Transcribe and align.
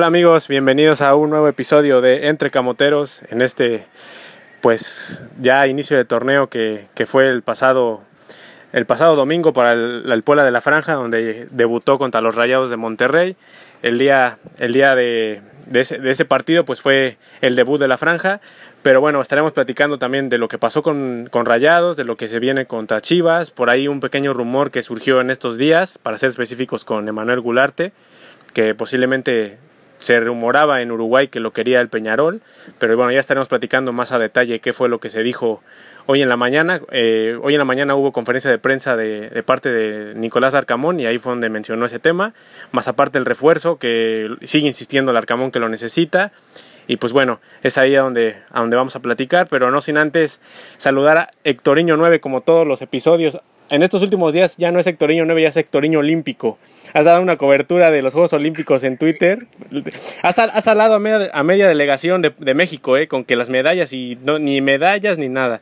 Hola 0.00 0.06
amigos, 0.06 0.48
bienvenidos 0.48 1.02
a 1.02 1.14
un 1.14 1.28
nuevo 1.28 1.46
episodio 1.46 2.00
de 2.00 2.28
Entre 2.28 2.50
Camoteros 2.50 3.20
en 3.28 3.42
este 3.42 3.84
pues 4.62 5.22
ya 5.38 5.66
inicio 5.66 5.94
de 5.98 6.06
torneo 6.06 6.48
que, 6.48 6.88
fue 7.04 7.28
el 7.28 7.42
pasado 7.42 8.00
el 8.72 8.86
pasado 8.86 9.14
domingo 9.14 9.52
para 9.52 9.74
el, 9.74 10.10
el 10.10 10.22
Puebla 10.22 10.42
de 10.42 10.52
la 10.52 10.62
Franja 10.62 10.94
donde 10.94 11.48
debutó 11.50 11.98
contra 11.98 12.22
los 12.22 12.34
Rayados 12.34 12.70
de 12.70 12.78
Monterrey. 12.78 13.36
El 13.82 13.98
día, 13.98 14.38
el 14.58 14.72
día 14.72 14.94
de, 14.94 15.42
de, 15.66 15.80
ese, 15.82 15.98
de 15.98 16.12
ese 16.12 16.24
partido 16.24 16.64
pues 16.64 16.80
fue 16.80 17.18
el 17.42 17.54
debut 17.54 17.78
de 17.78 17.86
la 17.86 17.98
Franja, 17.98 18.40
pero 18.80 19.02
bueno, 19.02 19.20
estaremos 19.20 19.52
platicando 19.52 19.98
también 19.98 20.30
de 20.30 20.38
lo 20.38 20.48
que 20.48 20.56
pasó 20.56 20.82
con, 20.82 21.28
con 21.30 21.44
Rayados, 21.44 21.98
de 21.98 22.04
lo 22.04 22.16
que 22.16 22.28
se 22.28 22.38
viene 22.38 22.64
contra 22.64 23.02
Chivas, 23.02 23.50
por 23.50 23.68
ahí 23.68 23.86
un 23.86 24.00
pequeño 24.00 24.32
rumor 24.32 24.70
que 24.70 24.80
surgió 24.80 25.20
en 25.20 25.28
estos 25.28 25.58
días, 25.58 25.98
para 25.98 26.16
ser 26.16 26.30
específicos 26.30 26.86
con 26.86 27.06
Emanuel 27.06 27.40
Gularte, 27.40 27.92
que 28.54 28.74
posiblemente 28.74 29.58
se 30.00 30.18
rumoraba 30.18 30.80
en 30.80 30.90
Uruguay 30.90 31.28
que 31.28 31.40
lo 31.40 31.52
quería 31.52 31.80
el 31.80 31.88
Peñarol, 31.88 32.40
pero 32.78 32.96
bueno, 32.96 33.12
ya 33.12 33.20
estaremos 33.20 33.48
platicando 33.48 33.92
más 33.92 34.12
a 34.12 34.18
detalle 34.18 34.58
qué 34.58 34.72
fue 34.72 34.88
lo 34.88 34.98
que 34.98 35.10
se 35.10 35.22
dijo 35.22 35.62
hoy 36.06 36.22
en 36.22 36.30
la 36.30 36.38
mañana. 36.38 36.80
Eh, 36.90 37.38
hoy 37.42 37.52
en 37.52 37.58
la 37.58 37.66
mañana 37.66 37.94
hubo 37.94 38.10
conferencia 38.10 38.50
de 38.50 38.56
prensa 38.56 38.96
de, 38.96 39.42
parte 39.44 39.68
de 39.68 40.14
Nicolás 40.14 40.54
Arcamón 40.54 41.00
y 41.00 41.06
ahí 41.06 41.18
fue 41.18 41.32
donde 41.32 41.50
mencionó 41.50 41.84
ese 41.84 41.98
tema, 41.98 42.32
más 42.72 42.88
aparte 42.88 43.18
el 43.18 43.26
refuerzo 43.26 43.76
que 43.76 44.34
sigue 44.42 44.66
insistiendo 44.66 45.10
el 45.10 45.18
Arcamón 45.18 45.50
que 45.50 45.58
lo 45.58 45.68
necesita. 45.68 46.32
Y 46.86 46.96
pues 46.96 47.12
bueno, 47.12 47.38
es 47.62 47.76
ahí 47.76 47.94
a 47.94 48.00
donde, 48.00 48.36
a 48.50 48.60
donde 48.60 48.76
vamos 48.76 48.96
a 48.96 49.00
platicar, 49.00 49.48
pero 49.48 49.70
no 49.70 49.82
sin 49.82 49.98
antes 49.98 50.40
saludar 50.78 51.18
a 51.18 51.30
Hectoriño 51.44 51.98
9 51.98 52.20
como 52.20 52.40
todos 52.40 52.66
los 52.66 52.80
episodios 52.80 53.38
en 53.70 53.84
estos 53.84 54.02
últimos 54.02 54.34
días 54.34 54.56
ya 54.56 54.72
no 54.72 54.80
es 54.80 54.84
sectoriño 54.84 55.24
9, 55.24 55.42
ya 55.42 55.48
es 55.48 55.54
sectoriño 55.54 56.00
olímpico. 56.00 56.58
Has 56.92 57.04
dado 57.04 57.22
una 57.22 57.36
cobertura 57.36 57.90
de 57.90 58.02
los 58.02 58.12
Juegos 58.12 58.32
Olímpicos 58.32 58.82
en 58.82 58.98
Twitter. 58.98 59.46
Has, 60.22 60.38
has 60.40 60.64
salado 60.64 60.94
a 60.94 60.98
media, 60.98 61.30
a 61.32 61.42
media 61.44 61.68
delegación 61.68 62.20
de, 62.20 62.34
de, 62.36 62.54
México, 62.54 62.96
eh, 62.96 63.06
con 63.06 63.24
que 63.24 63.36
las 63.36 63.48
medallas 63.48 63.92
y 63.92 64.18
no, 64.22 64.40
ni 64.40 64.60
medallas 64.60 65.18
ni 65.18 65.28
nada. 65.28 65.60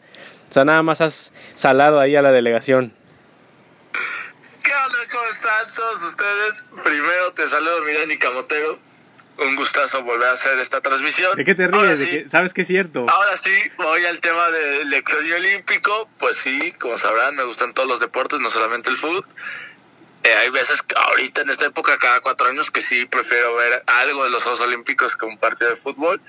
O 0.49 0.53
sea, 0.53 0.65
nada 0.65 0.83
más 0.83 1.03
has 1.03 1.33
salado 1.55 2.01
ahí 2.01 2.17
a 2.17 2.23
la 2.23 2.33
delegación. 2.33 2.93
¿Qué 4.63 4.73
onda? 4.73 4.99
¿Cómo 5.13 5.25
están 5.31 5.75
todos 5.75 6.11
ustedes? 6.11 6.65
Primero 6.83 7.33
te 7.35 7.49
saludo, 7.51 7.83
mi 7.85 7.93
Dani 7.93 8.17
Camotero. 8.17 8.88
Un 9.39 9.55
gustazo 9.55 10.03
volver 10.03 10.29
a 10.29 10.33
hacer 10.33 10.59
esta 10.59 10.81
transmisión. 10.81 11.37
¿De 11.37 11.45
qué 11.45 11.55
te 11.55 11.69
ríes? 11.69 11.99
Sí, 11.99 12.05
¿De 12.05 12.25
que, 12.25 12.31
¿Sabes 12.31 12.53
que 12.53 12.63
es 12.63 12.67
cierto? 12.67 13.07
Ahora 13.09 13.41
sí, 13.45 13.71
voy 13.77 14.05
al 14.05 14.21
tema 14.21 14.49
del 14.49 14.91
lectorio 14.91 15.37
olímpico. 15.37 16.09
Pues 16.19 16.35
sí, 16.43 16.73
como 16.73 16.99
sabrán, 16.99 17.37
me 17.37 17.45
gustan 17.45 17.73
todos 17.73 17.89
los 17.89 18.01
deportes, 18.01 18.41
no 18.41 18.51
solamente 18.51 18.91
el 18.91 18.97
fútbol. 18.99 19.25
Eh, 20.25 20.35
hay 20.35 20.51
veces, 20.51 20.83
ahorita 20.95 21.43
en 21.43 21.51
esta 21.51 21.67
época, 21.67 21.97
cada 21.99 22.21
cuatro 22.21 22.49
años, 22.49 22.69
que 22.73 22.81
sí 22.81 23.07
prefiero 23.07 23.55
ver 23.55 23.83
algo 23.87 24.25
de 24.25 24.31
los 24.31 24.43
Juegos 24.43 24.61
Olímpicos 24.61 25.17
que 25.17 25.27
un 25.27 25.39
partido 25.39 25.71
de 25.71 25.77
fútbol. 25.77 26.21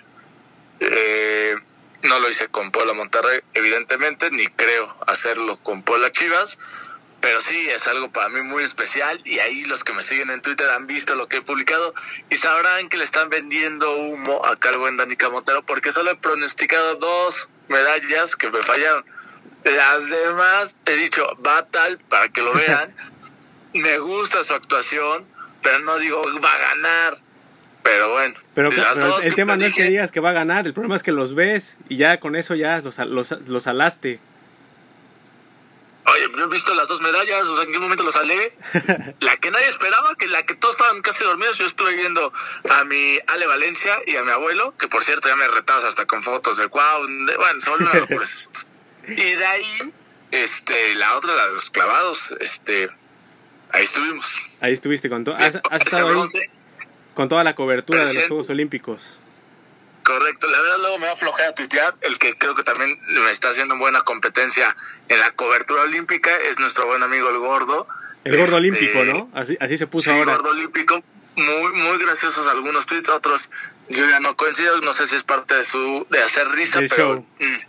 Eh, 0.79 1.55
no 2.03 2.19
lo 2.19 2.29
hice 2.29 2.47
con 2.47 2.71
Puebla 2.71 2.94
Monterrey, 2.94 3.41
evidentemente, 3.53 4.29
ni 4.31 4.47
creo 4.47 4.95
hacerlo 5.07 5.57
con 5.63 5.81
Puebla 5.83 6.11
Chivas 6.11 6.57
pero 7.22 7.42
sí 7.42 7.70
es 7.70 7.86
algo 7.88 8.12
para 8.12 8.30
mí 8.30 8.42
muy 8.42 8.64
especial 8.64 9.22
y 9.25 9.39
ahí 9.39 9.64
los 9.66 9.84
que 9.84 9.94
me 9.94 10.03
siguen 10.03 10.30
en 10.30 10.42
Twitter 10.42 10.70
han 10.70 10.88
visto 10.88 11.16
lo 11.16 11.28
que 11.28 11.38
he 11.38 11.42
publicado 11.42 11.94
y 12.30 12.36
sabrán 12.38 12.89
que 12.89 12.98
le 12.98 13.06
están 13.06 13.30
vendiendo 13.30 13.98
humo 13.98 14.45
acá 14.45 14.70
al 14.70 14.78
buen 14.78 14.98
Dani 14.98 15.16
Camotero 15.16 15.64
porque 15.64 15.92
solo 15.92 16.12
he 16.12 16.16
pronosticado 16.16 16.95
dos 16.95 17.50
medallas 17.68 18.35
que 18.38 18.50
me 18.50 18.62
fallaron. 18.63 19.06
Las 19.63 20.09
demás 20.09 20.75
he 20.85 20.96
dicho 20.96 21.24
va 21.46 21.66
tal 21.68 22.00
para 22.09 22.29
que 22.29 22.41
lo 22.41 22.53
vean. 22.53 22.96
me 23.74 24.00
gusta 24.00 24.44
su 24.44 24.53
actuación, 24.53 25.25
pero 25.62 25.79
no 25.79 25.97
digo 25.97 26.22
va 26.44 26.53
a 26.53 26.59
ganar. 26.59 27.18
Pero 27.84 28.12
bueno. 28.12 28.35
Pero, 28.53 28.69
pero 28.69 29.19
el 29.19 29.35
tema 29.35 29.56
no 29.56 29.66
es 29.66 29.74
que 29.74 29.84
digas 29.84 30.12
que 30.12 30.19
va 30.19 30.29
a 30.29 30.34
ganar, 30.34 30.68
el 30.68 30.74
problema 30.74 30.96
es 30.96 31.03
que 31.03 31.12
los 31.12 31.34
ves 31.34 31.78
y 31.88 31.97
ya 31.97 32.19
con 32.19 32.35
eso 32.35 32.56
ya 32.56 32.79
los, 32.81 32.97
los, 33.00 33.31
los 33.47 33.68
alaste. 33.68 34.19
Oye, 36.14 36.31
yo 36.36 36.44
he 36.46 36.47
visto 36.47 36.74
las 36.74 36.88
dos 36.88 37.02
medallas, 37.02 37.47
o 37.50 37.56
sea, 37.56 37.66
¿en 37.66 37.72
qué 37.72 37.80
momento 37.80 38.03
lo 38.03 38.12
salé? 38.12 38.53
la 39.20 39.38
que 39.38 39.52
nadie 39.52 39.68
esperaba, 39.68 40.16
que 40.16 40.28
la 40.28 40.44
que 40.44 40.56
todos 40.56 40.75
estaban 40.75 41.02
casi 41.02 41.24
dormidos, 41.24 41.58
yo 41.58 41.66
estuve 41.66 41.96
viendo 41.96 42.31
a 42.70 42.84
mi 42.84 43.20
Ale 43.28 43.47
Valencia 43.47 44.00
y 44.06 44.16
a 44.16 44.24
mi 44.24 44.31
abuelo, 44.31 44.75
que 44.78 44.88
por 44.88 45.03
cierto 45.03 45.28
ya 45.28 45.36
me 45.36 45.47
retabas 45.47 45.86
hasta 45.86 46.06
con 46.06 46.24
fotos 46.24 46.58
del 46.58 46.70
cuau, 46.70 47.02
bueno, 47.02 47.62
son 47.62 47.84
una 47.84 47.94
locura. 47.94 48.28
y 49.08 49.16
de 49.16 49.46
ahí, 49.46 49.94
este, 50.31 50.96
la 50.96 51.16
otra, 51.18 51.36
la 51.36 51.47
de 51.47 51.53
los 51.53 51.70
clavados, 51.70 52.18
este, 52.40 52.90
ahí 53.72 53.84
estuvimos. 53.84 54.26
Ahí 54.62 54.74
estuviste 54.74 55.09
con 55.09 55.24
todo, 55.24 55.36
has, 55.36 55.59
has 55.70 55.81
estado 55.81 56.24
ahí 56.24 56.50
con 57.14 57.28
toda 57.28 57.44
la 57.44 57.53
cobertura 57.53 58.06
de 58.06 58.14
los 58.14 58.28
Juegos 58.28 58.50
Olímpicos. 58.50 59.19
Correcto, 60.09 60.50
la 60.50 60.59
verdad 60.59 60.78
luego 60.80 60.97
me 60.97 61.06
va 61.06 61.12
a 61.12 61.16
aflojar 61.16 61.50
a 61.50 61.53
tuitear, 61.53 61.94
el 62.02 62.18
que 62.18 62.36
creo 62.36 62.56
que 62.56 62.64
también 62.64 62.97
me 63.09 63.31
está 63.31 63.52
haciendo 63.52 63.78
buena 63.78 64.02
competencia 64.02 64.75
en 65.08 65.20
la 65.20 65.30
cobertura 65.34 65.84
olímpica 65.84 66.36
es 66.36 66.58
nuestro 66.58 66.88
buen 66.88 67.03
amigo 67.03 67.30
el 67.30 67.38
gordo. 67.38 67.88
El 68.24 68.31
gordo 68.31 68.46
este, 68.46 68.56
olímpico, 68.56 69.03
¿no? 69.03 69.30
Así, 69.36 69.56
así 69.59 69.78
se 69.78 69.86
puso 69.86 70.09
sí, 70.09 70.18
ahora. 70.18 70.31
El 70.31 70.38
gordo 70.40 70.50
olímpico, 70.50 71.03
muy, 71.36 71.72
muy 71.74 72.00
graciosos 72.00 72.47
algunos 72.47 72.88
tweets, 72.88 73.08
otros 73.09 73.47
yo 73.90 74.09
ya 74.09 74.20
no 74.20 74.36
coincido, 74.36 74.81
no 74.81 74.94
sé 74.94 75.08
si 75.09 75.16
es 75.16 75.24
parte 75.24 75.53
de 75.56 75.66
su, 75.66 76.08
de 76.09 76.24
hacer 76.24 76.50
risa, 76.50 76.80
el 76.80 76.90
pero, 76.90 77.20
mm, 77.20 77.59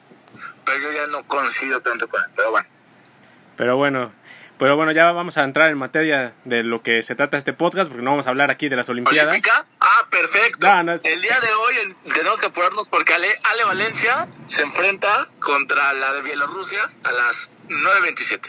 pero 0.65 0.79
yo 0.79 0.93
ya 0.93 1.07
no 1.09 1.23
coincido 1.25 1.83
tanto 1.83 2.09
con 2.09 2.23
él, 2.23 2.31
pero 2.35 2.53
bueno. 2.53 2.69
Pero 3.59 3.77
bueno, 3.77 4.13
pero 4.61 4.77
bueno, 4.77 4.93
ya 4.93 5.11
vamos 5.11 5.39
a 5.39 5.45
entrar 5.45 5.71
en 5.71 5.79
materia 5.79 6.35
de 6.45 6.63
lo 6.63 6.83
que 6.83 7.03
se 7.03 7.15
trata 7.15 7.39
este 7.39 7.55
podcast, 7.55 7.89
porque 7.89 8.05
no 8.05 8.11
vamos 8.11 8.27
a 8.27 8.31
hablar 8.31 8.51
aquí 8.51 8.69
de 8.69 8.77
las 8.77 8.91
Olimpiadas. 8.91 9.33
¿Olímpica? 9.33 9.65
Ah, 9.81 10.07
perfecto. 10.11 10.67
No, 10.67 10.83
no 10.83 10.93
es... 10.93 11.05
El 11.07 11.23
día 11.23 11.41
de 11.41 11.51
hoy 11.51 11.97
tenemos 12.13 12.39
que 12.39 12.47
apurarnos 12.49 12.87
porque 12.89 13.15
Ale, 13.15 13.29
Ale 13.43 13.65
Valencia 13.65 14.29
se 14.49 14.61
enfrenta 14.61 15.09
contra 15.41 15.95
la 15.95 16.13
de 16.13 16.21
Bielorrusia 16.21 16.91
a 17.03 17.11
las 17.11 17.51
9.27. 17.71 18.41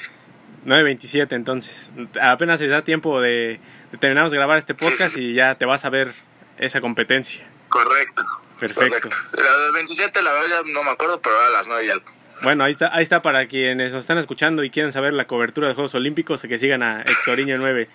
9.27 0.66 1.32
entonces. 1.32 1.92
Apenas 2.22 2.60
se 2.60 2.68
da 2.68 2.82
tiempo 2.82 3.22
de, 3.22 3.62
de 3.94 3.98
terminamos 3.98 4.34
de 4.34 4.38
grabar 4.38 4.58
este 4.58 4.76
podcast 4.76 5.16
sí, 5.16 5.22
sí. 5.22 5.26
y 5.28 5.34
ya 5.36 5.56
te 5.56 5.64
vas 5.66 5.86
a 5.86 5.90
ver 5.90 6.14
esa 6.58 6.82
competencia. 6.82 7.48
Correcto. 7.70 8.26
Perfecto. 8.60 9.10
Correcto. 9.10 9.42
La 9.42 9.58
de 9.66 9.72
27 9.72 10.22
la 10.22 10.34
verdad 10.34 10.64
no 10.66 10.84
me 10.84 10.90
acuerdo, 10.90 11.22
pero 11.22 11.40
a 11.40 11.50
las 11.52 11.68
9 11.68 11.86
y 11.86 11.90
algo. 11.90 12.21
Bueno, 12.44 12.64
ahí 12.64 12.72
está, 12.72 12.90
ahí 12.94 13.04
está 13.04 13.22
para 13.22 13.46
quienes 13.48 13.92
nos 13.92 14.02
están 14.02 14.18
escuchando 14.18 14.64
y 14.64 14.70
quieren 14.70 14.92
saber 14.92 15.14
la 15.14 15.26
cobertura 15.26 15.68
de 15.68 15.76
Juegos 15.76 15.94
Olímpicos, 15.96 16.42
que 16.42 16.58
sigan 16.58 16.82
a 16.82 17.02
Hectoriño 17.02 17.58
9. 17.58 17.88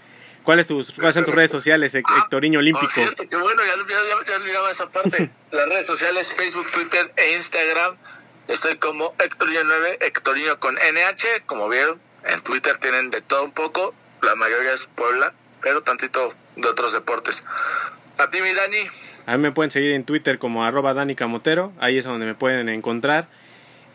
¿Cuáles, 0.45 0.69
tus, 0.69 0.93
¿Cuáles 0.93 1.17
son 1.17 1.25
tus 1.25 1.35
redes 1.35 1.51
sociales, 1.51 1.93
Hectoriño 1.97 2.61
Olímpico? 2.61 2.93
Ah, 2.99 3.11
cierto, 3.17 3.41
bueno, 3.41 3.63
ya, 3.65 3.75
ya, 3.75 4.31
ya 4.31 4.37
olvidaba 4.37 4.71
esa 4.71 4.89
parte. 4.89 5.31
Las 5.51 5.69
redes 5.69 5.87
sociales, 5.89 6.33
Facebook, 6.37 6.71
Twitter 6.71 7.13
e 7.17 7.35
Instagram. 7.35 7.97
Estoy 8.47 8.75
como 8.77 9.13
Hectoriño9, 9.17 9.97
Hectoriño 10.01 10.61
con 10.61 10.77
NH. 10.77 11.47
Como 11.47 11.69
vieron, 11.69 12.01
en 12.25 12.41
Twitter 12.45 12.77
tienen 12.77 13.11
de 13.11 13.23
todo 13.23 13.45
un 13.45 13.51
poco. 13.51 13.93
La 14.23 14.37
mayoría 14.37 14.75
es 14.75 14.89
Puebla, 14.95 15.35
pero 15.61 15.83
tantito 15.83 16.33
de 16.55 16.69
otros 16.69 16.93
deportes. 16.93 17.43
A 18.19 18.31
ti, 18.31 18.41
mi 18.41 18.55
Dani. 18.55 18.87
A 19.27 19.37
mí 19.37 19.43
me 19.43 19.51
pueden 19.51 19.73
seguir 19.73 19.91
en 19.93 20.05
Twitter 20.05 20.39
como 20.39 20.65
arroba 20.65 20.95
Dani 20.95 21.17
Camotero. 21.17 21.73
Ahí 21.81 21.99
es 21.99 22.05
donde 22.05 22.25
me 22.25 22.37
pueden 22.37 22.69
encontrar. 22.69 23.27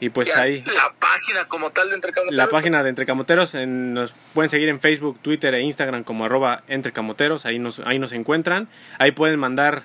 Y 0.01 0.09
pues 0.09 0.29
ya, 0.29 0.41
ahí. 0.41 0.65
La 0.75 0.91
página 0.99 1.47
como 1.47 1.69
tal 1.69 1.89
de 1.89 1.95
Entrecamoteros. 1.95 2.35
La 2.35 2.47
página 2.47 2.81
de 2.81 2.89
Entrecamoteros. 2.89 3.53
En, 3.53 3.93
nos 3.93 4.15
pueden 4.33 4.49
seguir 4.49 4.67
en 4.67 4.81
Facebook, 4.81 5.19
Twitter 5.21 5.53
e 5.53 5.61
Instagram 5.61 6.03
como 6.03 6.25
arroba 6.25 6.63
Entrecamoteros. 6.67 7.45
Ahí 7.45 7.59
nos, 7.59 7.79
ahí 7.85 7.99
nos 7.99 8.11
encuentran. 8.11 8.67
Ahí 8.97 9.11
pueden 9.11 9.39
mandar 9.39 9.83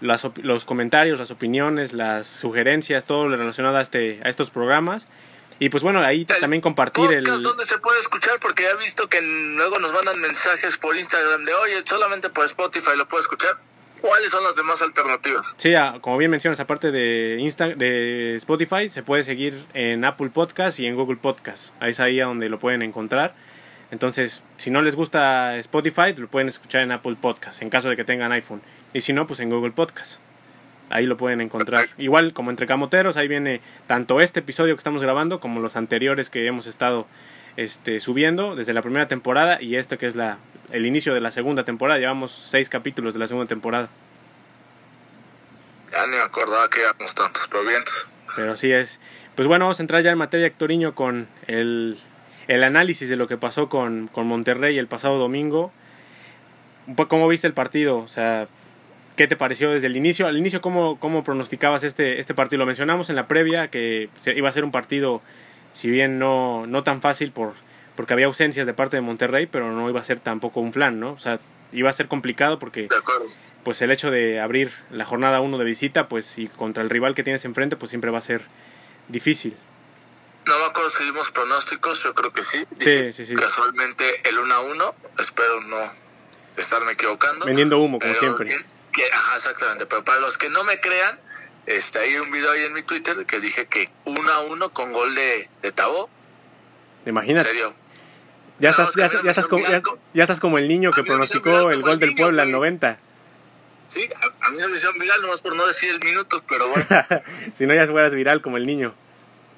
las, 0.00 0.26
los 0.42 0.64
comentarios, 0.64 1.18
las 1.18 1.30
opiniones, 1.30 1.92
las 1.92 2.26
sugerencias, 2.26 3.04
todo 3.04 3.28
lo 3.28 3.36
relacionado 3.36 3.76
a, 3.76 3.82
este, 3.82 4.20
a 4.24 4.30
estos 4.30 4.48
programas. 4.48 5.06
Y 5.58 5.68
pues 5.68 5.82
bueno, 5.82 6.00
ahí 6.00 6.26
el 6.26 6.40
también 6.40 6.62
compartir 6.62 7.12
el... 7.12 7.24
¿Dónde 7.24 7.66
se 7.66 7.76
puede 7.78 8.00
escuchar? 8.00 8.38
Porque 8.40 8.62
ya 8.62 8.70
he 8.70 8.76
visto 8.76 9.06
que 9.06 9.20
luego 9.20 9.78
nos 9.80 9.92
mandan 9.92 10.18
mensajes 10.18 10.78
por 10.78 10.96
Instagram 10.96 11.44
de, 11.44 11.52
oye, 11.52 11.84
solamente 11.86 12.30
por 12.30 12.46
Spotify 12.46 12.96
lo 12.96 13.06
puedo 13.06 13.22
escuchar. 13.22 13.58
¿Cuáles 14.00 14.30
son 14.30 14.44
las 14.44 14.54
demás 14.54 14.80
alternativas? 14.80 15.54
Sí, 15.56 15.72
como 16.00 16.18
bien 16.18 16.30
mencionas, 16.30 16.60
aparte 16.60 16.90
de, 16.90 17.36
Insta, 17.40 17.68
de 17.68 18.36
Spotify, 18.36 18.88
se 18.90 19.02
puede 19.02 19.22
seguir 19.22 19.64
en 19.74 20.04
Apple 20.04 20.30
Podcast 20.30 20.78
y 20.80 20.86
en 20.86 20.94
Google 20.94 21.16
Podcast. 21.16 21.74
Ahí 21.80 21.90
es 21.90 22.00
ahí 22.00 22.20
a 22.20 22.26
donde 22.26 22.48
lo 22.48 22.58
pueden 22.58 22.82
encontrar. 22.82 23.34
Entonces, 23.90 24.44
si 24.56 24.70
no 24.70 24.82
les 24.82 24.94
gusta 24.96 25.56
Spotify, 25.58 26.14
lo 26.16 26.28
pueden 26.28 26.48
escuchar 26.48 26.82
en 26.82 26.92
Apple 26.92 27.16
Podcast, 27.20 27.62
en 27.62 27.70
caso 27.70 27.88
de 27.88 27.96
que 27.96 28.04
tengan 28.04 28.32
iPhone. 28.32 28.62
Y 28.92 29.00
si 29.00 29.12
no, 29.12 29.26
pues 29.26 29.40
en 29.40 29.50
Google 29.50 29.72
Podcast. 29.72 30.20
Ahí 30.90 31.06
lo 31.06 31.16
pueden 31.16 31.40
encontrar. 31.40 31.80
Perfecto. 31.80 32.02
Igual 32.02 32.32
como 32.32 32.50
entre 32.50 32.66
camoteros, 32.66 33.16
ahí 33.16 33.28
viene 33.28 33.60
tanto 33.86 34.20
este 34.20 34.40
episodio 34.40 34.74
que 34.74 34.78
estamos 34.78 35.02
grabando 35.02 35.40
como 35.40 35.60
los 35.60 35.76
anteriores 35.76 36.30
que 36.30 36.46
hemos 36.46 36.66
estado 36.66 37.06
este, 37.56 38.00
subiendo 38.00 38.54
desde 38.54 38.72
la 38.72 38.82
primera 38.82 39.08
temporada 39.08 39.60
y 39.60 39.76
este 39.76 39.98
que 39.98 40.06
es 40.06 40.16
la, 40.16 40.38
el 40.72 40.86
inicio 40.86 41.14
de 41.14 41.20
la 41.20 41.30
segunda 41.30 41.64
temporada. 41.64 41.98
Llevamos 41.98 42.32
seis 42.32 42.68
capítulos 42.68 43.14
de 43.14 43.20
la 43.20 43.28
segunda 43.28 43.48
temporada. 43.48 43.88
Ya 45.90 46.06
ni 46.06 46.16
me 46.16 46.22
acordaba 46.22 46.68
que 46.68 46.80
íbamos 46.80 47.14
tantos, 47.14 47.48
pero 47.50 47.64
bien. 47.64 47.82
Pero 48.36 48.52
así 48.52 48.70
es. 48.72 49.00
Pues 49.34 49.48
bueno, 49.48 49.64
vamos 49.64 49.80
a 49.80 49.82
entrar 49.82 50.02
ya 50.02 50.10
en 50.10 50.18
materia, 50.18 50.46
Hectoriño, 50.46 50.94
con 50.94 51.28
el, 51.46 51.98
el 52.48 52.64
análisis 52.64 53.08
de 53.08 53.16
lo 53.16 53.28
que 53.28 53.36
pasó 53.36 53.68
con, 53.68 54.08
con 54.08 54.26
Monterrey 54.26 54.78
el 54.78 54.86
pasado 54.86 55.18
domingo. 55.18 55.72
¿Cómo 57.08 57.28
viste 57.28 57.46
el 57.46 57.54
partido? 57.54 57.98
O 57.98 58.08
sea, 58.08 58.48
¿Qué 59.18 59.26
te 59.26 59.34
pareció 59.34 59.72
desde 59.72 59.88
el 59.88 59.96
inicio? 59.96 60.28
Al 60.28 60.38
inicio, 60.38 60.60
¿cómo, 60.60 61.00
cómo 61.00 61.24
pronosticabas 61.24 61.82
este, 61.82 62.20
este 62.20 62.34
partido? 62.34 62.60
Lo 62.60 62.66
mencionamos 62.66 63.10
en 63.10 63.16
la 63.16 63.26
previa, 63.26 63.66
que 63.66 64.10
iba 64.24 64.48
a 64.48 64.52
ser 64.52 64.62
un 64.62 64.70
partido, 64.70 65.22
si 65.72 65.90
bien 65.90 66.20
no, 66.20 66.68
no 66.68 66.84
tan 66.84 67.00
fácil 67.00 67.32
por, 67.32 67.54
porque 67.98 68.12
había 68.12 68.26
ausencias 68.26 68.64
de 68.64 68.74
parte 68.74 68.96
de 68.96 69.00
Monterrey, 69.00 69.46
pero 69.46 69.72
no 69.72 69.90
iba 69.90 69.98
a 69.98 70.04
ser 70.04 70.20
tampoco 70.20 70.60
un 70.60 70.72
flan, 70.72 71.00
¿no? 71.00 71.14
O 71.14 71.18
sea, 71.18 71.40
iba 71.72 71.90
a 71.90 71.92
ser 71.92 72.06
complicado 72.06 72.60
porque 72.60 72.88
pues 73.64 73.82
el 73.82 73.90
hecho 73.90 74.12
de 74.12 74.38
abrir 74.38 74.70
la 74.92 75.04
jornada 75.04 75.40
1 75.40 75.58
de 75.58 75.64
visita, 75.64 76.06
pues 76.06 76.38
y 76.38 76.46
contra 76.46 76.84
el 76.84 76.90
rival 76.90 77.16
que 77.16 77.24
tienes 77.24 77.44
enfrente, 77.44 77.74
pues 77.74 77.90
siempre 77.90 78.12
va 78.12 78.18
a 78.18 78.20
ser 78.20 78.42
difícil. 79.08 79.56
No 80.46 80.56
me 80.60 80.66
acuerdo 80.66 80.90
si 80.90 81.06
dimos 81.06 81.28
pronósticos, 81.32 82.00
yo 82.04 82.14
creo 82.14 82.32
que 82.32 82.44
sí. 82.44 82.64
Sí, 82.78 83.12
sí, 83.12 83.26
sí. 83.26 83.34
Casualmente 83.34 84.28
el 84.28 84.38
1 84.38 84.54
a 84.54 84.60
1, 84.60 84.94
espero 85.18 85.60
no 85.62 85.92
estarme 86.56 86.92
equivocando. 86.92 87.46
Vendiendo 87.46 87.80
humo, 87.80 87.98
como 87.98 88.14
siempre. 88.14 88.64
ajá, 89.12 89.36
exactamente, 89.38 89.86
pero 89.86 90.04
para 90.04 90.20
los 90.20 90.38
que 90.38 90.48
no 90.48 90.62
me 90.62 90.78
crean, 90.78 91.18
está 91.66 91.98
hay 91.98 92.16
un 92.18 92.30
video 92.30 92.52
ahí 92.52 92.62
en 92.62 92.74
mi 92.74 92.84
Twitter 92.84 93.26
que 93.26 93.40
dije 93.40 93.66
que 93.66 93.90
1 94.04 94.32
a 94.32 94.38
1 94.42 94.70
con 94.70 94.92
gol 94.92 95.16
de, 95.16 95.50
de 95.62 95.72
Tabo. 95.72 96.08
Imagínate. 97.04 97.50
Ya 98.58 98.70
estás, 98.70 98.90
ya, 98.96 99.06
estás 99.06 99.46
como, 99.46 99.64
ya, 99.66 100.22
estás 100.22 100.40
como 100.40 100.58
el 100.58 100.66
niño 100.66 100.90
que 100.90 101.04
pronosticó 101.04 101.70
el 101.70 101.82
gol 101.82 101.98
del 101.98 102.14
Puebla 102.14 102.42
al 102.42 102.50
90. 102.50 102.98
Sí, 103.88 104.06
a, 104.42 104.50
mí 104.50 104.58
me 104.58 104.76
hicieron 104.76 104.98
viral 104.98 105.22
nomás 105.22 105.40
por 105.40 105.56
no 105.56 105.66
decir 105.66 105.90
el 105.90 106.00
minuto, 106.04 106.42
pero 106.46 106.68
bueno. 106.68 106.84
si 107.54 107.66
no, 107.66 107.74
ya 107.74 107.86
fueras 107.86 108.14
viral 108.14 108.42
como 108.42 108.58
el 108.58 108.66
niño. 108.66 108.94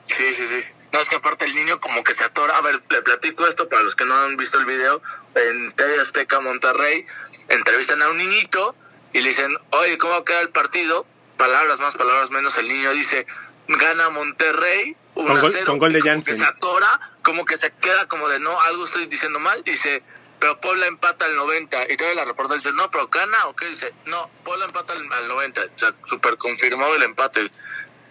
Sí, 0.06 0.24
sí, 0.36 0.42
sí. 0.50 0.64
No, 0.92 1.00
es 1.00 1.08
que 1.08 1.16
aparte 1.16 1.44
el 1.46 1.54
niño 1.54 1.80
como 1.80 2.04
que 2.04 2.14
se 2.14 2.24
atora. 2.24 2.56
A 2.56 2.60
ver, 2.62 2.80
le 2.90 3.02
platico 3.02 3.46
esto 3.46 3.68
para 3.68 3.82
los 3.82 3.94
que 3.94 4.04
no 4.04 4.16
han 4.16 4.36
visto 4.36 4.58
el 4.58 4.66
video. 4.66 5.02
En 5.34 5.72
TV 5.72 6.00
Azteca 6.00 6.40
Monterrey 6.40 7.06
entrevistan 7.48 8.02
a 8.02 8.10
un 8.10 8.18
niñito 8.18 8.74
y 9.12 9.20
le 9.20 9.30
dicen, 9.30 9.50
oye, 9.70 9.98
¿cómo 9.98 10.24
queda 10.24 10.40
el 10.40 10.50
partido? 10.50 11.06
Palabras 11.36 11.78
más, 11.78 11.94
palabras 11.94 12.30
menos. 12.30 12.56
El 12.58 12.68
niño 12.68 12.92
dice, 12.92 13.26
gana 13.68 14.10
Monterrey. 14.10 14.96
Con 15.14 15.26
gol, 15.26 15.64
con 15.64 15.78
gol 15.78 15.92
de 15.92 16.02
Janssen. 16.02 16.38
se 16.38 16.44
atora, 16.44 17.00
como 17.30 17.44
que 17.44 17.58
se 17.58 17.70
queda 17.70 18.06
como 18.06 18.28
de, 18.28 18.40
no, 18.40 18.60
algo 18.60 18.84
estoy 18.84 19.06
diciendo 19.06 19.38
mal. 19.38 19.62
Dice, 19.62 20.02
pero 20.40 20.60
Puebla 20.60 20.86
empata 20.86 21.26
al 21.26 21.36
90. 21.36 21.92
Y 21.92 21.96
todavía 21.96 22.24
la 22.24 22.28
reportera 22.28 22.56
dice, 22.56 22.72
no, 22.72 22.90
pero 22.90 23.06
gana 23.06 23.46
o 23.46 23.54
qué 23.54 23.68
dice, 23.68 23.94
no, 24.06 24.28
Puebla 24.44 24.64
empata 24.64 24.94
al, 24.94 25.28
90. 25.28 25.60
O 25.60 25.78
sea, 25.78 25.94
super 26.08 26.36
confirmado 26.38 26.96
el 26.96 27.04
empate 27.04 27.48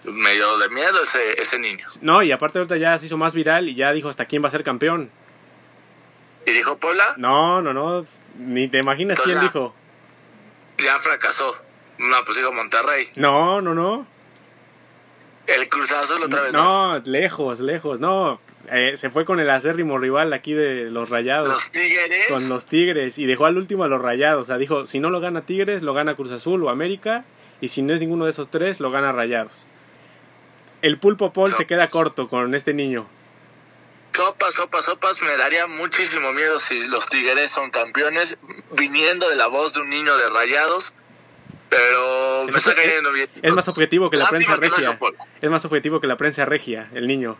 medio 0.06 0.58
de 0.58 0.70
miedo 0.70 1.04
ese, 1.04 1.42
ese 1.42 1.60
niño. 1.60 1.86
No, 2.00 2.24
y 2.24 2.32
aparte 2.32 2.60
ahorita 2.60 2.78
ya 2.78 2.98
se 2.98 3.08
hizo 3.08 3.18
más 3.18 3.34
viral 3.34 3.68
y 3.68 3.76
ya 3.76 3.92
dijo 3.92 4.08
hasta 4.08 4.24
quién 4.24 4.42
va 4.42 4.48
a 4.48 4.52
ser 4.52 4.64
campeón. 4.64 5.12
¿Y 6.46 6.52
dijo 6.52 6.78
Puebla? 6.78 7.16
No, 7.18 7.62
no, 7.62 7.74
no, 7.74 8.06
ni 8.38 8.70
te 8.70 8.78
imaginas 8.78 9.20
quién 9.20 9.42
dijo. 9.42 9.76
Ya 10.78 10.98
fracasó. 11.02 11.58
No, 11.98 12.24
pues 12.24 12.38
dijo 12.38 12.54
Monterrey. 12.54 13.10
No, 13.18 13.60
no, 13.60 13.76
no. 13.76 14.08
El 15.46 15.68
Cruz 15.68 15.92
Azul 15.92 16.24
otra 16.24 16.44
vez. 16.44 16.54
No, 16.54 17.00
lejos, 17.00 17.60
lejos, 17.60 18.00
no. 18.00 18.40
Eh, 18.72 18.98
se 18.98 19.10
fue 19.10 19.26
con 19.26 19.40
el 19.40 19.50
acérrimo 19.50 19.98
rival 19.98 20.32
aquí 20.34 20.54
de 20.54 20.92
los 20.92 21.10
Rayados. 21.10 21.50
Los 21.50 21.72
Tigres. 21.72 22.28
Con 22.28 22.50
los 22.50 22.66
Tigres 22.66 23.18
y 23.18 23.26
dejó 23.26 23.46
al 23.46 23.58
último 23.58 23.84
a 23.84 23.88
los 23.88 24.02
Rayados. 24.02 24.42
O 24.42 24.46
sea, 24.46 24.58
dijo, 24.58 24.86
si 24.86 25.00
no 25.00 25.10
lo 25.10 25.20
gana 25.20 25.46
Tigres, 25.46 25.84
lo 25.84 25.94
gana 25.94 26.16
Cruz 26.16 26.32
Azul 26.32 26.64
o 26.64 26.70
América. 26.70 27.26
Y 27.62 27.70
si 27.70 27.82
no 27.82 27.94
es 27.94 28.00
ninguno 28.00 28.26
de 28.26 28.32
esos 28.32 28.50
tres, 28.50 28.80
lo 28.80 28.92
gana 28.92 29.12
Rayados 29.12 29.68
el 30.82 30.98
pulpo 30.98 31.34
Paul 31.34 31.54
se 31.54 31.66
queda 31.66 31.90
corto 31.90 32.28
con 32.28 32.56
este 32.56 32.74
niño. 32.74 33.08
Sopas, 34.16 34.54
sopas, 34.56 34.86
sopas, 34.86 35.22
me 35.22 35.38
daría 35.38 35.66
muchísimo 35.68 36.32
miedo 36.34 36.60
si 36.60 36.88
los 36.88 37.06
Tigres 37.10 37.52
son 37.52 37.72
campeones, 37.72 38.38
viniendo 38.78 39.30
de 39.30 39.36
la 39.36 39.48
voz 39.48 39.74
de 39.74 39.82
un 39.82 39.90
niño 39.90 40.18
de 40.18 40.28
rayados, 40.28 40.94
pero 41.70 42.44
me 42.44 42.50
está 42.50 42.76
cayendo 42.76 43.14
bien. 43.14 43.30
Es 43.42 43.54
más 43.54 43.68
objetivo 43.68 44.10
que 44.10 44.18
la 44.18 44.28
prensa 44.28 44.58
regia. 44.58 45.00
Es 45.42 45.50
más 45.50 45.64
objetivo 45.64 46.02
que 46.02 46.08
la 46.08 46.18
prensa 46.18 46.46
regia, 46.46 46.90
el 46.94 47.08
niño. 47.08 47.38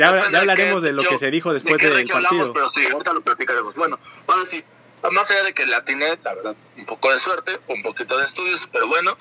Ya, 0.00 0.38
hablaremos 0.40 0.82
de 0.82 0.92
lo 0.92 1.02
que 1.02 1.18
se 1.18 1.30
dijo 1.30 1.52
después 1.52 1.78
del 1.78 2.06
partido. 2.08 2.52
pero 2.52 2.70
sí, 2.74 2.84
ahorita 2.90 3.12
lo 3.12 3.20
platicaremos. 3.20 3.74
Bueno, 3.74 3.98
ahora 4.26 4.44
sí, 4.50 4.64
más 5.10 5.30
allá 5.30 5.44
de 5.44 5.52
que 5.52 5.66
la 5.66 5.84
tiene, 5.84 6.18
la 6.22 6.34
verdad, 6.34 6.56
un 6.76 6.86
poco 6.86 7.12
de 7.12 7.20
suerte, 7.20 7.58
un 7.68 7.82
poquito 7.82 8.16
de 8.16 8.24
estudios, 8.24 8.68
pero 8.72 8.86
bueno, 8.88 9.16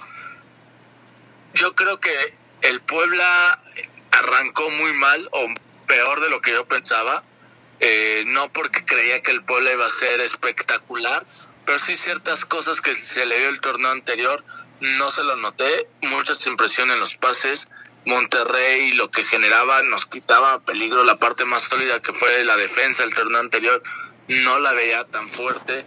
yo 1.54 1.76
creo 1.76 2.00
que 2.00 2.34
el 2.62 2.80
Puebla 2.81 3.60
arrancó 4.12 4.70
muy 4.70 4.94
mal 4.94 5.28
o 5.31 5.48
peor 5.88 6.22
de 6.22 6.30
lo 6.30 6.42
que 6.42 6.52
yo 6.52 6.66
pensaba. 6.66 7.24
Eh, 7.81 8.24
no 8.28 8.52
porque 8.52 8.84
creía 8.86 9.22
que 9.22 9.31
el 9.31 9.44
Puebla 9.46 9.72
iba 9.72 9.86
a 9.86 10.00
ser 10.00 10.20
espectacular, 10.22 11.26
pero 11.66 11.80
sí 11.80 11.96
ciertas 11.96 12.44
cosas 12.46 12.81
que 12.81 12.94
se 13.14 13.26
le 13.26 13.40
dio 13.40 13.50
el 13.50 13.62
torneo 13.62 13.92
anterior 13.92 14.44
no 14.81 15.10
se 15.12 15.24
lo 15.24 15.36
noté. 15.38 15.88
Muchas 16.04 16.46
impresiones 16.48 16.96
en 16.96 17.00
los 17.02 17.14
pases. 17.16 17.68
Monterrey 18.06 18.94
lo 18.94 19.12
que 19.12 19.24
generaba 19.25 19.84
nos 19.84 20.06
quitaba 20.06 20.60
peligro 20.62 21.04
la 21.04 21.18
parte 21.18 21.46
más 21.46 21.68
sólida 21.68 22.01
que 22.01 22.13
fue 22.13 22.44
la 22.44 22.57
defensa 22.57 23.04
el 23.04 23.13
torneo 23.13 23.40
anterior. 23.40 23.81
No 24.28 24.60
la 24.60 24.74
veía 24.74 25.04
tan 25.06 25.28
fuerte. 25.30 25.86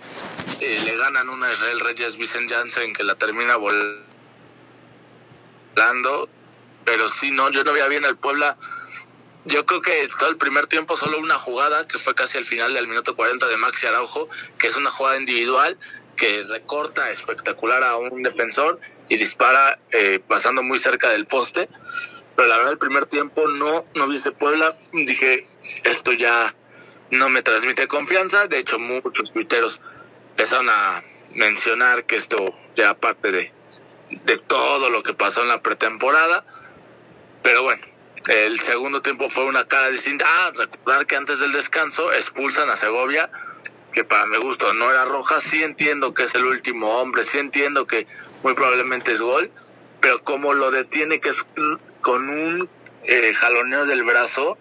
Eh, 0.60 0.80
le 0.84 0.96
ganan 0.96 1.28
una 1.28 1.52
Israel 1.52 1.80
Reyes 1.80 2.16
Vicent 2.16 2.50
Janssen 2.50 2.92
que 2.92 3.04
la 3.04 3.14
termina 3.14 3.56
volando. 3.56 4.02
Pero 6.84 7.08
sí, 7.20 7.30
no, 7.30 7.50
yo 7.50 7.64
no 7.64 7.72
veía 7.72 7.88
bien 7.88 8.04
al 8.04 8.16
Puebla. 8.16 8.56
Yo 9.44 9.66
creo 9.66 9.82
que 9.82 10.08
todo 10.18 10.28
el 10.28 10.36
primer 10.36 10.68
tiempo 10.68 10.96
solo 10.96 11.18
una 11.18 11.38
jugada, 11.38 11.88
que 11.88 11.98
fue 11.98 12.14
casi 12.14 12.38
al 12.38 12.46
final 12.46 12.74
del 12.74 12.86
minuto 12.86 13.16
40 13.16 13.48
de 13.48 13.56
Maxi 13.56 13.86
Araujo, 13.86 14.28
que 14.58 14.68
es 14.68 14.76
una 14.76 14.92
jugada 14.92 15.18
individual 15.18 15.78
que 16.16 16.44
recorta 16.48 17.10
espectacular 17.10 17.82
a 17.82 17.96
un 17.96 18.22
defensor 18.22 18.78
y 19.08 19.16
dispara 19.16 19.78
eh, 19.90 20.20
pasando 20.26 20.62
muy 20.62 20.78
cerca 20.80 21.10
del 21.10 21.26
poste. 21.26 21.68
Pero 22.36 22.48
la 22.48 22.56
verdad 22.56 22.72
el 22.72 22.78
primer 22.78 23.06
tiempo 23.06 23.46
no, 23.48 23.84
no 23.94 24.08
vi 24.08 24.16
ese 24.16 24.32
Puebla. 24.32 24.76
Dije, 24.92 25.46
esto 25.84 26.12
ya 26.12 26.54
no 27.10 27.28
me 27.28 27.42
transmite 27.42 27.88
confianza. 27.88 28.46
De 28.46 28.58
hecho, 28.58 28.78
muchos 28.78 29.32
tuiteros 29.32 29.80
empezaron 30.30 30.68
a 30.70 31.02
mencionar 31.34 32.04
que 32.04 32.16
esto 32.16 32.36
ya 32.74 32.94
parte 32.94 33.32
de, 33.32 33.52
de 34.10 34.38
todo 34.38 34.90
lo 34.90 35.02
que 35.02 35.14
pasó 35.14 35.42
en 35.42 35.48
la 35.48 35.60
pretemporada. 35.60 36.44
Pero 37.42 37.64
bueno, 37.64 37.82
el 38.28 38.60
segundo 38.60 39.02
tiempo 39.02 39.28
fue 39.30 39.44
una 39.44 39.66
cara 39.66 39.88
distinta. 39.90 40.24
Ah, 40.26 40.52
recordar 40.54 41.06
que 41.06 41.16
antes 41.16 41.40
del 41.40 41.52
descanso 41.52 42.12
expulsan 42.12 42.70
a 42.70 42.76
Segovia, 42.76 43.30
que 43.92 44.04
para 44.04 44.26
mi 44.26 44.38
gusto 44.38 44.72
no 44.74 44.90
era 44.90 45.04
roja. 45.04 45.40
Sí 45.50 45.62
entiendo 45.62 46.14
que 46.14 46.24
es 46.24 46.34
el 46.34 46.44
último 46.44 46.98
hombre, 46.98 47.24
sí 47.30 47.38
entiendo 47.38 47.86
que 47.86 48.06
muy 48.42 48.54
probablemente 48.54 49.12
es 49.12 49.20
gol, 49.20 49.50
pero 50.00 50.22
como 50.24 50.54
lo 50.54 50.70
detiene 50.70 51.20
que 51.20 51.30
es 51.30 51.36
con 52.00 52.28
un 52.28 52.68
eh, 53.04 53.34
jaloneo 53.34 53.86
del 53.86 54.02
brazo, 54.04 54.58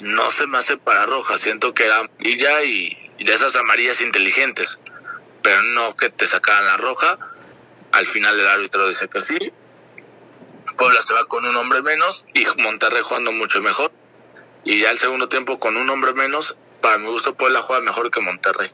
no 0.00 0.30
se 0.32 0.46
me 0.46 0.58
hace 0.58 0.76
para 0.76 1.06
roja. 1.06 1.38
Siento 1.42 1.74
que 1.74 1.86
era 1.86 1.98
amarilla 1.98 2.62
y, 2.62 3.10
y 3.18 3.24
de 3.24 3.34
esas 3.34 3.54
amarillas 3.56 4.00
inteligentes, 4.00 4.78
pero 5.42 5.62
no 5.62 5.96
que 5.96 6.10
te 6.10 6.28
sacaran 6.28 6.66
la 6.66 6.76
roja 6.76 7.18
al 7.96 8.06
final 8.08 8.38
el 8.38 8.46
árbitro 8.46 8.88
dice 8.88 9.08
que 9.08 9.20
sí. 9.22 9.52
Puebla 10.76 11.00
se 11.08 11.14
va 11.14 11.24
con 11.24 11.46
un 11.46 11.56
hombre 11.56 11.80
menos 11.80 12.24
y 12.34 12.44
Monterrey 12.60 13.02
jugando 13.02 13.32
mucho 13.32 13.62
mejor. 13.62 13.90
Y 14.64 14.80
ya 14.80 14.90
el 14.90 14.98
segundo 14.98 15.28
tiempo 15.28 15.58
con 15.58 15.76
un 15.76 15.88
hombre 15.88 16.12
menos, 16.12 16.54
para 16.86 16.98
mi 16.98 17.08
Puebla 17.36 17.62
juega 17.62 17.82
mejor 17.82 18.12
que 18.12 18.20
Monterrey. 18.20 18.70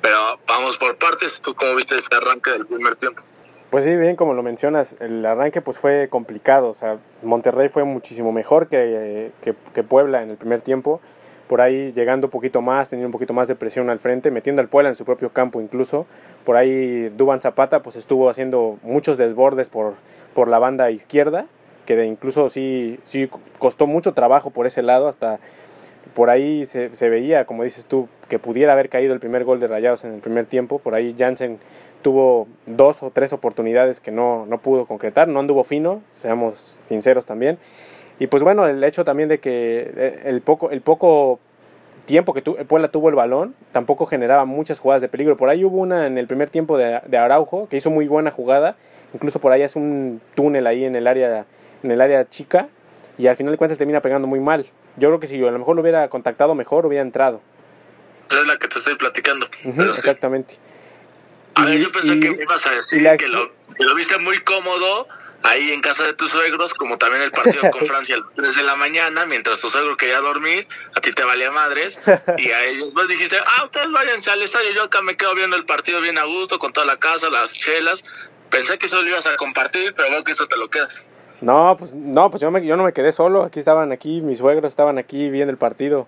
Pero 0.00 0.38
vamos 0.46 0.76
por 0.78 0.96
partes, 0.98 1.40
¿tú 1.42 1.52
cómo 1.56 1.74
viste 1.74 1.96
ese 1.96 2.14
arranque 2.14 2.52
del 2.52 2.64
primer 2.64 2.94
tiempo? 2.94 3.22
Pues 3.70 3.82
sí, 3.82 3.96
bien 3.96 4.14
como 4.14 4.34
lo 4.34 4.44
mencionas, 4.44 4.96
el 5.00 5.26
arranque 5.26 5.60
pues 5.60 5.78
fue 5.78 6.06
complicado, 6.08 6.68
o 6.68 6.74
sea, 6.74 6.98
Monterrey 7.24 7.68
fue 7.68 7.82
muchísimo 7.82 8.30
mejor 8.30 8.68
que, 8.68 9.32
que, 9.42 9.54
que 9.74 9.82
Puebla 9.82 10.22
en 10.22 10.30
el 10.30 10.36
primer 10.36 10.62
tiempo 10.62 11.00
por 11.48 11.60
ahí 11.60 11.90
llegando 11.92 12.28
un 12.28 12.30
poquito 12.30 12.62
más, 12.62 12.88
teniendo 12.88 13.08
un 13.08 13.12
poquito 13.12 13.32
más 13.32 13.48
de 13.48 13.56
presión 13.56 13.90
al 13.90 13.98
frente, 13.98 14.30
metiendo 14.30 14.62
al 14.62 14.68
Puebla 14.68 14.88
en 14.88 14.94
su 14.94 15.04
propio 15.04 15.30
campo 15.30 15.60
incluso. 15.60 16.06
Por 16.44 16.56
ahí 16.56 17.08
Duban 17.10 17.40
Zapata 17.40 17.82
pues 17.82 17.96
estuvo 17.96 18.30
haciendo 18.30 18.78
muchos 18.82 19.16
desbordes 19.18 19.68
por, 19.68 19.94
por 20.34 20.46
la 20.46 20.60
banda 20.60 20.90
izquierda, 20.92 21.46
que 21.84 21.96
de 21.96 22.06
incluso 22.06 22.48
sí, 22.48 23.00
sí 23.04 23.28
costó 23.58 23.86
mucho 23.86 24.12
trabajo 24.12 24.50
por 24.50 24.66
ese 24.66 24.82
lado, 24.82 25.08
hasta 25.08 25.38
por 26.16 26.30
ahí 26.30 26.64
se, 26.64 26.88
veía, 27.10 27.44
como 27.44 27.62
dices 27.62 27.84
tú, 27.84 28.08
que 28.30 28.38
pudiera 28.38 28.72
haber 28.72 28.88
caído 28.88 29.12
el 29.12 29.20
primer 29.20 29.44
gol 29.44 29.60
de 29.60 29.66
Rayados 29.66 30.02
en 30.06 30.14
el 30.14 30.20
primer 30.20 30.46
tiempo. 30.46 30.78
Por 30.78 30.94
ahí 30.94 31.14
Jansen 31.16 31.58
tuvo 32.00 32.48
dos 32.64 33.02
o 33.02 33.10
tres 33.10 33.34
oportunidades 33.34 34.00
que 34.00 34.12
no, 34.12 34.46
no 34.46 34.56
pudo 34.56 34.86
concretar, 34.86 35.28
no 35.28 35.40
anduvo 35.40 35.62
fino, 35.62 36.00
seamos 36.14 36.56
sinceros 36.56 37.26
también. 37.26 37.58
Y 38.18 38.28
pues 38.28 38.42
bueno, 38.42 38.66
el 38.66 38.82
hecho 38.82 39.04
también 39.04 39.28
de 39.28 39.40
que 39.40 39.92
eh, 39.94 40.22
el 40.24 40.40
poco, 40.40 40.70
el 40.70 40.80
poco 40.80 41.38
tiempo 42.06 42.32
que 42.32 42.40
tu, 42.40 42.56
Puebla 42.64 42.88
tuvo 42.88 43.10
el 43.10 43.14
balón 43.14 43.54
tampoco 43.72 44.06
generaba 44.06 44.46
muchas 44.46 44.80
jugadas 44.80 45.02
de 45.02 45.10
peligro. 45.10 45.36
Por 45.36 45.50
ahí 45.50 45.66
hubo 45.66 45.76
una 45.76 46.06
en 46.06 46.16
el 46.16 46.26
primer 46.26 46.48
tiempo 46.48 46.78
de, 46.78 46.98
de, 47.06 47.18
Araujo 47.18 47.68
que 47.68 47.76
hizo 47.76 47.90
muy 47.90 48.08
buena 48.08 48.30
jugada. 48.30 48.76
Incluso 49.12 49.38
por 49.38 49.52
ahí 49.52 49.60
es 49.60 49.76
un 49.76 50.22
túnel 50.34 50.66
ahí 50.66 50.86
en 50.86 50.96
el 50.96 51.08
área, 51.08 51.44
en 51.82 51.90
el 51.90 52.00
área 52.00 52.26
chica. 52.26 52.68
Y 53.18 53.26
al 53.26 53.36
final 53.36 53.52
de 53.52 53.58
cuentas 53.58 53.78
termina 53.78 54.00
pegando 54.00 54.28
muy 54.28 54.40
mal. 54.40 54.66
Yo 54.96 55.08
creo 55.08 55.20
que 55.20 55.26
si 55.26 55.42
a 55.42 55.50
lo 55.50 55.58
mejor 55.58 55.76
lo 55.76 55.82
hubiera 55.82 56.08
contactado 56.08 56.54
mejor, 56.54 56.86
hubiera 56.86 57.02
entrado. 57.02 57.40
Es 58.30 58.46
la 58.46 58.58
que 58.58 58.68
te 58.68 58.78
estoy 58.78 58.94
platicando. 58.96 59.48
exactamente. 59.96 60.58
A 61.54 61.64
ver, 61.64 61.78
yo 61.78 61.90
pensé 61.90 62.20
que 62.20 62.30
me 62.30 62.42
ibas 62.42 62.66
a 62.66 62.70
decir 62.70 63.16
que, 63.18 63.28
lo, 63.28 63.50
que 63.74 63.84
lo 63.84 63.94
viste 63.94 64.18
muy 64.18 64.38
cómodo 64.40 65.08
ahí 65.42 65.70
en 65.72 65.80
casa 65.80 66.02
de 66.02 66.14
tus 66.14 66.30
suegros, 66.30 66.74
como 66.74 66.98
también 66.98 67.22
el 67.22 67.30
partido 67.30 67.70
con 67.70 67.86
Francia 67.86 68.16
a 68.16 68.18
las 68.18 68.28
3 68.34 68.56
de 68.56 68.62
la 68.62 68.76
mañana, 68.76 69.26
mientras 69.26 69.58
tu 69.60 69.70
suegro 69.70 69.96
quería 69.96 70.20
dormir, 70.20 70.66
a 70.94 71.00
ti 71.00 71.12
te 71.12 71.24
valía 71.24 71.50
madres, 71.50 71.96
y 72.38 72.50
a 72.50 72.64
ellos 72.64 72.92
vos 72.92 73.08
dijiste, 73.08 73.36
ah, 73.38 73.64
ustedes 73.64 73.90
váyanse 73.90 74.30
al 74.30 74.42
estadio, 74.42 74.72
yo 74.72 74.84
acá 74.84 75.02
me 75.02 75.16
quedo 75.16 75.34
viendo 75.34 75.56
el 75.56 75.64
partido 75.64 76.00
bien 76.00 76.18
a 76.18 76.24
gusto, 76.24 76.58
con 76.58 76.72
toda 76.72 76.86
la 76.86 76.98
casa, 76.98 77.28
las 77.30 77.52
chelas. 77.52 78.02
Pensé 78.50 78.78
que 78.78 78.86
eso 78.86 79.02
lo 79.02 79.08
ibas 79.08 79.26
a 79.26 79.36
compartir, 79.36 79.92
pero 79.94 80.10
veo 80.10 80.24
que 80.24 80.32
eso 80.32 80.46
te 80.46 80.56
lo 80.56 80.68
quedas. 80.68 80.92
No, 81.40 81.76
pues 81.78 81.94
no, 81.94 82.30
pues 82.30 82.40
yo, 82.40 82.50
me, 82.50 82.64
yo 82.64 82.76
no 82.76 82.84
me 82.84 82.92
quedé 82.92 83.12
solo, 83.12 83.42
aquí 83.42 83.58
estaban 83.58 83.92
aquí, 83.92 84.20
mis 84.20 84.38
suegros 84.38 84.72
estaban 84.72 84.98
aquí 84.98 85.30
viendo 85.30 85.50
el 85.50 85.58
partido. 85.58 86.06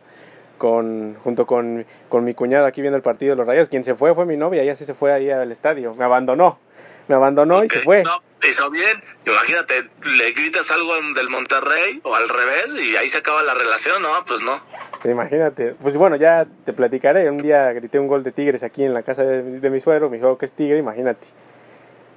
Con, 0.58 1.14
junto 1.22 1.46
con, 1.46 1.86
con 2.08 2.24
mi 2.24 2.34
cuñado 2.34 2.66
aquí 2.66 2.80
viendo 2.80 2.96
el 2.96 3.02
partido 3.04 3.30
de 3.30 3.36
los 3.36 3.46
Rayos. 3.46 3.68
Quien 3.68 3.84
se 3.84 3.94
fue 3.94 4.12
fue 4.12 4.26
mi 4.26 4.36
novia, 4.36 4.60
ella 4.60 4.74
sí 4.74 4.84
se 4.84 4.92
fue 4.92 5.12
ahí 5.12 5.30
al 5.30 5.52
estadio, 5.52 5.94
me 5.94 6.04
abandonó, 6.04 6.58
me 7.06 7.14
abandonó 7.14 7.62
y 7.62 7.68
se 7.68 7.78
fue. 7.78 8.02
No, 8.02 8.20
hizo 8.42 8.70
bien. 8.70 9.02
Imagínate, 9.26 9.88
le 10.02 10.32
gritas 10.32 10.68
algo 10.70 10.94
del 11.14 11.28
Monterrey 11.28 12.00
o 12.02 12.14
al 12.14 12.28
revés 12.28 12.66
y 12.82 12.96
ahí 12.96 13.10
se 13.10 13.18
acaba 13.18 13.42
la 13.42 13.54
relación, 13.54 14.02
¿no? 14.02 14.08
Pues 14.26 14.40
no. 14.40 14.60
Imagínate. 15.04 15.74
Pues 15.80 15.96
bueno, 15.96 16.16
ya 16.16 16.46
te 16.64 16.72
platicaré. 16.72 17.28
Un 17.30 17.38
día 17.38 17.72
grité 17.72 17.98
un 17.98 18.08
gol 18.08 18.24
de 18.24 18.32
Tigres 18.32 18.62
aquí 18.62 18.84
en 18.84 18.94
la 18.94 19.02
casa 19.02 19.22
de, 19.24 19.70
mi 19.70 19.80
suegro. 19.80 20.10
Me 20.10 20.16
dijo 20.16 20.38
que 20.38 20.46
es 20.46 20.52
Tigre, 20.52 20.78
imagínate. 20.78 21.26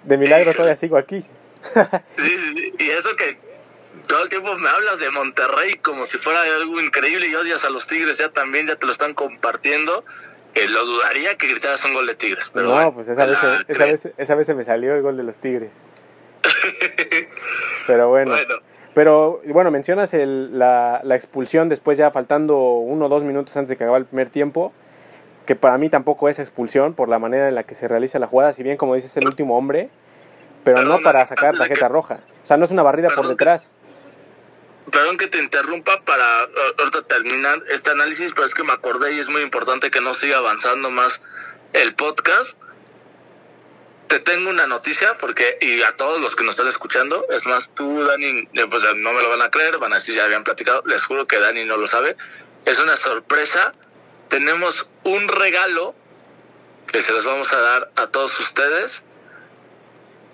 De 0.03 0.18
milagro 0.18 0.53
todavía 0.53 0.75
sigo 0.75 0.98
aquí. 0.98 1.25
Sí, 2.18 2.74
y 2.80 2.89
eso 2.89 3.15
que 3.15 3.38
todo 4.08 4.24
el 4.24 4.30
tiempo 4.30 4.56
me 4.56 4.70
hablas 4.70 5.00
de 5.00 5.10
Monterrey 5.12 5.75
como 5.75 6.06
si 6.06 6.18
fuera 6.20 6.41
algo 6.41 6.82
increíble 6.82 7.27
y 7.27 7.36
odias 7.36 7.63
a 7.63 7.70
los 7.70 7.88
Tigres 7.88 8.18
ya 8.18 8.30
también, 8.30 8.68
ya 8.68 8.75
te 8.75 8.86
lo 8.86 8.91
están 8.91 9.13
compartiendo. 9.13 10.03
Eh, 10.53 10.68
lo 10.68 10.86
dudaría 10.86 11.38
que 11.38 11.48
gritaras 11.48 11.84
un 11.86 11.94
gol 11.94 12.08
de 12.08 12.15
Tigres. 12.15 12.51
Pero 12.53 12.75
no, 12.75 12.94
pues 12.94 13.08
esa 13.08 13.25
vez, 13.25 13.39
esa, 13.70 13.86
vez, 13.86 14.10
esa 14.18 14.36
vez 14.36 14.48
se 14.48 14.53
me 14.53 14.65
salió 14.65 14.96
el 14.96 15.01
gol 15.01 15.15
de 15.15 15.24
los 15.24 15.38
Tigres. 15.38 15.84
Pero 17.88 18.10
bueno. 18.10 18.36
Pero 18.94 19.41
bueno, 19.46 19.72
mencionas 19.72 20.13
el, 20.13 20.60
la, 20.60 21.00
la, 21.03 21.15
expulsión 21.15 21.70
después 21.70 21.98
ya 21.98 22.12
faltando 22.12 22.58
uno 22.58 23.06
o 23.06 23.10
dos 23.10 23.24
minutos 23.24 23.56
antes 23.56 23.70
de 23.70 23.77
que 23.77 23.86
acabe 23.86 24.00
el 24.00 24.06
primer 24.06 24.30
tiempo, 24.30 24.74
que 25.46 25.56
para 25.56 25.77
mí 25.77 25.89
tampoco 25.89 26.27
es 26.27 26.39
expulsión 26.39 26.94
por 26.94 27.08
la 27.08 27.18
manera 27.18 27.48
en 27.48 27.56
la 27.56 27.63
que 27.63 27.74
se 27.74 27.88
realiza 27.88 28.20
la 28.20 28.27
jugada, 28.27 28.51
si 28.51 28.63
bien 28.63 28.75
como 28.75 28.96
dices 28.96 29.15
el 29.15 29.25
último 29.25 29.58
hombre, 29.58 29.89
pero 30.63 30.84
no 30.84 31.00
para 31.01 31.25
sacar 31.25 31.58
tarjeta 31.58 31.88
roja. 31.88 32.20
O 32.44 32.46
sea, 32.46 32.58
no 32.58 32.65
es 32.65 32.72
una 32.72 32.84
barrida 32.84 33.10
por 33.10 33.27
detrás. 33.27 33.72
perdón 34.91 35.18
que 35.18 35.27
te 35.27 35.41
interrumpa 35.41 36.01
para 36.01 36.41
ahorita 36.80 37.03
terminar 37.03 37.62
este 37.70 37.91
análisis, 37.91 38.32
pero 38.36 38.48
es 38.48 38.53
que 38.53 38.63
me 38.63 38.74
acordé 38.74 39.13
y 39.13 39.20
es 39.20 39.30
muy 39.30 39.41
importante 39.41 39.91
que 39.91 40.01
no 40.01 40.13
siga 40.15 40.38
avanzando 40.38 40.89
más 40.89 41.22
el 41.74 41.96
podcast 41.96 42.50
te 44.12 44.20
tengo 44.20 44.50
una 44.50 44.68
noticia 44.68 45.18
porque 45.22 45.58
y 45.62 45.82
a 45.84 45.96
todos 45.96 46.20
los 46.20 46.36
que 46.36 46.44
nos 46.44 46.51
están 46.51 46.68
escuchando, 46.68 47.25
es 47.30 47.46
más 47.46 47.70
tú 47.74 48.03
Dani, 48.03 48.39
eh, 48.41 48.68
pues 48.70 48.84
no 48.98 49.13
me 49.13 49.22
lo 49.22 49.30
van 49.30 49.41
a 49.41 49.50
creer, 49.50 49.77
van 49.77 49.94
a 49.94 50.00
decir 50.00 50.13
ya 50.13 50.25
habían 50.25 50.44
platicado, 50.44 50.84
les 50.86 51.01
juro 51.06 51.27
que 51.27 51.39
Dani 51.39 51.63
no 51.63 51.77
lo 51.77 51.88
sabe. 51.88 52.18
Es 52.65 52.77
una 52.77 52.98
sorpresa. 52.98 53.74
Tenemos 54.27 54.75
un 55.06 55.30
regalo 55.30 55.96
que 56.88 57.01
se 57.01 57.13
los 57.13 57.24
vamos 57.24 57.53
a 57.53 57.62
dar 57.62 57.91
a 57.96 58.08
todos 58.08 58.38
ustedes. 58.41 59.01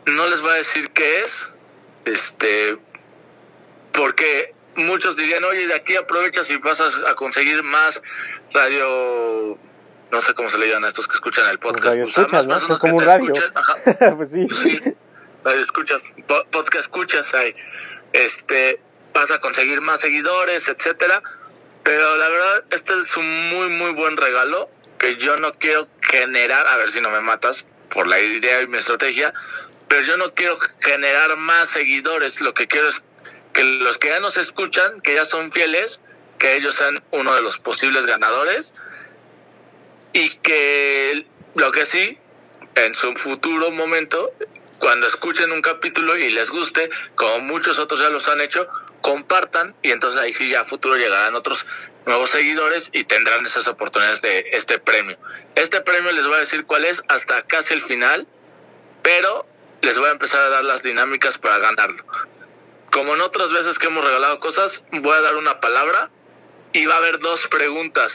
No 0.07 0.27
les 0.27 0.41
voy 0.41 0.51
a 0.51 0.55
decir 0.55 0.89
qué 0.91 1.21
es, 1.21 1.47
este, 2.05 2.77
porque 3.93 4.53
muchos 4.75 5.15
dirían, 5.15 5.43
oye, 5.43 5.67
de 5.67 5.75
aquí 5.75 5.95
aprovechas 5.95 6.49
y 6.49 6.57
vas 6.57 6.79
a 6.79 7.15
conseguir 7.15 7.61
más 7.63 7.99
radio 8.53 9.57
no 10.11 10.21
sé 10.21 10.33
cómo 10.33 10.49
se 10.49 10.57
le 10.57 10.67
llaman 10.67 10.85
a 10.85 10.87
estos 10.89 11.07
que 11.07 11.15
escuchan 11.15 11.49
el 11.49 11.59
podcast. 11.59 11.85
radio 11.85 12.03
escuchas, 12.03 12.47
¿no? 12.47 12.57
es 12.61 12.77
como 12.77 12.97
un 12.97 13.05
radio. 13.05 13.33
pues 14.17 14.31
sí. 14.31 14.47
Radio 15.43 15.61
escuchas, 15.61 16.01
podcast 16.51 16.85
escuchas 16.85 17.25
ahí. 17.33 17.55
Este, 18.13 18.79
vas 19.13 19.29
a 19.31 19.39
conseguir 19.39 19.81
más 19.81 19.99
seguidores, 19.99 20.63
etcétera. 20.67 21.21
Pero 21.83 22.15
la 22.17 22.29
verdad, 22.29 22.63
este 22.71 22.93
es 22.93 23.17
un 23.17 23.49
muy, 23.49 23.69
muy 23.69 23.91
buen 23.91 24.17
regalo 24.17 24.69
que 24.97 25.17
yo 25.17 25.37
no 25.37 25.53
quiero 25.53 25.87
generar, 26.01 26.67
a 26.67 26.77
ver 26.77 26.91
si 26.91 27.01
no 27.01 27.09
me 27.09 27.21
matas 27.21 27.65
por 27.93 28.07
la 28.07 28.19
idea 28.19 28.61
y 28.61 28.67
mi 28.67 28.77
estrategia, 28.77 29.33
pero 29.87 30.01
yo 30.03 30.17
no 30.17 30.33
quiero 30.33 30.57
generar 30.81 31.35
más 31.37 31.71
seguidores. 31.71 32.39
Lo 32.41 32.53
que 32.53 32.67
quiero 32.67 32.89
es 32.89 32.95
que 33.53 33.63
los 33.63 33.97
que 33.97 34.09
ya 34.09 34.19
nos 34.19 34.35
escuchan, 34.37 35.01
que 35.01 35.15
ya 35.15 35.25
son 35.25 35.51
fieles, 35.51 35.99
que 36.37 36.55
ellos 36.55 36.75
sean 36.77 36.97
uno 37.11 37.33
de 37.33 37.41
los 37.41 37.57
posibles 37.59 38.05
ganadores 38.05 38.63
y 40.13 40.37
que 40.39 41.25
lo 41.55 41.71
que 41.71 41.85
sí, 41.87 42.17
en 42.75 42.93
su 42.95 43.13
futuro 43.15 43.71
momento, 43.71 44.31
cuando 44.79 45.07
escuchen 45.07 45.51
un 45.51 45.61
capítulo 45.61 46.17
y 46.17 46.29
les 46.29 46.49
guste, 46.49 46.89
como 47.15 47.39
muchos 47.39 47.77
otros 47.79 47.99
ya 47.99 48.09
los 48.09 48.27
han 48.27 48.41
hecho, 48.41 48.67
compartan 49.01 49.75
y 49.81 49.91
entonces 49.91 50.19
ahí 50.19 50.33
sí 50.33 50.49
ya 50.49 50.61
a 50.61 50.65
futuro 50.65 50.95
llegarán 50.95 51.35
otros 51.35 51.65
nuevos 52.05 52.29
seguidores 52.31 52.87
y 52.93 53.03
tendrán 53.03 53.45
esas 53.45 53.67
oportunidades 53.67 54.21
de 54.21 54.45
este 54.51 54.79
premio. 54.79 55.17
Este 55.55 55.81
premio 55.81 56.11
les 56.11 56.25
voy 56.25 56.35
a 56.35 56.41
decir 56.41 56.65
cuál 56.65 56.85
es 56.85 57.01
hasta 57.07 57.41
casi 57.43 57.73
el 57.73 57.83
final, 57.83 58.27
pero 59.01 59.45
les 59.81 59.97
voy 59.97 60.07
a 60.09 60.11
empezar 60.11 60.41
a 60.41 60.49
dar 60.49 60.63
las 60.63 60.83
dinámicas 60.83 61.37
para 61.37 61.59
ganarlo. 61.59 62.03
Como 62.91 63.15
en 63.15 63.21
otras 63.21 63.49
veces 63.51 63.77
que 63.77 63.87
hemos 63.87 64.03
regalado 64.03 64.39
cosas, 64.39 64.71
voy 64.91 65.13
a 65.13 65.21
dar 65.21 65.35
una 65.35 65.59
palabra 65.59 66.09
y 66.73 66.85
va 66.85 66.95
a 66.95 66.97
haber 66.97 67.19
dos 67.19 67.45
preguntas. 67.49 68.11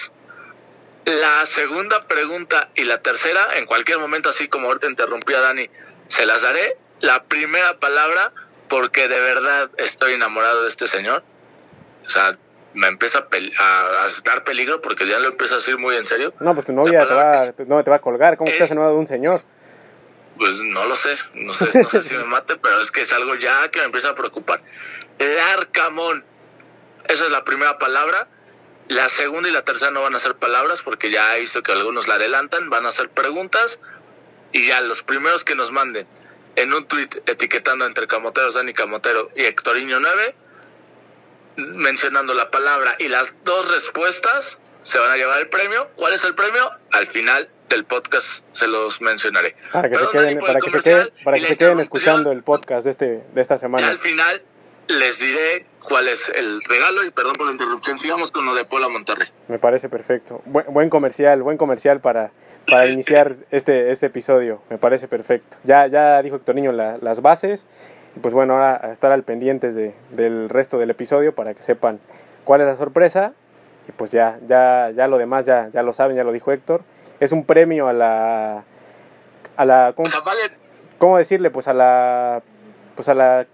La 1.04 1.44
segunda 1.54 2.06
pregunta 2.06 2.70
y 2.74 2.84
la 2.84 3.02
tercera, 3.02 3.56
en 3.56 3.66
cualquier 3.66 3.98
momento, 3.98 4.30
así 4.30 4.48
como 4.48 4.68
ahorita 4.68 4.88
interrumpí 4.88 5.34
a 5.34 5.40
Dani, 5.40 5.68
se 6.08 6.26
las 6.26 6.40
daré. 6.42 6.76
La 7.00 7.24
primera 7.24 7.78
palabra, 7.78 8.32
porque 8.68 9.08
de 9.08 9.18
verdad 9.18 9.70
estoy 9.78 10.14
enamorado 10.14 10.62
de 10.62 10.70
este 10.70 10.86
señor. 10.86 11.24
O 12.06 12.10
sea, 12.10 12.38
me 12.74 12.88
empieza 12.88 13.18
a, 13.18 14.08
dar 14.24 14.44
peligro 14.44 14.80
porque 14.80 15.06
ya 15.06 15.18
lo 15.18 15.28
empiezo 15.28 15.54
a 15.54 15.56
decir 15.58 15.78
muy 15.78 15.96
en 15.96 16.06
serio. 16.06 16.32
No, 16.40 16.54
pues 16.54 16.66
tu 16.66 16.72
novia 16.72 17.06
te 17.06 17.14
va, 17.14 17.52
no, 17.66 17.82
te 17.82 17.90
va 17.90 17.96
a 17.96 18.00
colgar. 18.00 18.36
¿Cómo 18.36 18.50
estás 18.50 18.70
enamorado 18.70 18.94
de 18.94 19.00
un 19.00 19.06
señor? 19.06 19.42
Pues 20.36 20.60
no 20.62 20.84
lo 20.84 20.96
sé. 20.96 21.18
No 21.34 21.54
sé, 21.54 21.82
no 21.82 21.88
sé 21.88 22.02
si 22.08 22.14
me 22.16 22.24
mate, 22.30 22.56
pero 22.56 22.80
es 22.80 22.90
que 22.90 23.02
es 23.02 23.12
algo 23.12 23.34
ya 23.36 23.70
que 23.70 23.80
me 23.80 23.86
empieza 23.86 24.10
a 24.10 24.14
preocupar. 24.14 24.62
El 25.18 25.38
arcamón. 25.38 26.24
Esa 27.04 27.24
es 27.24 27.30
la 27.30 27.44
primera 27.44 27.78
palabra. 27.78 28.28
La 28.88 29.08
segunda 29.10 29.48
y 29.48 29.52
la 29.52 29.64
tercera 29.64 29.90
no 29.90 30.02
van 30.02 30.14
a 30.14 30.20
ser 30.20 30.36
palabras 30.36 30.80
porque 30.84 31.10
ya 31.10 31.36
he 31.36 31.40
visto 31.40 31.62
que 31.62 31.72
algunos 31.72 32.08
la 32.08 32.16
adelantan, 32.16 32.68
van 32.68 32.84
a 32.84 32.92
ser 32.92 33.08
preguntas 33.10 33.78
y 34.52 34.66
ya 34.66 34.80
los 34.82 35.02
primeros 35.02 35.44
que 35.44 35.54
nos 35.54 35.70
manden 35.72 36.06
en 36.56 36.74
un 36.74 36.86
tweet 36.86 37.08
etiquetando 37.26 37.86
entre 37.86 38.06
Camoteros, 38.06 38.54
Dani 38.54 38.74
Camotero 38.74 39.30
y 39.34 39.44
Hectorinho 39.44 40.00
9, 40.00 40.34
mencionando 41.56 42.34
la 42.34 42.50
palabra 42.50 42.96
y 42.98 43.08
las 43.08 43.24
dos 43.44 43.70
respuestas, 43.70 44.58
se 44.82 44.98
van 44.98 45.10
a 45.10 45.16
llevar 45.16 45.38
el 45.40 45.48
premio. 45.48 45.88
¿Cuál 45.96 46.14
es 46.14 46.24
el 46.24 46.34
premio? 46.34 46.70
Al 46.90 47.06
final 47.08 47.48
del 47.72 47.84
podcast 47.84 48.26
se 48.52 48.68
los 48.68 49.00
mencionaré. 49.00 49.56
Para 49.72 49.88
que 49.88 49.96
se 49.96 50.06
queden, 50.10 50.40
para 50.40 50.60
que 50.60 50.70
se 50.70 50.82
queden, 50.82 51.08
para 51.24 51.38
que 51.38 51.46
se 51.46 51.56
queden 51.56 51.80
escuchando 51.80 52.30
el 52.30 52.42
podcast 52.42 52.84
de 52.84 52.90
este 52.90 53.24
de 53.34 53.40
esta 53.40 53.56
semana. 53.56 53.86
Y 53.86 53.90
al 53.90 53.98
final 53.98 54.42
les 54.88 55.18
diré 55.18 55.66
cuál 55.88 56.06
es 56.08 56.18
el 56.34 56.62
regalo 56.64 57.02
y 57.04 57.10
perdón 57.10 57.32
por 57.32 57.46
la 57.46 57.52
interrupción. 57.52 57.98
Sigamos 57.98 58.30
con 58.30 58.44
lo 58.44 58.54
de 58.54 58.64
Puebla 58.64 58.88
Monterrey. 58.88 59.28
Me 59.48 59.58
parece 59.58 59.88
perfecto. 59.88 60.42
buen 60.44 60.90
comercial, 60.90 61.42
buen 61.42 61.56
comercial 61.56 62.00
para, 62.00 62.32
para 62.66 62.86
iniciar 62.86 63.36
este, 63.50 63.90
este 63.90 64.06
episodio. 64.06 64.62
Me 64.68 64.76
parece 64.76 65.08
perfecto. 65.08 65.56
Ya, 65.64 65.86
ya 65.86 66.20
dijo 66.22 66.36
Héctor 66.36 66.54
Niño 66.54 66.72
las 66.72 67.22
bases. 67.22 67.66
Y 68.16 68.20
pues 68.20 68.34
bueno, 68.34 68.54
ahora 68.54 68.80
a 68.82 68.92
estar 68.92 69.10
al 69.12 69.22
pendientes 69.22 69.74
de, 69.74 69.94
del 70.10 70.50
resto 70.50 70.78
del 70.78 70.90
episodio 70.90 71.34
para 71.34 71.54
que 71.54 71.62
sepan 71.62 72.00
cuál 72.44 72.60
es 72.60 72.66
la 72.66 72.74
sorpresa. 72.74 73.32
Y 73.88 73.92
pues 73.92 74.12
ya, 74.12 74.38
ya, 74.46 74.90
ya 74.94 75.08
lo 75.08 75.16
demás 75.16 75.46
ya, 75.46 75.70
ya 75.70 75.82
lo 75.82 75.94
saben, 75.94 76.16
ya 76.16 76.24
lo 76.24 76.32
dijo 76.32 76.52
Héctor. 76.52 76.82
Es 77.22 77.30
un 77.30 77.46
premio 77.46 77.86
a 77.86 77.92
la. 77.92 78.64
a 79.56 79.64
la. 79.64 79.92
¿cómo, 79.94 80.10
¿cómo 80.98 81.18
decirle? 81.18 81.50
Pues 81.50 81.68
a 81.68 81.72
la. 81.72 82.42
Pues 82.96 83.08
a 83.08 83.14
la 83.14 83.46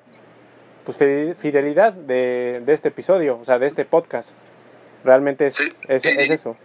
pues 0.87 0.96
fidelidad 0.96 1.92
de, 1.92 2.62
de, 2.64 2.72
este 2.72 2.88
episodio, 2.88 3.38
o 3.38 3.44
sea, 3.44 3.58
de 3.58 3.66
este 3.66 3.84
podcast. 3.84 4.30
Realmente 5.04 5.46
es, 5.46 5.60
es, 5.87 6.06
eso. 6.06 6.56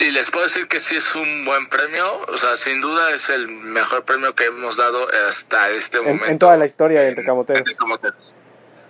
Y 0.00 0.10
les 0.10 0.28
puedo 0.32 0.44
decir 0.48 0.66
que 0.66 0.80
sí 0.80 0.96
es 0.96 1.14
un 1.14 1.44
buen 1.44 1.68
premio, 1.68 2.22
o 2.26 2.38
sea, 2.38 2.56
sin 2.64 2.80
duda 2.80 3.12
es 3.12 3.28
el 3.28 3.46
mejor 3.46 4.04
premio 4.04 4.34
que 4.34 4.46
hemos 4.46 4.76
dado 4.76 5.06
hasta 5.06 5.70
este 5.70 6.00
momento. 6.00 6.26
En, 6.26 6.38
toda 6.40 6.56
la 6.56 6.66
historia 6.66 7.02
de 7.02 7.10
Entre 7.10 7.24
Camoteros. 7.24 7.62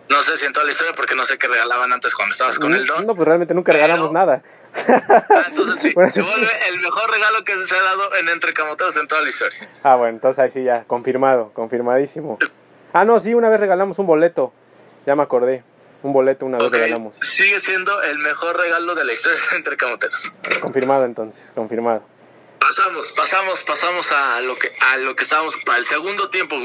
No 0.08 0.22
sé 0.22 0.36
si 0.38 0.44
en 0.44 0.52
toda 0.52 0.66
la 0.66 0.72
historia, 0.72 0.92
porque 0.94 1.14
no 1.14 1.24
sé 1.26 1.38
qué 1.38 1.48
regalaban 1.48 1.92
antes 1.92 2.14
cuando 2.14 2.34
estabas 2.34 2.58
con 2.58 2.74
el 2.74 2.86
Don. 2.86 3.06
No, 3.06 3.14
pues 3.14 3.26
realmente 3.26 3.54
nunca 3.54 3.72
regalamos 3.72 4.12
nada. 4.12 4.42
Ah, 4.88 5.44
entonces 5.48 5.80
sí, 5.80 5.94
se 6.12 6.22
vuelve 6.22 6.50
el 6.68 6.80
mejor 6.80 7.10
regalo 7.10 7.42
que 7.44 7.54
se 7.66 7.74
ha 7.74 7.82
dado 7.82 8.14
en 8.16 8.28
Entre 8.28 8.52
Camoteros 8.52 8.94
en 8.96 9.08
toda 9.08 9.22
la 9.22 9.30
historia. 9.30 9.70
Ah, 9.82 9.94
bueno, 9.94 10.16
entonces 10.16 10.40
ahí 10.40 10.50
sí 10.50 10.62
ya, 10.62 10.84
confirmado, 10.84 11.52
confirmadísimo. 11.54 12.38
Ah, 12.92 13.04
no, 13.04 13.18
sí, 13.18 13.34
una 13.34 13.48
vez 13.48 13.60
regalamos 13.60 13.98
un 13.98 14.06
boleto. 14.06 14.52
Ya 15.06 15.16
me 15.16 15.22
acordé. 15.22 15.64
Un 16.02 16.12
boleto 16.12 16.44
una 16.44 16.58
vez 16.58 16.70
regalamos. 16.70 17.18
Sigue 17.36 17.62
siendo 17.62 18.02
el 18.02 18.18
mejor 18.18 18.58
regalo 18.58 18.94
de 18.94 19.04
la 19.04 19.12
historia 19.14 19.40
entre 19.56 19.76
camoteros. 19.76 20.20
Confirmado 20.60 21.06
entonces, 21.06 21.50
confirmado. 21.52 22.04
pasamos, 22.60 23.06
pasamos, 23.16 23.60
pasamos 23.66 24.06
a 24.12 24.40
lo 24.42 24.54
que 24.56 24.70
a 24.80 24.98
lo 24.98 25.16
que 25.16 25.24
estábamos 25.24 25.54
para 25.64 25.78
el 25.78 25.86
segundo 25.86 26.28
tiempo. 26.28 26.56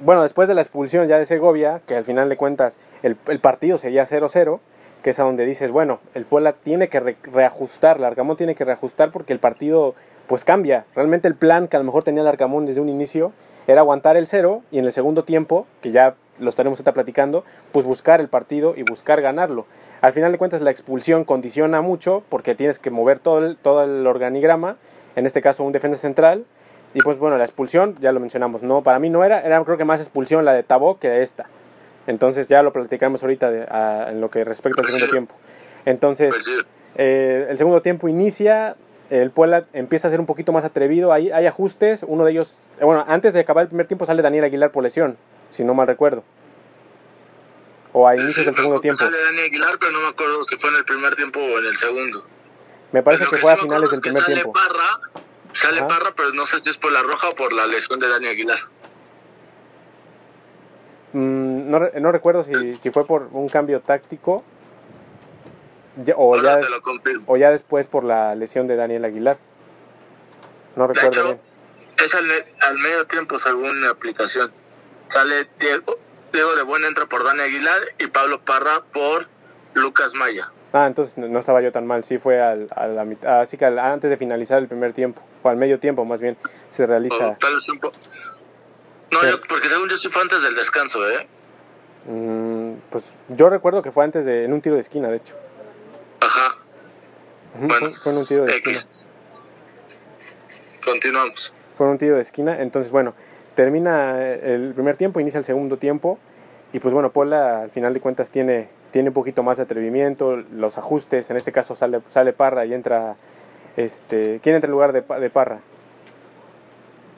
Bueno, 0.00 0.22
después 0.22 0.46
de 0.46 0.54
la 0.54 0.60
expulsión 0.60 1.08
ya 1.08 1.18
de 1.18 1.26
Segovia, 1.26 1.80
que 1.84 1.96
al 1.96 2.04
final 2.04 2.28
de 2.28 2.36
cuentas 2.36 2.78
el, 3.02 3.16
el 3.26 3.40
partido 3.40 3.78
seguía 3.78 4.04
0-0, 4.04 4.60
que 5.02 5.10
es 5.10 5.18
a 5.18 5.24
donde 5.24 5.44
dices, 5.44 5.72
bueno, 5.72 5.98
el 6.14 6.24
Puebla 6.24 6.52
tiene 6.52 6.88
que 6.88 7.00
re 7.00 7.16
reajustar, 7.22 7.96
el 7.96 8.04
Arcamón 8.04 8.36
tiene 8.36 8.54
que 8.54 8.64
reajustar 8.64 9.10
porque 9.10 9.32
el 9.32 9.40
partido 9.40 9.96
pues 10.28 10.44
cambia. 10.44 10.84
Realmente 10.94 11.26
el 11.26 11.34
plan 11.34 11.66
que 11.66 11.76
a 11.76 11.80
lo 11.80 11.84
mejor 11.84 12.04
tenía 12.04 12.22
el 12.22 12.28
Arcamón 12.28 12.64
desde 12.64 12.80
un 12.80 12.88
inicio 12.88 13.32
era 13.66 13.80
aguantar 13.80 14.16
el 14.16 14.28
cero 14.28 14.62
y 14.70 14.78
en 14.78 14.84
el 14.84 14.92
segundo 14.92 15.24
tiempo, 15.24 15.66
que 15.80 15.90
ya 15.90 16.14
lo 16.38 16.48
estaremos 16.48 16.78
ahorita 16.78 16.92
platicando, 16.92 17.44
pues 17.72 17.84
buscar 17.84 18.20
el 18.20 18.28
partido 18.28 18.74
y 18.76 18.84
buscar 18.84 19.20
ganarlo. 19.20 19.66
Al 20.00 20.12
final 20.12 20.30
de 20.30 20.38
cuentas 20.38 20.60
la 20.60 20.70
expulsión 20.70 21.24
condiciona 21.24 21.80
mucho 21.80 22.22
porque 22.28 22.54
tienes 22.54 22.78
que 22.78 22.90
mover 22.90 23.18
todo 23.18 23.56
todo 23.56 23.82
el 23.82 24.06
organigrama, 24.06 24.76
en 25.16 25.26
este 25.26 25.42
caso 25.42 25.64
un 25.64 25.72
defensa 25.72 25.98
central, 25.98 26.44
y 26.98 27.00
pues 27.02 27.16
bueno, 27.16 27.38
la 27.38 27.44
expulsión, 27.44 27.94
ya 28.00 28.10
lo 28.10 28.18
mencionamos, 28.18 28.64
no, 28.64 28.82
para 28.82 28.98
mí 28.98 29.08
no 29.08 29.22
era, 29.22 29.40
era 29.40 29.62
creo 29.62 29.78
que 29.78 29.84
más 29.84 30.00
expulsión 30.00 30.44
la 30.44 30.52
de 30.52 30.64
Tabó 30.64 30.98
que 30.98 31.22
esta. 31.22 31.46
Entonces 32.08 32.48
ya 32.48 32.60
lo 32.64 32.72
platicaremos 32.72 33.22
ahorita 33.22 33.50
de, 33.52 33.62
a, 33.70 34.08
en 34.10 34.20
lo 34.20 34.30
que 34.30 34.44
respecta 34.44 34.80
al 34.80 34.86
segundo 34.86 35.08
tiempo. 35.08 35.36
Entonces, 35.84 36.34
eh, 36.96 37.46
el 37.50 37.56
segundo 37.56 37.82
tiempo 37.82 38.08
inicia, 38.08 38.74
el 39.10 39.30
Puebla 39.30 39.66
empieza 39.74 40.08
a 40.08 40.10
ser 40.10 40.18
un 40.18 40.26
poquito 40.26 40.52
más 40.52 40.64
atrevido, 40.64 41.12
hay, 41.12 41.30
hay 41.30 41.46
ajustes, 41.46 42.04
uno 42.04 42.24
de 42.24 42.32
ellos, 42.32 42.68
eh, 42.80 42.84
bueno, 42.84 43.04
antes 43.06 43.32
de 43.32 43.40
acabar 43.40 43.62
el 43.62 43.68
primer 43.68 43.86
tiempo 43.86 44.04
sale 44.04 44.20
Daniel 44.20 44.42
Aguilar 44.42 44.72
por 44.72 44.82
lesión, 44.82 45.16
si 45.50 45.62
no 45.62 45.74
mal 45.74 45.86
recuerdo. 45.86 46.24
O 47.92 48.08
a 48.08 48.16
inicios 48.16 48.44
del 48.44 48.56
segundo 48.56 48.80
tiempo. 48.80 49.04
Sale 49.04 49.22
Daniel 49.22 49.44
Aguilar, 49.44 49.76
pero 49.78 49.92
no 49.92 50.00
me 50.00 50.08
acuerdo 50.08 50.44
si 50.48 50.56
fue 50.56 50.70
en 50.70 50.76
el 50.76 50.84
primer 50.84 51.14
tiempo 51.14 51.38
o 51.38 51.58
en 51.60 51.66
el 51.66 51.76
segundo. 51.76 52.24
Me 52.90 53.04
parece 53.04 53.24
que, 53.26 53.36
que, 53.36 53.36
fue 53.36 53.52
a 53.52 53.56
finales 53.56 53.88
del 53.92 54.00
primer 54.00 54.24
tiempo. 54.24 54.52
Parra, 54.52 54.98
sale 55.60 55.80
Ajá. 55.80 55.88
Parra, 55.88 56.12
pero 56.16 56.32
no 56.32 56.46
sé 56.46 56.60
si 56.62 56.70
es 56.70 56.76
por 56.78 56.92
la 56.92 57.02
roja 57.02 57.28
o 57.28 57.34
por 57.34 57.52
la 57.52 57.66
lesión 57.66 57.98
de 58.00 58.08
Daniel 58.08 58.32
Aguilar. 58.32 58.58
Mm, 61.12 61.70
no, 61.70 61.80
no, 62.00 62.12
recuerdo 62.12 62.42
si, 62.42 62.74
si, 62.74 62.90
fue 62.90 63.06
por 63.06 63.28
un 63.32 63.48
cambio 63.48 63.80
táctico 63.80 64.44
ya, 65.96 66.14
o, 66.16 66.36
ya, 66.40 66.60
o, 67.26 67.36
ya, 67.36 67.50
después 67.50 67.86
por 67.86 68.04
la 68.04 68.34
lesión 68.34 68.66
de 68.66 68.76
Daniel 68.76 69.04
Aguilar. 69.04 69.38
No 70.76 70.86
recuerdo 70.86 71.12
hecho, 71.12 71.24
bien. 71.24 71.40
Es 72.06 72.14
al, 72.14 72.30
al, 72.60 72.78
medio 72.78 73.06
tiempo 73.06 73.40
según 73.40 73.80
la 73.80 73.90
aplicación. 73.90 74.52
Sale 75.08 75.48
Diego, 75.58 75.98
Diego 76.32 76.54
de 76.54 76.62
Buena 76.62 76.88
entra 76.88 77.06
por 77.06 77.24
Daniel 77.24 77.46
Aguilar 77.46 77.80
y 77.98 78.06
Pablo 78.08 78.40
Parra 78.44 78.82
por 78.92 79.26
Lucas 79.74 80.12
Maya. 80.14 80.50
Ah, 80.72 80.86
entonces 80.86 81.16
no 81.16 81.38
estaba 81.38 81.62
yo 81.62 81.72
tan 81.72 81.86
mal. 81.86 82.04
Sí 82.04 82.18
fue 82.18 82.40
al, 82.40 82.68
a 82.76 82.86
la 82.86 83.04
mitad, 83.04 83.40
así 83.40 83.56
que 83.56 83.64
al, 83.64 83.78
antes 83.78 84.10
de 84.10 84.18
finalizar 84.18 84.58
el 84.58 84.68
primer 84.68 84.92
tiempo, 84.92 85.22
o 85.42 85.48
al 85.48 85.56
medio 85.56 85.78
tiempo 85.78 86.04
más 86.04 86.20
bien, 86.20 86.36
se 86.70 86.86
realiza. 86.86 87.36
Tal 87.38 87.54
vez 87.54 87.68
un 87.68 87.78
po 87.78 87.92
no, 89.10 89.20
sí. 89.20 89.26
yo, 89.26 89.40
porque 89.48 89.68
según 89.68 89.88
yo 89.88 89.96
sí 89.98 90.08
fue 90.08 90.22
antes 90.22 90.42
del 90.42 90.54
descanso, 90.54 91.08
¿eh? 91.08 91.26
Mm, 92.06 92.74
pues 92.90 93.16
yo 93.28 93.48
recuerdo 93.48 93.82
que 93.82 93.90
fue 93.90 94.04
antes 94.04 94.24
de, 94.24 94.44
en 94.44 94.52
un 94.52 94.60
tiro 94.60 94.74
de 94.74 94.82
esquina, 94.82 95.08
de 95.08 95.16
hecho. 95.16 95.34
Ajá. 96.20 96.56
Bueno, 97.58 97.90
fue, 97.90 98.00
fue, 98.00 98.12
en 98.12 98.18
un 98.18 98.26
tiro 98.26 98.44
de 98.44 98.54
esquina. 98.54 98.86
Continuamos. 100.84 101.52
Fue 101.74 101.86
en 101.86 101.92
un 101.92 101.98
tiro 101.98 102.16
de 102.16 102.20
esquina, 102.20 102.60
entonces 102.60 102.90
bueno, 102.90 103.14
termina 103.54 104.22
el 104.22 104.72
primer 104.74 104.96
tiempo, 104.96 105.20
inicia 105.20 105.38
el 105.38 105.44
segundo 105.44 105.78
tiempo, 105.78 106.18
y 106.72 106.80
pues 106.80 106.92
bueno, 106.92 107.12
Pola 107.12 107.62
al 107.62 107.70
final 107.70 107.94
de 107.94 108.00
cuentas 108.00 108.30
tiene, 108.30 108.68
tiene 108.90 109.08
un 109.08 109.14
poquito 109.14 109.42
más 109.42 109.56
de 109.56 109.64
atrevimiento, 109.64 110.36
los 110.36 110.76
ajustes, 110.78 111.30
en 111.30 111.36
este 111.36 111.52
caso 111.52 111.74
sale, 111.74 112.00
sale 112.08 112.32
Parra 112.32 112.66
y 112.66 112.74
entra, 112.74 113.16
este, 113.84 114.40
¿quién 114.42 114.54
entra 114.56 114.66
en 114.68 114.72
lugar 114.72 114.92
de, 114.92 115.02
de 115.02 115.30
Parra? 115.30 115.60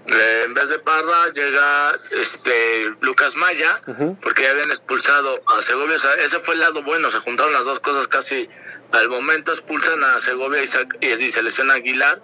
Eh, 0.06 0.42
en 0.44 0.54
vez 0.54 0.68
de 0.68 0.78
Parra 0.80 1.28
llega 1.32 1.92
este 2.10 2.94
Lucas 3.00 3.34
Maya, 3.36 3.80
uh 3.86 3.90
-huh. 3.92 4.16
porque 4.20 4.42
ya 4.42 4.50
habían 4.50 4.70
expulsado 4.70 5.40
a 5.46 5.66
Segovia. 5.66 5.96
O 5.96 6.00
sea, 6.00 6.14
ese 6.14 6.40
fue 6.40 6.54
el 6.54 6.60
lado 6.60 6.82
bueno, 6.82 7.10
se 7.10 7.18
juntaron 7.20 7.52
las 7.52 7.64
dos 7.64 7.80
cosas 7.80 8.06
casi 8.08 8.48
al 8.92 9.08
momento, 9.08 9.52
expulsan 9.52 10.02
a 10.02 10.20
Segovia 10.22 10.62
y 10.64 10.66
se, 10.66 10.88
y 11.00 11.32
se 11.32 11.42
lesiona 11.42 11.74
a 11.74 11.76
Aguilar. 11.76 12.20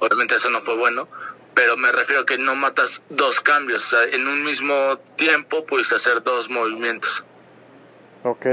Obviamente 0.00 0.34
eso 0.36 0.50
no 0.50 0.60
fue 0.62 0.76
bueno, 0.76 1.08
pero 1.54 1.76
me 1.76 1.90
refiero 1.92 2.22
a 2.22 2.26
que 2.26 2.36
no 2.38 2.54
matas 2.54 2.90
dos 3.08 3.40
cambios. 3.42 3.84
O 3.86 3.88
sea, 3.90 4.04
en 4.04 4.26
un 4.28 4.44
mismo 4.44 4.98
tiempo 5.16 5.64
pudiste 5.66 5.94
hacer 5.96 6.22
dos 6.22 6.48
movimientos. 6.50 7.10
Ok. 8.24 8.46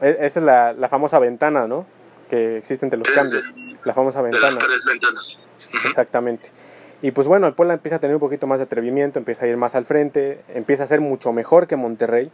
Esa 0.00 0.24
es 0.40 0.44
la, 0.44 0.72
la 0.72 0.88
famosa 0.88 1.18
ventana, 1.18 1.66
¿no? 1.66 1.86
Que 2.28 2.58
existe 2.58 2.84
entre 2.86 2.98
los 2.98 3.08
Sí, 3.08 3.14
cambios. 3.14 3.44
La 3.86 3.94
famosa 3.94 4.22
De 4.22 4.30
ventana. 4.30 4.56
las 4.56 4.64
tres 4.66 4.80
ventanas. 4.84 5.24
Exactamente. 5.84 6.50
Y 7.02 7.12
pues 7.12 7.28
bueno, 7.28 7.46
el 7.46 7.54
Puebla 7.54 7.74
empieza 7.74 7.96
a 7.96 7.98
tener 8.00 8.16
un 8.16 8.20
poquito 8.20 8.46
más 8.46 8.58
de 8.58 8.64
atrevimiento, 8.64 9.18
empieza 9.18 9.44
a 9.44 9.48
ir 9.48 9.56
más 9.56 9.74
al 9.74 9.84
frente, 9.84 10.40
empieza 10.54 10.84
a 10.84 10.86
ser 10.86 11.00
mucho 11.00 11.32
mejor 11.32 11.66
que 11.66 11.76
Monterrey. 11.76 12.30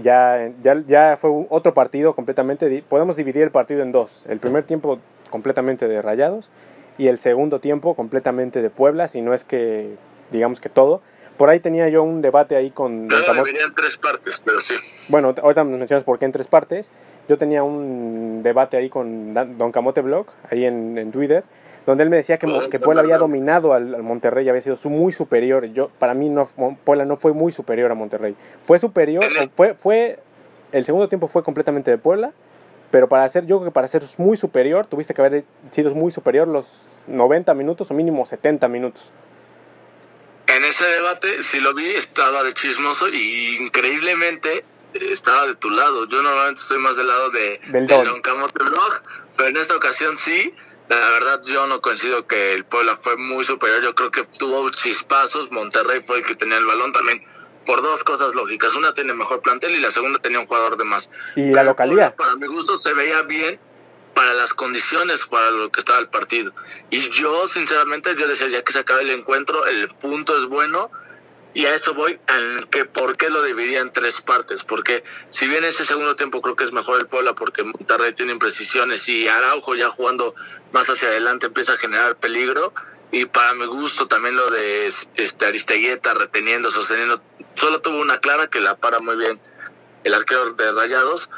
Ya, 0.00 0.50
ya, 0.62 0.82
ya 0.86 1.16
fue 1.16 1.30
otro 1.48 1.74
partido 1.74 2.14
completamente. 2.14 2.84
Podemos 2.88 3.16
dividir 3.16 3.42
el 3.42 3.50
partido 3.50 3.82
en 3.82 3.92
dos. 3.92 4.26
El 4.28 4.40
primer 4.40 4.64
tiempo 4.64 4.98
completamente 5.30 5.88
de 5.88 6.02
Rayados 6.02 6.50
y 6.98 7.08
el 7.08 7.18
segundo 7.18 7.60
tiempo 7.60 7.94
completamente 7.94 8.62
de 8.62 8.70
Puebla, 8.70 9.08
si 9.08 9.20
no 9.22 9.34
es 9.34 9.44
que, 9.44 9.96
digamos 10.36 10.60
que 10.60 10.68
todo. 10.68 11.00
Por 11.36 11.50
ahí 11.50 11.58
tenía 11.58 11.88
yo 11.88 12.04
un 12.04 12.22
debate 12.22 12.54
ahí 12.54 12.70
con... 12.70 13.08
Don 13.08 13.20
Camote. 13.22 13.40
dividiría 13.50 13.66
en 13.66 13.74
tres 13.74 13.96
partes, 14.00 14.40
pero 14.44 14.58
sí. 14.68 14.74
Bueno, 15.08 15.34
ahorita 15.42 15.64
nos 15.64 15.78
mencionas 15.78 16.04
por 16.04 16.18
qué 16.18 16.26
en 16.26 16.32
tres 16.32 16.46
partes. 16.46 16.92
Yo 17.28 17.36
tenía 17.38 17.64
un 17.64 18.40
debate 18.44 18.76
ahí 18.76 18.88
con 18.88 19.34
Don 19.34 19.72
Camote 19.72 20.00
Blog, 20.00 20.26
ahí 20.50 20.64
en, 20.64 20.96
en 20.96 21.10
Twitter, 21.10 21.42
donde 21.86 22.04
él 22.04 22.10
me 22.10 22.16
decía 22.16 22.38
que, 22.38 22.46
que 22.70 22.78
Puebla 22.78 23.00
había 23.02 23.18
dominado 23.18 23.72
al, 23.72 23.96
al 23.96 24.02
Monterrey, 24.04 24.48
había 24.48 24.60
sido 24.60 24.76
su- 24.76 24.90
muy 24.90 25.10
superior. 25.12 25.64
Yo, 25.72 25.88
para 25.98 26.14
mí, 26.14 26.28
no, 26.28 26.48
Puebla 26.84 27.04
no 27.04 27.16
fue 27.16 27.32
muy 27.32 27.50
superior 27.50 27.90
a 27.90 27.94
Monterrey. 27.96 28.36
Fue 28.62 28.78
superior, 28.78 29.24
fue, 29.56 29.74
fue, 29.74 30.20
el 30.70 30.84
segundo 30.84 31.08
tiempo 31.08 31.26
fue 31.26 31.42
completamente 31.42 31.90
de 31.90 31.98
Puebla, 31.98 32.30
pero 32.92 33.08
para 33.08 33.28
ser, 33.28 33.44
yo 33.46 33.58
creo 33.58 33.70
que 33.70 33.74
para 33.74 33.88
ser 33.88 34.04
muy 34.18 34.36
superior, 34.36 34.86
tuviste 34.86 35.14
que 35.14 35.20
haber 35.20 35.44
sido 35.72 35.92
muy 35.96 36.12
superior 36.12 36.46
los 36.46 36.86
90 37.08 37.52
minutos 37.54 37.90
o 37.90 37.94
mínimo 37.94 38.24
70 38.24 38.68
minutos. 38.68 39.12
En 40.54 40.64
ese 40.64 40.84
debate, 40.84 41.42
si 41.50 41.58
lo 41.58 41.74
vi, 41.74 41.90
estaba 41.96 42.44
de 42.44 42.54
chismoso 42.54 43.08
y 43.08 43.56
increíblemente 43.56 44.58
eh, 44.58 44.64
estaba 45.10 45.48
de 45.48 45.56
tu 45.56 45.68
lado. 45.68 46.08
Yo 46.08 46.22
normalmente 46.22 46.60
estoy 46.60 46.78
más 46.78 46.96
del 46.96 47.08
lado 47.08 47.30
de, 47.30 47.60
Del 47.66 47.86
de 47.88 48.04
Don. 48.04 48.22
Camote 48.22 48.62
Blog, 48.62 49.02
pero 49.36 49.48
en 49.48 49.56
esta 49.56 49.74
ocasión 49.74 50.16
sí. 50.24 50.54
La 50.88 50.96
verdad, 50.96 51.40
yo 51.46 51.66
no 51.66 51.80
coincido 51.80 52.26
que 52.28 52.52
el 52.52 52.66
Puebla 52.66 52.96
fue 53.02 53.16
muy 53.16 53.44
superior. 53.44 53.82
Yo 53.82 53.94
creo 53.96 54.12
que 54.12 54.24
tuvo 54.38 54.70
chispazos. 54.70 55.50
Monterrey 55.50 56.04
fue 56.06 56.18
el 56.18 56.24
que 56.24 56.36
tenía 56.36 56.58
el 56.58 56.66
balón 56.66 56.92
también. 56.92 57.24
Por 57.66 57.82
dos 57.82 58.04
cosas 58.04 58.32
lógicas. 58.34 58.72
Una 58.74 58.92
tiene 58.94 59.14
mejor 59.14 59.40
plantel 59.40 59.72
y 59.72 59.80
la 59.80 59.90
segunda 59.90 60.20
tenía 60.20 60.38
un 60.38 60.46
jugador 60.46 60.76
de 60.76 60.84
más. 60.84 61.08
Y 61.34 61.50
la 61.50 61.64
localidad. 61.64 62.14
Puebla, 62.14 62.34
Para 62.34 62.36
mi 62.36 62.54
gusto 62.54 62.80
se 62.82 62.92
veía 62.92 63.22
bien 63.22 63.58
para 64.14 64.32
las 64.34 64.52
condiciones 64.54 65.18
para 65.30 65.50
lo 65.50 65.70
que 65.70 65.80
estaba 65.80 65.98
el 65.98 66.08
partido. 66.08 66.52
Y 66.90 67.10
yo, 67.20 67.48
sinceramente, 67.48 68.14
yo 68.16 68.26
decía, 68.26 68.48
ya 68.48 68.62
que 68.62 68.72
se 68.72 68.78
acabe 68.80 69.02
el 69.02 69.10
encuentro, 69.10 69.66
el 69.66 69.88
punto 69.88 70.36
es 70.36 70.48
bueno. 70.48 70.90
Y 71.52 71.66
a 71.66 71.74
eso 71.76 71.94
voy, 71.94 72.18
al 72.26 72.68
que 72.68 72.84
por 72.84 73.16
qué 73.16 73.30
lo 73.30 73.42
dividía 73.42 73.80
en 73.80 73.92
tres 73.92 74.20
partes. 74.22 74.64
Porque 74.64 75.04
si 75.30 75.46
bien 75.46 75.62
ese 75.64 75.84
segundo 75.84 76.16
tiempo 76.16 76.42
creo 76.42 76.56
que 76.56 76.64
es 76.64 76.72
mejor 76.72 77.00
el 77.00 77.06
Puebla 77.06 77.34
porque 77.34 77.62
Monterrey 77.62 78.12
tiene 78.14 78.32
imprecisiones 78.32 79.06
y 79.08 79.28
Araujo 79.28 79.76
ya 79.76 79.90
jugando 79.90 80.34
más 80.72 80.88
hacia 80.88 81.08
adelante 81.08 81.46
empieza 81.46 81.74
a 81.74 81.76
generar 81.76 82.16
peligro. 82.16 82.72
Y 83.12 83.26
para 83.26 83.54
mi 83.54 83.66
gusto 83.66 84.08
también 84.08 84.34
lo 84.34 84.50
de 84.50 84.88
este 84.88 85.46
Aristeguieta 85.46 86.14
reteniendo, 86.14 86.72
sosteniendo. 86.72 87.22
Solo 87.54 87.80
tuvo 87.80 88.00
una 88.00 88.18
clara 88.18 88.48
que 88.48 88.58
la 88.58 88.74
para 88.74 88.98
muy 88.98 89.16
bien 89.16 89.40
el 90.02 90.14
arquero 90.14 90.54
de 90.54 90.72
Rayados. 90.72 91.28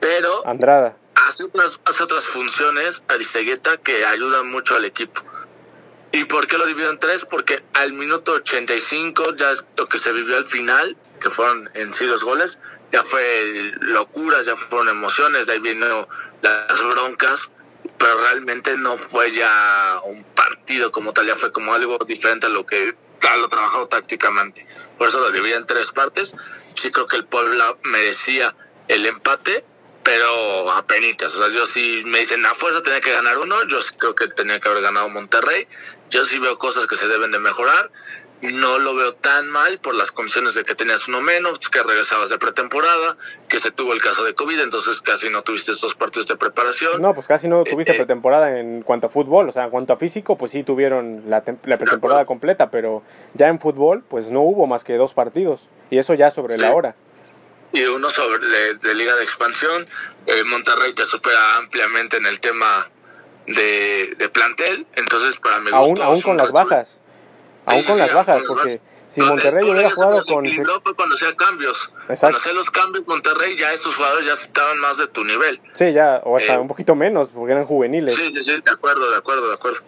Pero 0.00 0.44
Andrada. 0.48 0.96
Hace 1.14 1.44
otras, 1.44 1.78
hace 1.84 2.02
otras 2.02 2.24
funciones 2.32 3.02
Aristegueta 3.08 3.76
que 3.78 4.04
ayudan 4.04 4.50
mucho 4.50 4.76
al 4.76 4.84
equipo. 4.84 5.20
¿Y 6.12 6.24
por 6.24 6.46
qué 6.46 6.58
lo 6.58 6.66
divido 6.66 6.90
en 6.90 6.98
tres? 6.98 7.24
Porque 7.30 7.62
al 7.74 7.92
minuto 7.92 8.32
85, 8.32 9.36
ya 9.36 9.54
lo 9.76 9.88
que 9.88 10.00
se 10.00 10.12
vivió 10.12 10.38
al 10.38 10.46
final, 10.48 10.96
que 11.20 11.30
fueron 11.30 11.70
en 11.74 11.94
sí 11.94 12.04
los 12.04 12.24
goles, 12.24 12.58
ya 12.90 13.04
fue 13.04 13.72
locuras, 13.80 14.44
ya 14.44 14.56
fueron 14.68 14.88
emociones, 14.88 15.46
de 15.46 15.52
ahí 15.52 15.60
vienen 15.60 15.88
las 16.42 16.78
broncas, 16.92 17.40
pero 17.96 18.18
realmente 18.18 18.76
no 18.76 18.98
fue 19.10 19.32
ya 19.32 20.00
un 20.04 20.24
partido 20.34 20.90
como 20.90 21.12
tal, 21.12 21.26
ya 21.26 21.36
fue 21.36 21.52
como 21.52 21.74
algo 21.74 21.98
diferente 22.06 22.46
a 22.46 22.48
lo 22.48 22.66
que 22.66 22.96
tal 23.20 23.42
lo 23.42 23.48
trabajado 23.48 23.86
tácticamente. 23.86 24.66
Por 24.98 25.08
eso 25.08 25.20
lo 25.20 25.30
dividí 25.30 25.52
en 25.52 25.66
tres 25.66 25.90
partes. 25.92 26.32
Sí 26.74 26.90
creo 26.90 27.06
que 27.06 27.16
el 27.16 27.26
Puebla 27.26 27.76
merecía 27.84 28.54
el 28.88 29.06
empate, 29.06 29.64
pero 30.02 30.70
a 30.70 30.82
penitas. 30.86 31.34
O 31.34 31.38
sea, 31.44 31.54
yo 31.54 31.66
sí 31.66 32.02
me 32.04 32.20
dicen 32.20 32.44
a 32.46 32.54
fuerza 32.54 32.82
tenía 32.82 33.00
que 33.00 33.12
ganar 33.12 33.38
uno, 33.38 33.62
yo 33.68 33.80
sí 33.82 33.90
creo 33.98 34.14
que 34.14 34.28
tenía 34.28 34.60
que 34.60 34.68
haber 34.68 34.82
ganado 34.82 35.08
Monterrey. 35.08 35.66
Yo 36.10 36.24
sí 36.24 36.38
veo 36.38 36.58
cosas 36.58 36.86
que 36.86 36.96
se 36.96 37.08
deben 37.08 37.30
de 37.30 37.38
mejorar. 37.38 37.90
no 38.42 38.78
lo 38.78 38.94
veo 38.94 39.14
tan 39.16 39.50
mal 39.50 39.78
por 39.80 39.94
las 39.94 40.10
condiciones 40.12 40.54
de 40.54 40.64
que 40.64 40.74
tenías 40.74 41.06
uno 41.08 41.20
menos, 41.20 41.58
que 41.70 41.82
regresabas 41.82 42.30
de 42.30 42.38
pretemporada, 42.38 43.16
que 43.48 43.58
se 43.58 43.70
tuvo 43.70 43.92
el 43.92 44.00
caso 44.00 44.24
de 44.24 44.34
COVID, 44.34 44.60
entonces 44.60 45.00
casi 45.02 45.28
no 45.28 45.42
tuviste 45.42 45.72
estos 45.72 45.94
partidos 45.94 46.26
de 46.26 46.36
preparación. 46.36 47.02
No, 47.02 47.12
pues 47.14 47.28
casi 47.28 47.48
no 47.48 47.64
tuviste 47.64 47.92
eh, 47.92 47.96
eh, 47.96 47.98
pretemporada 47.98 48.58
en 48.58 48.82
cuanto 48.82 49.08
a 49.08 49.10
fútbol, 49.10 49.48
o 49.48 49.52
sea, 49.52 49.64
en 49.64 49.70
cuanto 49.70 49.92
a 49.92 49.96
físico, 49.96 50.38
pues 50.38 50.52
sí 50.52 50.62
tuvieron 50.62 51.24
la, 51.28 51.42
la 51.64 51.78
pretemporada 51.78 52.24
completa, 52.24 52.70
pero 52.70 53.02
ya 53.34 53.48
en 53.48 53.58
fútbol, 53.58 54.02
pues 54.08 54.30
no 54.30 54.40
hubo 54.40 54.66
más 54.66 54.84
que 54.84 54.96
dos 54.96 55.12
partidos, 55.12 55.68
y 55.90 55.98
eso 55.98 56.14
ya 56.14 56.30
sobre 56.30 56.56
la 56.56 56.72
hora. 56.72 56.96
Y 57.72 57.82
uno 57.84 58.10
sobre 58.10 58.74
de, 58.78 58.94
Liga 58.94 59.14
de 59.16 59.22
Expansión, 59.22 59.86
eh, 60.26 60.42
Monterrey 60.44 60.94
que 60.94 61.04
supera 61.04 61.56
ampliamente 61.56 62.16
en 62.16 62.26
el 62.26 62.40
tema 62.40 62.88
de, 63.46 64.14
de 64.18 64.28
plantel, 64.28 64.86
entonces 64.96 65.36
para 65.38 65.60
mí... 65.60 65.70
Aún, 65.72 66.00
aún 66.00 66.22
con 66.22 66.36
las 66.36 66.52
bajas 66.52 67.00
aún 67.70 67.84
con 67.84 67.98
las 67.98 68.12
bajas, 68.12 68.42
porque 68.46 68.80
si 69.08 69.20
Monterrey 69.20 69.68
hubiera 69.68 69.90
jugado 69.90 70.24
con... 70.24 70.44
Cuando 70.96 71.16
hacía 71.16 71.34
cambios. 71.36 71.76
Cuando 72.06 72.38
hacía 72.38 72.52
los 72.52 72.70
cambios 72.70 73.06
Monterrey, 73.06 73.56
ya 73.56 73.72
esos 73.72 73.94
jugadores 73.94 74.26
ya 74.26 74.34
estaban 74.46 74.78
más 74.78 74.96
de 74.96 75.06
tu 75.08 75.24
nivel. 75.24 75.60
Sí, 75.72 75.92
ya, 75.92 76.20
o 76.24 76.36
hasta 76.36 76.54
eh, 76.54 76.58
un 76.58 76.68
poquito 76.68 76.94
menos, 76.94 77.30
porque 77.30 77.52
eran 77.52 77.64
juveniles. 77.64 78.18
Sí, 78.18 78.32
sí, 78.36 78.44
sí, 78.44 78.60
de 78.60 78.70
acuerdo, 78.70 79.10
de 79.10 79.16
acuerdo, 79.16 79.48
de 79.48 79.54
acuerdo. 79.54 79.80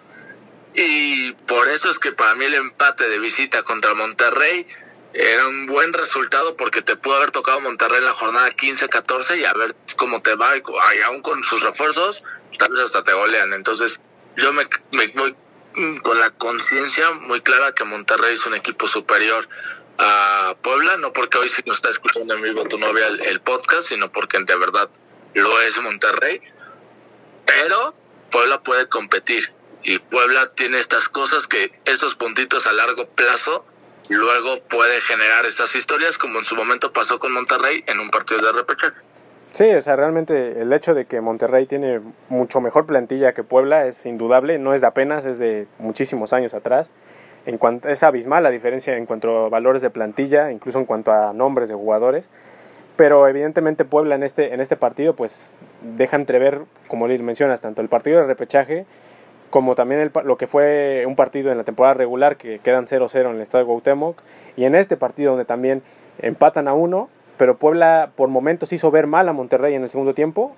Y 0.75 1.33
por 1.33 1.69
eso 1.69 1.91
es 1.91 1.99
que 1.99 2.13
para 2.13 2.35
mí 2.35 2.47
el 2.47 2.55
empate 2.55 3.09
de 3.09 3.19
visita 3.19 3.63
contra 3.63 3.95
Monterrey 3.95 4.67
era 5.15 5.47
un 5.47 5.67
buen 5.67 5.93
resultado 5.93 6.57
porque 6.57 6.83
te 6.83 6.97
pudo 6.97 7.17
haber 7.17 7.31
tocado 7.31 7.61
Monterrey 7.61 7.99
en 7.99 8.07
la 8.07 8.15
jornada 8.15 8.51
15-14 8.51 9.39
y 9.39 9.45
a 9.45 9.53
ver 9.53 9.77
cómo 9.97 10.23
te 10.23 10.35
va, 10.35 10.57
y 10.57 11.01
aún 11.03 11.23
con 11.23 11.43
sus 11.45 11.63
refuerzos, 11.63 12.23
tal 12.59 12.73
vez 12.73 12.85
hasta 12.85 13.05
te 13.05 13.13
golean. 13.13 13.53
Entonces, 13.53 14.01
yo 14.37 14.53
me, 14.53 14.67
me 14.93 15.09
voy 15.09 15.37
con 16.03 16.19
la 16.19 16.31
conciencia 16.31 17.13
muy 17.13 17.41
clara 17.41 17.73
que 17.73 17.85
Monterrey 17.85 18.35
es 18.35 18.47
un 18.47 18.55
equipo 18.55 18.87
superior 18.89 19.49
a 19.99 20.57
Puebla, 20.63 20.97
no 20.97 21.13
porque 21.13 21.39
hoy 21.39 21.49
si 21.49 21.63
no 21.67 21.75
está 21.75 21.91
escuchando 21.91 22.35
en 22.35 22.43
vivo 22.43 22.65
tu 22.65 22.79
novia 22.79 23.07
el, 23.07 23.41
podcast, 23.41 23.89
sino 23.89 24.11
porque 24.11 24.39
de 24.39 24.57
verdad 24.57 24.89
lo 25.35 25.61
es 25.61 25.77
Monterrey. 25.83 26.41
Pero 27.47 27.95
Puebla 28.31 28.63
puede 28.63 28.89
competir 28.89 29.53
y 29.83 29.99
Puebla 29.99 30.53
tiene 30.55 30.81
estas 30.81 31.09
cosas 31.09 31.47
que 31.47 31.73
estos 31.85 32.15
puntitos 32.15 32.65
a 32.67 32.73
largo 32.73 33.09
plazo 33.11 33.67
luego 34.09 34.61
puede 34.71 35.01
generar 35.03 35.47
estas 35.47 35.75
historias 35.75 36.19
como 36.19 36.39
en 36.39 36.45
su 36.45 36.55
momento 36.55 36.93
pasó 36.93 37.19
con 37.19 37.33
Monterrey 37.33 37.85
en 37.87 38.01
un 38.01 38.11
partido 38.11 38.41
de 38.41 38.53
repechaje. 38.53 38.97
Sí, 39.53 39.71
o 39.75 39.81
sea, 39.83 39.97
realmente 39.97 40.63
el 40.63 40.73
hecho 40.73 40.95
de 40.95 41.05
que 41.05 41.21
Monterrey 41.21 41.67
tiene 41.67 42.01
mucho 42.31 42.63
mejor 42.63 42.87
plantilla 42.87 43.35
que 43.35 43.45
Puebla 43.45 43.87
es 43.87 44.07
indudable, 44.07 44.59
no 44.59 44.73
es 44.73 44.81
de 44.81 44.87
apenas, 44.87 45.27
es 45.27 45.39
de 45.39 45.67
muchísimos 45.79 46.33
años 46.33 46.55
atrás. 46.55 46.91
En 47.45 47.59
cuanto, 47.59 47.89
es 47.91 48.03
abismal 48.03 48.43
la 48.43 48.51
diferencia 48.51 48.97
en 48.97 49.05
cuanto 49.05 49.47
a 49.47 49.49
valores 49.51 49.83
de 49.83 49.91
plantilla, 49.91 50.51
incluso 50.51 50.79
en 50.79 50.87
cuanto 50.87 51.13
a 51.13 51.35
nombres 51.35 51.69
de 51.69 51.75
jugadores. 51.75 52.31
Pero 52.97 53.29
evidentemente 53.29 53.85
Puebla 53.85 54.15
en 54.15 54.23
este, 54.23 54.55
en 54.55 54.61
este 54.61 54.77
partido 54.77 55.15
pues 55.17 55.55
deja 55.83 56.17
entrever, 56.17 56.63
como 56.89 57.07
le 57.07 57.19
mencionas, 57.19 57.61
tanto 57.61 57.83
el 57.83 57.89
partido 57.89 58.21
de 58.21 58.27
repechaje 58.27 58.87
como 59.53 59.75
también 59.75 60.01
el, 60.01 60.11
lo 60.25 60.37
que 60.37 60.47
fue 60.49 61.05
un 61.07 61.15
partido 61.15 61.53
en 61.53 61.59
la 61.59 61.65
temporada 61.65 61.95
regular 61.95 62.37
que 62.37 62.59
quedan 62.59 62.87
0-0 62.87 63.29
en 63.29 63.37
el 63.37 63.41
estado 63.43 63.63
de 63.63 63.67
Cuauhtémoc 63.67 64.19
y 64.57 64.65
en 64.65 64.75
este 64.75 64.97
partido 64.97 65.33
donde 65.33 65.45
también 65.45 65.83
empatan 66.19 66.67
a 66.67 66.73
uno 66.73 67.11
pero 67.37 67.59
Puebla 67.59 68.11
por 68.17 68.31
momentos 68.31 68.73
hizo 68.73 68.91
ver 68.91 69.07
mal 69.07 69.29
a 69.29 69.33
Monterrey 69.33 69.75
en 69.75 69.83
el 69.83 69.91
segundo 69.91 70.15
tiempo 70.15 70.57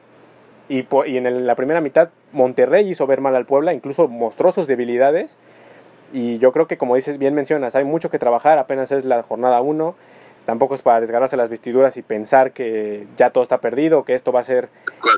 y, 0.68 0.86
y 1.06 1.16
en 1.16 1.46
la 1.46 1.56
primera 1.56 1.80
mitad 1.80 2.10
Monterrey 2.32 2.88
hizo 2.88 3.06
ver 3.06 3.20
mal 3.20 3.34
al 3.34 3.46
Puebla, 3.46 3.74
incluso 3.74 4.06
mostró 4.06 4.52
sus 4.52 4.68
debilidades 4.68 5.38
y 6.12 6.38
yo 6.38 6.52
creo 6.52 6.68
que 6.68 6.78
como 6.78 6.94
dices 6.94 7.18
bien 7.18 7.34
mencionas, 7.34 7.74
hay 7.74 7.84
mucho 7.84 8.10
que 8.10 8.20
trabajar, 8.20 8.58
apenas 8.58 8.92
es 8.92 9.04
la 9.04 9.24
jornada 9.24 9.60
1 9.60 9.96
tampoco 10.46 10.74
es 10.74 10.82
para 10.82 11.00
desgarrarse 11.00 11.36
las 11.36 11.48
vestiduras 11.48 11.96
y 11.96 12.02
pensar 12.02 12.52
que 12.52 13.06
ya 13.16 13.30
todo 13.30 13.42
está 13.42 13.58
perdido, 13.58 14.04
que 14.04 14.14
esto 14.14 14.32
va 14.32 14.40
a 14.40 14.44
ser 14.44 14.68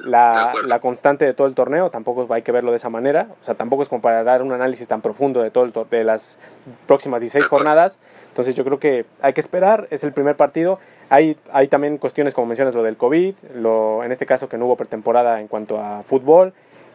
la, 0.05 0.53
la, 0.67 0.79
constante 0.81 1.25
de 1.25 1.35
todo 1.35 1.47
el 1.47 1.55
torneo, 1.55 1.91
tampoco 1.91 2.33
hay 2.33 2.43
que 2.43 2.53
verlo 2.53 2.71
de 2.71 2.77
esa 2.77 2.91
manera, 2.91 3.29
o 3.41 3.45
sea, 3.45 3.55
tampoco 3.55 3.83
es 3.83 3.89
como 3.89 4.03
para 4.03 4.23
dar 4.25 4.43
un 4.43 4.53
análisis 4.53 4.87
tan 4.87 5.01
profundo 5.01 5.43
de, 5.43 5.51
todo 5.51 5.65
el 5.65 5.73
de 5.91 6.05
las 6.05 6.39
próximas 6.87 7.21
16 7.21 7.47
jornadas, 7.47 7.99
entonces 8.29 8.55
yo 8.55 8.65
creo 8.65 8.79
que 8.79 9.05
hay 9.21 9.33
que 9.33 9.41
esperar, 9.41 9.89
es 9.91 10.05
el 10.05 10.13
primer 10.13 10.37
partido, 10.37 10.79
hay, 11.09 11.37
hay 11.53 11.69
también 11.69 11.99
cuestiones 11.99 12.35
como 12.35 12.47
mencionas 12.47 12.75
lo 12.75 12.83
del 12.83 12.97
COVID, 12.97 13.35
lo, 13.55 14.05
en 14.05 14.13
este 14.13 14.27
caso 14.27 14.49
que 14.49 14.59
no 14.59 14.67
hubo 14.67 14.77
pretemporada 14.77 15.41
en 15.41 15.49
cuanto 15.49 15.81
a 15.81 16.03
fútbol, 16.05 16.53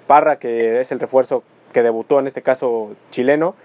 Parra 0.07 0.37
que 0.37 0.81
es 0.81 0.91
el 0.91 0.99
refuerzo 0.99 1.43
que 1.71 1.83
debutó 1.83 2.19
en 2.19 2.27
este 2.27 2.41
caso 2.41 2.91
chileno, 3.11 3.55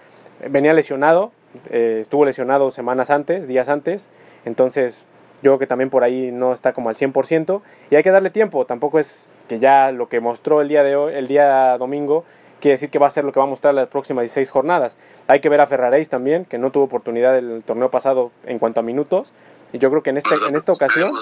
venía 0.48 0.72
lesionado, 0.74 1.33
eh, 1.70 1.98
estuvo 2.00 2.24
lesionado 2.24 2.70
semanas 2.70 3.10
antes, 3.10 3.46
días 3.46 3.68
antes, 3.68 4.08
entonces 4.44 5.04
yo 5.42 5.52
creo 5.52 5.58
que 5.58 5.66
también 5.66 5.90
por 5.90 6.04
ahí 6.04 6.30
no 6.32 6.52
está 6.52 6.72
como 6.72 6.88
al 6.88 6.96
100% 6.96 7.60
y 7.90 7.96
hay 7.96 8.02
que 8.02 8.10
darle 8.10 8.30
tiempo, 8.30 8.64
tampoco 8.64 8.98
es 8.98 9.34
que 9.48 9.58
ya 9.58 9.92
lo 9.92 10.08
que 10.08 10.20
mostró 10.20 10.60
el 10.60 10.68
día 10.68 10.82
de 10.82 10.96
hoy, 10.96 11.14
el 11.14 11.26
día 11.26 11.76
domingo, 11.78 12.24
quiere 12.60 12.74
decir 12.74 12.90
que 12.90 12.98
va 12.98 13.06
a 13.06 13.10
ser 13.10 13.24
lo 13.24 13.32
que 13.32 13.40
va 13.40 13.44
a 13.44 13.48
mostrar 13.48 13.74
las 13.74 13.88
próximas 13.88 14.22
16 14.22 14.50
jornadas. 14.50 14.96
Hay 15.26 15.40
que 15.40 15.48
ver 15.48 15.60
a 15.60 15.66
Ferraréis 15.66 16.08
también, 16.08 16.44
que 16.44 16.58
no 16.58 16.70
tuvo 16.70 16.84
oportunidad 16.84 17.36
el 17.36 17.62
torneo 17.64 17.90
pasado 17.90 18.32
en 18.44 18.58
cuanto 18.58 18.80
a 18.80 18.82
minutos, 18.82 19.32
y 19.72 19.78
yo 19.78 19.90
creo 19.90 20.02
que 20.02 20.10
en, 20.10 20.16
este, 20.16 20.34
en 20.48 20.56
esta 20.56 20.72
ocasión... 20.72 21.12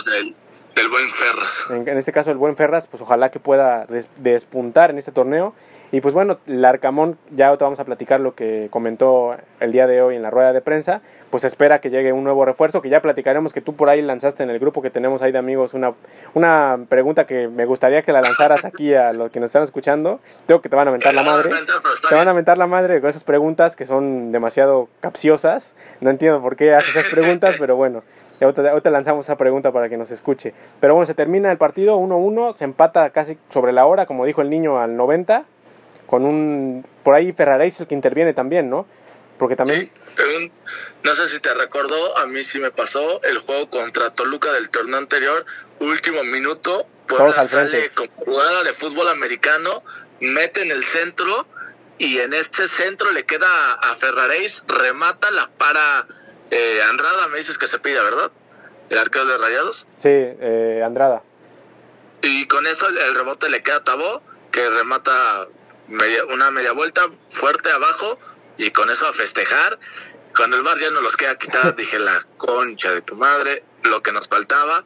El 0.76 0.88
buen 0.88 1.08
Ferras. 1.12 1.88
En, 1.88 1.96
este 1.96 2.12
caso 2.12 2.30
el 2.30 2.36
buen 2.36 2.56
Ferras, 2.56 2.86
pues 2.86 3.00
ojalá 3.00 3.30
que 3.30 3.38
pueda 3.38 3.86
despuntar 4.16 4.90
en 4.90 4.98
este 4.98 5.12
torneo. 5.12 5.54
Y 5.92 6.00
pues 6.00 6.12
bueno, 6.12 6.38
el 6.48 6.64
Arcamón, 6.64 7.16
ya 7.30 7.56
te 7.56 7.62
vamos 7.62 7.78
a 7.78 7.84
platicar 7.84 8.18
lo 8.18 8.34
que 8.34 8.66
comentó 8.70 9.36
el 9.60 9.70
día 9.70 9.86
de 9.86 10.02
hoy 10.02 10.16
en 10.16 10.22
la 10.22 10.30
rueda 10.30 10.52
de 10.52 10.60
prensa, 10.60 11.02
pues 11.30 11.44
espera 11.44 11.80
que 11.80 11.88
llegue 11.88 12.12
un 12.12 12.24
nuevo 12.24 12.44
refuerzo, 12.44 12.82
que 12.82 12.88
ya 12.88 13.00
platicaremos 13.00 13.52
que 13.52 13.60
tú 13.60 13.76
por 13.76 13.88
ahí 13.88 14.02
lanzaste 14.02 14.42
en 14.42 14.50
el 14.50 14.58
grupo 14.58 14.82
que 14.82 14.90
tenemos 14.90 15.22
ahí 15.22 15.30
de 15.30 15.38
amigos 15.38 15.72
una, 15.72 15.92
una 16.32 16.80
pregunta 16.88 17.26
que 17.28 17.46
me 17.46 17.64
gustaría 17.64 18.02
que 18.02 18.12
la 18.12 18.22
lanzaras 18.22 18.64
aquí 18.64 18.92
a 18.92 19.12
los 19.12 19.30
que 19.30 19.38
nos 19.38 19.48
están 19.48 19.62
escuchando. 19.62 20.18
Tengo 20.46 20.60
que 20.60 20.68
te 20.68 20.74
van 20.74 20.88
a 20.88 20.90
mentar 20.90 21.14
la 21.14 21.22
madre. 21.22 21.50
Te 22.08 22.14
van 22.16 22.26
a 22.26 22.34
mentar 22.34 22.58
la 22.58 22.66
madre 22.66 23.00
con 23.00 23.10
esas 23.10 23.22
preguntas 23.22 23.76
que 23.76 23.84
son 23.84 24.32
demasiado 24.32 24.88
capciosas. 24.98 25.76
No 26.00 26.10
entiendo 26.10 26.42
por 26.42 26.56
qué 26.56 26.74
haces 26.74 26.96
esas 26.96 27.06
preguntas, 27.06 27.54
pero 27.60 27.76
bueno, 27.76 28.02
ahorita 28.40 28.90
lanzamos 28.90 29.26
esa 29.26 29.36
pregunta 29.36 29.72
para 29.72 29.88
que 29.88 29.96
nos 29.96 30.10
escuche. 30.10 30.54
Pero 30.80 30.94
bueno, 30.94 31.06
se 31.06 31.14
termina 31.14 31.50
el 31.50 31.58
partido 31.58 31.98
1-1, 31.98 32.54
se 32.54 32.64
empata 32.64 33.10
casi 33.10 33.38
sobre 33.48 33.72
la 33.72 33.86
hora, 33.86 34.06
como 34.06 34.24
dijo 34.26 34.42
el 34.42 34.50
niño, 34.50 34.80
al 34.80 34.96
90, 34.96 35.44
con 36.06 36.24
un... 36.24 36.86
Por 37.02 37.14
ahí 37.14 37.32
Ferraréis 37.32 37.80
el 37.80 37.86
que 37.86 37.94
interviene 37.94 38.34
también, 38.34 38.70
¿no? 38.70 38.86
Porque 39.38 39.56
también... 39.56 39.90
no 41.02 41.14
sé 41.14 41.30
si 41.30 41.40
te 41.40 41.52
recordó, 41.54 42.16
a 42.18 42.26
mí 42.26 42.44
sí 42.44 42.58
me 42.58 42.70
pasó 42.70 43.22
el 43.22 43.38
juego 43.38 43.68
contra 43.70 44.10
Toluca 44.10 44.52
del 44.52 44.70
torneo 44.70 44.98
anterior, 44.98 45.44
último 45.80 46.22
minuto, 46.24 46.86
Todos 47.06 47.36
al 47.38 47.48
frente. 47.48 47.90
con 47.90 48.08
jugada 48.08 48.62
de 48.62 48.74
fútbol 48.74 49.08
americano, 49.08 49.82
mete 50.20 50.62
en 50.62 50.70
el 50.70 50.84
centro 50.86 51.46
y 51.98 52.18
en 52.18 52.32
este 52.34 52.68
centro 52.68 53.12
le 53.12 53.24
queda 53.24 53.74
a 53.74 53.96
Ferraréis, 53.96 54.62
remata, 54.66 55.30
la 55.30 55.50
para 55.58 56.06
eh, 56.56 56.82
Andrada, 56.82 57.28
me 57.28 57.38
dices 57.38 57.58
que 57.58 57.68
se 57.68 57.78
pide, 57.78 58.00
¿verdad? 58.02 58.30
el 58.90 58.98
arquero 58.98 59.24
de 59.26 59.38
Rayados. 59.38 59.84
Sí, 59.86 60.10
eh, 60.10 60.82
Andrada. 60.84 61.22
Y 62.22 62.46
con 62.46 62.66
eso 62.66 62.88
el 62.88 63.14
rebote 63.14 63.48
le 63.48 63.62
queda 63.62 63.76
a 63.76 63.84
Tabó, 63.84 64.22
que 64.50 64.68
remata 64.70 65.46
una 66.30 66.50
media 66.50 66.72
vuelta 66.72 67.02
fuerte 67.38 67.70
abajo 67.70 68.18
y 68.56 68.70
con 68.70 68.90
eso 68.90 69.06
a 69.06 69.12
festejar. 69.12 69.78
Cuando 70.36 70.56
el 70.56 70.62
bar 70.62 70.78
ya 70.78 70.90
no 70.90 71.00
los 71.00 71.16
queda 71.16 71.36
quitar, 71.36 71.76
dije 71.76 71.98
la 71.98 72.26
concha 72.36 72.92
de 72.92 73.02
tu 73.02 73.14
madre, 73.16 73.64
lo 73.82 74.02
que 74.02 74.12
nos 74.12 74.28
faltaba. 74.28 74.84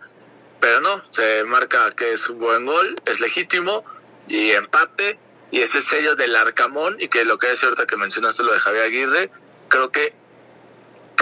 Pero 0.60 0.80
no, 0.80 1.02
se 1.12 1.44
marca 1.44 1.92
que 1.92 2.12
es 2.12 2.28
un 2.28 2.40
buen 2.40 2.66
gol, 2.66 2.96
es 3.06 3.20
legítimo 3.20 3.84
y 4.26 4.50
empate. 4.50 5.18
Y 5.50 5.60
ese 5.60 5.82
sello 5.86 6.14
del 6.14 6.36
Arcamón, 6.36 7.00
y 7.00 7.08
que 7.08 7.24
lo 7.24 7.38
que 7.38 7.50
es 7.52 7.60
cierto 7.60 7.86
que 7.86 7.96
mencionaste 7.96 8.42
lo 8.42 8.52
de 8.52 8.60
Javier 8.60 8.84
Aguirre, 8.84 9.30
creo 9.68 9.90
que 9.90 10.12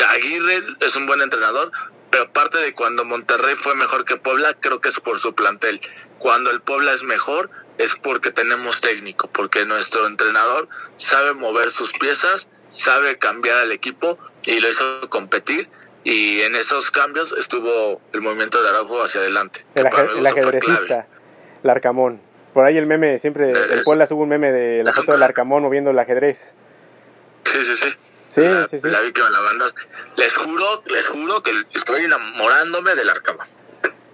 Aguirre 0.04 0.62
es 0.80 0.96
un 0.96 1.06
buen 1.06 1.20
entrenador, 1.20 1.70
pero 2.11 2.24
aparte 2.24 2.59
de 2.59 2.74
cuando 2.74 3.04
Monterrey 3.04 3.56
fue 3.62 3.74
mejor 3.74 4.04
que 4.04 4.16
Puebla, 4.16 4.54
creo 4.61 4.80
que 4.80 4.88
es 4.88 5.00
por 5.00 5.18
su 5.18 5.35
plantel. 5.35 5.80
Cuando 6.18 6.50
el 6.50 6.61
Puebla 6.61 6.92
es 6.92 7.02
mejor, 7.02 7.50
es 7.78 7.94
porque 8.02 8.30
tenemos 8.30 8.80
técnico, 8.80 9.28
porque 9.32 9.64
nuestro 9.66 10.06
entrenador 10.06 10.68
sabe 10.96 11.35
mover 11.35 11.70
sus 11.70 11.92
piezas, 11.92 12.46
sabe 12.78 13.18
cambiar 13.18 13.59
al 13.59 13.72
equipo 13.72 14.18
y 14.42 14.61
lo 14.61 14.70
hizo 14.70 15.11
competir. 15.11 15.68
Y 16.04 16.40
en 16.42 16.54
esos 16.54 16.90
cambios 16.92 17.35
estuvo 17.38 18.00
el 18.12 18.20
movimiento 18.20 18.62
de 18.62 18.68
Araujo 18.68 19.02
hacia 19.02 19.20
adelante. 19.20 19.64
El, 19.74 19.87
ajedrecista, 19.87 21.09
el 21.64 21.70
Arcamón. 21.70 22.20
Por 22.54 22.64
ahí 22.64 22.78
el 22.78 22.87
meme, 22.87 23.18
siempre 23.18 23.50
el, 23.50 23.56
el 23.56 23.82
Puebla 23.82 24.06
sube 24.06 24.22
un 24.22 24.28
meme 24.28 24.52
de 24.52 24.85
la 24.85 24.92
foto 24.92 25.12
del 25.12 25.22
Arcamón 25.22 25.64
moviendo 25.64 25.90
el 25.90 25.98
ajedrez. 25.98 26.56
Sí, 27.44 27.59
sí, 27.59 27.76
sí. 27.82 27.88
Sí, 28.28 28.44
sí, 28.68 28.78
sí. 28.78 28.88
La 28.88 29.00
víctima 29.00 29.30
la 29.30 29.40
banda. 29.40 29.72
Les 30.16 30.36
juro, 30.36 30.82
les 30.86 31.08
juro 31.08 31.42
que 31.42 31.52
estoy 31.74 32.04
enamorándome 32.04 32.94
del 32.94 33.08
Arcamón. 33.08 33.46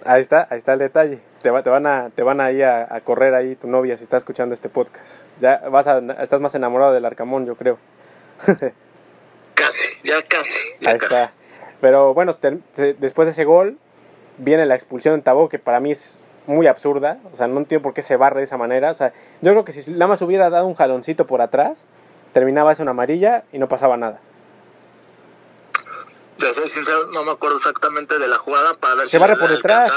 Ahí 0.05 0.21
está, 0.21 0.49
ahí 0.51 0.59
está 0.59 0.73
el 0.73 0.81
detalle. 0.81 1.21
Te, 1.43 1.51
te 1.51 1.71
van 1.71 1.87
a, 1.87 2.11
te 2.11 2.23
van 2.23 2.41
a 2.41 2.51
ir 2.51 2.65
a, 2.65 3.01
correr 3.03 3.35
ahí 3.35 3.57
tu 3.57 3.69
novia 3.69 3.97
si 3.97 4.03
está 4.03 4.17
escuchando 4.17 4.53
este 4.53 4.69
podcast. 4.69 5.29
Ya 5.41 5.63
vas 5.71 5.87
a, 5.87 5.99
estás 6.21 6.41
más 6.41 6.55
enamorado 6.55 6.93
del 6.93 7.05
Arcamón, 7.05 7.47
yo 7.47 7.57
creo. 7.57 7.79
Casi, 9.55 9.79
ya 10.03 10.23
casi. 10.27 10.51
Ahí 10.85 10.97
está. 10.97 11.33
Pero 11.81 12.15
bueno, 12.15 12.37
después 12.99 13.27
de 13.27 13.33
ese 13.33 13.45
gol, 13.45 13.77
viene 14.39 14.67
la 14.67 14.75
expulsión 14.75 15.15
de 15.17 15.23
Tabó, 15.23 15.49
que 15.49 15.59
para 15.59 15.79
mí 15.79 15.91
es 15.91 16.23
muy 16.47 16.67
absurda. 16.67 17.19
O 17.33 17.37
sea, 17.37 17.49
no 17.49 17.59
entiendo 17.59 17.83
por 17.83 17.95
qué 17.95 18.03
se 18.03 18.17
barre 18.17 18.39
de 18.39 18.45
esa 18.45 18.57
manera. 18.57 18.91
O 18.91 18.95
sea, 18.95 19.13
yo 19.41 19.53
creo 19.53 19.65
que 19.65 19.73
si 19.73 19.91
nada 19.91 20.07
más 20.07 20.23
hubiera 20.23 20.51
dado 20.51 20.67
un 20.67 20.75
jaloncito 20.75 21.27
por 21.27 21.43
atrás, 21.43 21.87
terminaba 22.33 22.73
esa 22.73 22.83
una 22.83 22.93
amarilla 22.93 23.45
y 23.53 23.59
no 23.59 23.69
pasaba 23.69 23.97
nada. 23.97 24.21
De 26.39 26.53
soy 26.53 26.69
sincero, 26.71 27.07
no 27.13 27.25
me 27.25 27.33
acuerdo 27.33 27.59
exactamente 27.59 28.19
de 28.19 28.27
la 28.27 28.39
jugada 28.39 28.75
para 28.75 28.97
ver 28.97 29.09
se 29.09 29.19
barre 29.19 29.37
por 29.37 29.49
detrás. 29.49 29.93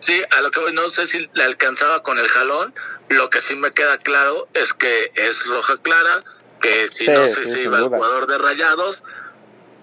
Sí, 0.00 0.20
a 0.36 0.40
lo 0.42 0.50
que 0.50 0.72
no 0.72 0.88
sé 0.90 1.06
si 1.06 1.30
le 1.32 1.44
alcanzaba 1.44 2.02
con 2.02 2.18
el 2.18 2.28
jalón. 2.28 2.74
Lo 3.08 3.30
que 3.30 3.40
sí 3.42 3.54
me 3.56 3.70
queda 3.70 3.98
claro 3.98 4.48
es 4.52 4.72
que 4.74 5.12
es 5.14 5.46
roja 5.46 5.76
clara, 5.78 6.22
que 6.60 6.90
si 6.94 7.10
no 7.10 7.26
sé 7.26 7.50
si 7.54 7.60
iba 7.60 7.78
el 7.78 7.88
jugador 7.88 8.26
de 8.26 8.38
Rayados, 8.38 8.98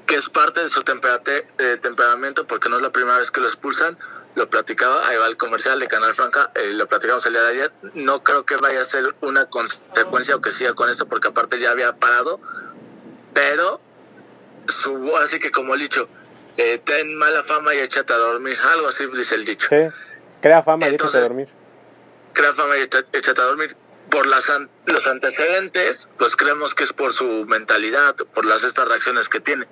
que 0.06 0.16
es 0.16 0.30
parte 0.30 0.64
de 0.64 0.70
su 0.70 0.82
temperamento, 0.82 2.46
porque 2.46 2.70
no 2.70 2.78
es 2.78 2.84
la 2.84 2.92
primera 2.92 3.18
vez 3.18 3.32
que 3.32 3.42
lo 3.42 3.48
expulsan. 3.48 3.98
Lo 4.36 4.50
platicaba, 4.50 5.08
ahí 5.08 5.18
va 5.18 5.28
el 5.28 5.36
comercial 5.36 5.80
de 5.80 5.88
Canal 5.88 6.16
Franca, 6.16 6.52
eh, 6.56 6.72
lo 6.74 6.88
platicamos 6.88 7.26
el 7.26 7.34
día 7.34 7.42
de 7.44 7.50
ayer. 7.50 7.72
No 7.96 8.24
creo 8.24 8.46
que 8.46 8.56
vaya 8.56 8.82
a 8.82 8.86
ser 8.86 9.16
una 9.22 9.46
consecuencia 9.48 10.36
o 10.36 10.42
que 10.42 10.52
siga 10.52 10.74
con 10.74 10.90
esto, 10.90 11.06
porque 11.06 11.28
aparte 11.28 11.60
ya 11.60 11.72
había 11.72 11.94
parado, 11.98 12.40
pero 13.34 13.82
su 14.68 15.18
así 15.18 15.40
que 15.40 15.52
como 15.52 15.76
he 15.76 15.80
dicho, 15.80 16.08
eh, 16.58 16.82
ten 16.86 17.16
mala 17.18 17.44
fama 17.44 17.74
y 17.76 17.80
échate 17.80 18.14
a 18.14 18.18
dormir, 18.18 18.58
algo 18.74 18.88
así 18.88 19.06
dice 19.08 19.36
el 19.36 19.46
dicho. 19.46 19.68
Sí. 19.68 19.90
Crea 20.42 20.64
fama 20.64 20.88
y 20.88 20.96
échate 20.96 21.18
a 21.18 21.22
dormir. 21.22 21.50
Crea 22.34 22.54
fama 22.54 22.78
y 22.78 22.82
échate 22.82 23.42
a 23.42 23.46
dormir. 23.46 23.76
Por 24.10 24.26
las 24.28 24.44
los 24.86 25.08
antecedentes, 25.08 26.00
pues 26.18 26.36
creemos 26.36 26.74
que 26.76 26.84
es 26.84 26.94
por 26.94 27.14
su 27.14 27.46
mentalidad, 27.48 28.16
por 28.34 28.46
las 28.46 28.64
estas 28.64 28.88
reacciones 28.88 29.30
que 29.30 29.40
tiene. 29.40 29.68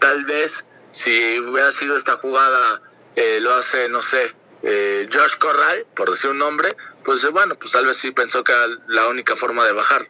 Tal 0.00 0.24
vez 0.24 0.64
si 0.92 1.40
hubiera 1.40 1.72
sido 1.72 1.96
esta 1.96 2.16
jugada, 2.18 2.80
eh, 3.16 3.38
lo 3.40 3.54
hace, 3.54 3.88
no 3.88 4.02
sé, 4.02 4.34
eh, 4.62 5.08
George 5.10 5.38
Corral, 5.38 5.86
por 5.94 6.10
decir 6.10 6.30
un 6.30 6.38
nombre, 6.38 6.68
pues 7.04 7.22
eh, 7.24 7.28
bueno, 7.28 7.54
pues 7.56 7.72
tal 7.72 7.86
vez 7.86 7.96
sí 8.00 8.10
pensó 8.10 8.44
que 8.44 8.52
era 8.52 8.66
la 8.88 9.08
única 9.08 9.36
forma 9.36 9.64
de 9.66 9.72
bajar. 9.72 10.06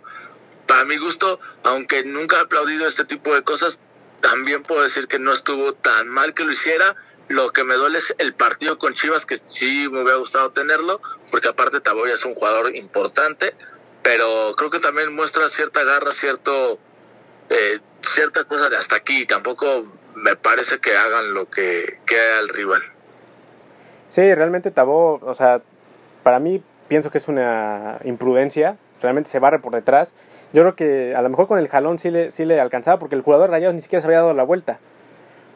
Para 0.66 0.84
mi 0.84 0.96
gusto, 0.96 1.40
aunque 1.64 2.04
nunca 2.04 2.36
he 2.36 2.40
aplaudido 2.40 2.86
este 2.86 3.04
tipo 3.04 3.34
de 3.34 3.42
cosas, 3.42 3.78
también 4.20 4.62
puedo 4.62 4.82
decir 4.82 5.08
que 5.08 5.18
no 5.18 5.32
estuvo 5.32 5.72
tan 5.74 6.08
mal 6.08 6.34
que 6.34 6.44
lo 6.44 6.52
hiciera 6.52 6.96
lo 7.28 7.52
que 7.52 7.64
me 7.64 7.74
duele 7.74 7.98
es 7.98 8.14
el 8.18 8.34
partido 8.34 8.78
con 8.78 8.94
Chivas, 8.94 9.24
que 9.24 9.40
sí 9.54 9.88
me 9.88 10.02
hubiera 10.02 10.18
gustado 10.18 10.50
tenerlo, 10.52 11.00
porque 11.30 11.48
aparte 11.48 11.80
Taboya 11.80 12.14
es 12.14 12.24
un 12.24 12.34
jugador 12.34 12.74
importante, 12.74 13.54
pero 14.02 14.54
creo 14.56 14.70
que 14.70 14.80
también 14.80 15.14
muestra 15.14 15.48
cierta 15.50 15.84
garra, 15.84 16.10
cierto, 16.20 16.78
eh, 17.48 17.80
cierta 18.14 18.44
cosa 18.44 18.68
de 18.68 18.76
hasta 18.76 18.96
aquí. 18.96 19.24
Tampoco 19.26 19.86
me 20.14 20.36
parece 20.36 20.78
que 20.80 20.96
hagan 20.96 21.32
lo 21.32 21.48
que 21.48 22.00
queda 22.06 22.38
al 22.38 22.48
rival. 22.48 22.82
Sí, 24.12 24.34
realmente 24.34 24.70
Tabó, 24.70 25.20
o 25.22 25.34
sea, 25.34 25.62
para 26.22 26.38
mí 26.38 26.62
pienso 26.86 27.10
que 27.10 27.16
es 27.16 27.28
una 27.28 27.98
imprudencia, 28.04 28.76
realmente 29.00 29.30
se 29.30 29.38
barre 29.38 29.58
por 29.58 29.72
detrás. 29.72 30.12
Yo 30.52 30.60
creo 30.60 30.76
que 30.76 31.14
a 31.16 31.22
lo 31.22 31.30
mejor 31.30 31.48
con 31.48 31.58
el 31.58 31.66
jalón 31.66 31.98
sí 31.98 32.10
le, 32.10 32.30
sí 32.30 32.44
le 32.44 32.60
alcanzaba 32.60 32.98
porque 32.98 33.14
el 33.14 33.22
jugador 33.22 33.48
rayado 33.48 33.72
ni 33.72 33.80
siquiera 33.80 34.02
se 34.02 34.08
había 34.08 34.18
dado 34.18 34.34
la 34.34 34.42
vuelta. 34.42 34.80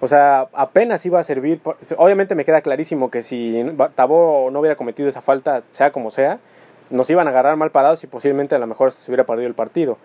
O 0.01 0.07
sea, 0.07 0.49
apenas 0.55 1.05
iba 1.05 1.21
a 1.21 1.23
servir. 1.23 1.61
Obviamente 1.99 2.35
me 2.35 2.47
queda 2.47 2.63
clarísimo 2.63 3.11
que 3.11 3.21
si 3.21 3.63
Tabo 3.95 4.49
no 4.51 4.61
hubiera 4.61 4.77
cometido 4.77 5.07
esa 5.07 5.21
falta, 5.21 5.63
sea 5.71 5.93
como 5.93 6.11
sea, 6.11 6.39
nos 6.89 7.11
iban 7.11 7.27
a 7.27 7.33
agarrar 7.33 7.59
mal 7.59 7.71
parados 7.71 8.05
y 8.05 8.07
posiblemente 8.07 8.55
a 8.55 8.59
lo 8.59 8.67
mejor 8.67 8.91
se 8.91 9.11
hubiera 9.11 9.27
perdido 9.27 9.49
el 9.49 9.55
partido. 9.55 9.99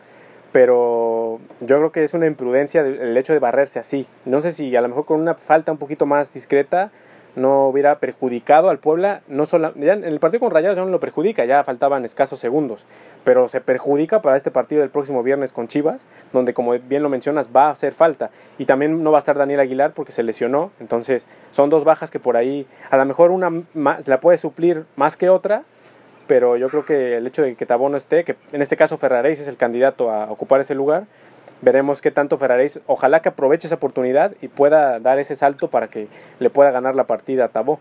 Pero 0.52 1.40
yo 1.62 1.78
creo 1.78 1.94
que 1.94 2.04
es 2.04 2.14
una 2.14 2.28
imprudencia 2.28 2.82
el 2.82 3.16
hecho 3.16 3.32
de 3.32 3.40
barrerse 3.40 3.80
así. 3.80 4.08
No 4.26 4.42
sé 4.42 4.52
si 4.52 4.76
a 4.76 4.82
lo 4.82 4.90
mejor 4.90 5.06
con 5.06 5.22
una 5.22 5.36
falta 5.36 5.72
un 5.72 5.78
poquito 5.78 6.06
más 6.06 6.34
discreta 6.34 6.92
no 7.36 7.68
hubiera 7.68 8.00
perjudicado 8.00 8.70
al 8.70 8.80
Puebla, 8.80 9.22
no 9.28 9.46
solo, 9.46 9.74
ya 9.76 9.94
en 9.94 10.04
el 10.04 10.20
partido 10.20 10.42
con 10.42 10.52
Rayados 10.52 10.78
ya 10.78 10.84
no 10.84 10.92
lo 10.92 11.00
perjudica, 11.00 11.46
ya 11.46 11.64
faltaban 11.64 12.06
escasos 12.06 12.40
segundos, 12.40 12.86
pero 13.24 13.48
se 13.48 13.62
perjudica 13.62 14.22
para 14.22 14.36
este 14.38 14.52
partido 14.52 14.82
del 14.82 14.90
próximo 14.90 15.24
viernes 15.24 15.54
con 15.54 15.68
Chivas, 15.68 16.06
donde 16.34 16.54
como 16.54 16.72
bien 16.72 17.04
lo 17.04 17.10
mencionas 17.10 17.50
va 17.56 17.68
a 17.68 17.72
hacer 17.72 17.94
falta, 17.94 18.32
y 18.58 18.66
también 18.66 19.04
no 19.04 19.12
va 19.12 19.18
a 19.18 19.20
estar 19.20 19.38
Daniel 19.38 19.62
Aguilar 19.62 19.94
porque 19.94 20.12
se 20.12 20.24
lesionó, 20.24 20.72
entonces 20.80 21.28
son 21.52 21.70
dos 21.70 21.84
bajas 21.84 22.12
que 22.12 22.20
por 22.20 22.38
ahí, 22.38 22.68
a 22.90 22.98
lo 22.98 23.06
mejor 23.06 23.32
una 23.32 23.52
la 24.06 24.20
puede 24.20 24.38
suplir 24.38 24.86
más 24.96 25.18
que 25.18 25.30
otra, 25.30 25.64
pero 26.28 26.56
yo 26.56 26.70
creo 26.70 26.86
que 26.86 27.18
el 27.18 27.28
hecho 27.28 27.42
de 27.42 27.56
que 27.56 27.66
Tabó 27.66 27.90
no 27.90 27.98
esté, 27.98 28.24
que 28.24 28.36
en 28.54 28.62
este 28.62 28.78
caso 28.78 28.98
Ferraréis 28.98 29.40
es 29.40 29.48
el 29.48 29.58
candidato 29.58 30.10
a 30.10 30.32
ocupar 30.32 30.62
ese 30.62 30.76
lugar, 30.76 31.06
veremos 31.62 32.02
qué 32.02 32.12
tanto 32.12 32.38
Ferraréis, 32.38 32.80
ojalá 32.88 33.22
que 33.22 33.30
aproveche 33.30 33.68
esa 33.68 33.76
oportunidad 33.76 34.36
y 34.42 34.48
pueda 34.48 35.00
dar 35.00 35.20
ese 35.20 35.36
salto 35.36 35.70
para 35.70 35.88
que 35.88 36.08
le 36.40 36.50
pueda 36.50 36.72
ganar 36.72 36.96
la 36.96 37.08
partida 37.08 37.46
a 37.46 37.48
Tabó. 37.50 37.80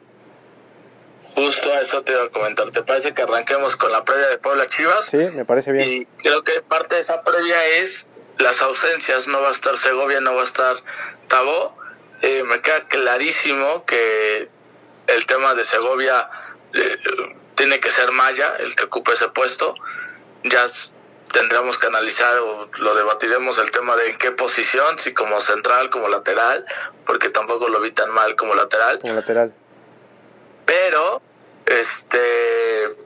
Justo 1.34 1.72
a 1.72 1.80
eso 1.80 2.02
te 2.02 2.12
iba 2.12 2.24
a 2.24 2.28
comentar. 2.28 2.70
¿Te 2.70 2.82
parece 2.82 3.14
que 3.14 3.22
arranquemos 3.22 3.76
con 3.76 3.92
la 3.92 4.04
previa 4.04 4.28
de 4.28 4.38
Puebla 4.38 4.66
Chivas? 4.66 5.04
Sí, 5.06 5.18
me 5.32 5.44
parece 5.44 5.72
bien. 5.72 5.88
Y 5.88 6.06
creo 6.22 6.42
que 6.42 6.60
parte 6.62 6.96
de 6.96 7.02
esa 7.02 7.22
previa 7.22 7.64
es 7.66 7.90
las 8.38 8.60
ausencias. 8.60 9.26
No 9.28 9.40
va 9.40 9.50
a 9.50 9.52
estar 9.52 9.78
Segovia, 9.78 10.20
no 10.20 10.34
va 10.34 10.42
a 10.42 10.46
estar 10.46 10.76
Tabó. 11.28 11.76
Eh, 12.22 12.42
me 12.44 12.60
queda 12.60 12.86
clarísimo 12.88 13.84
que 13.86 14.48
el 15.06 15.26
tema 15.26 15.54
de 15.54 15.64
Segovia 15.66 16.28
eh, 16.74 16.96
tiene 17.54 17.78
que 17.78 17.90
ser 17.92 18.10
Maya 18.10 18.56
el 18.58 18.74
que 18.74 18.84
ocupe 18.84 19.12
ese 19.12 19.28
puesto. 19.28 19.74
Ya 20.44 20.66
tendremos 21.32 21.78
que 21.78 21.86
analizar 21.86 22.38
o 22.38 22.68
lo 22.78 22.94
debatiremos 22.94 23.58
el 23.58 23.70
tema 23.70 23.96
de 23.96 24.10
en 24.10 24.18
qué 24.18 24.32
posición, 24.32 24.98
si 25.04 25.14
como 25.14 25.42
central, 25.44 25.90
como 25.90 26.08
lateral, 26.08 26.64
porque 27.06 27.30
tampoco 27.30 27.68
lo 27.68 27.80
vi 27.80 27.92
tan 27.92 28.10
mal 28.10 28.36
como 28.36 28.54
lateral. 28.54 28.98
Como 29.00 29.14
lateral. 29.14 29.54
Pero, 30.66 31.22
este, 31.66 32.96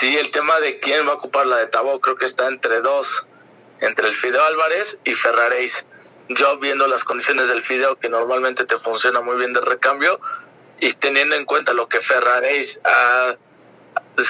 sí, 0.00 0.16
el 0.16 0.30
tema 0.30 0.60
de 0.60 0.78
quién 0.80 1.06
va 1.06 1.12
a 1.12 1.16
ocupar 1.16 1.46
la 1.46 1.56
de 1.56 1.66
Tabo, 1.66 2.00
creo 2.00 2.16
que 2.16 2.26
está 2.26 2.48
entre 2.48 2.80
dos, 2.80 3.06
entre 3.80 4.08
el 4.08 4.16
Fideo 4.16 4.42
Álvarez 4.44 4.98
y 5.04 5.14
Ferraréis. 5.14 5.72
Yo 6.28 6.58
viendo 6.58 6.86
las 6.86 7.02
condiciones 7.04 7.48
del 7.48 7.62
Fideo, 7.64 7.96
que 7.96 8.08
normalmente 8.08 8.64
te 8.64 8.78
funciona 8.78 9.20
muy 9.20 9.36
bien 9.36 9.52
de 9.52 9.60
recambio, 9.60 10.20
y 10.78 10.94
teniendo 10.94 11.34
en 11.34 11.44
cuenta 11.44 11.72
lo 11.72 11.88
que 11.88 12.00
Ferraréis 12.00 12.78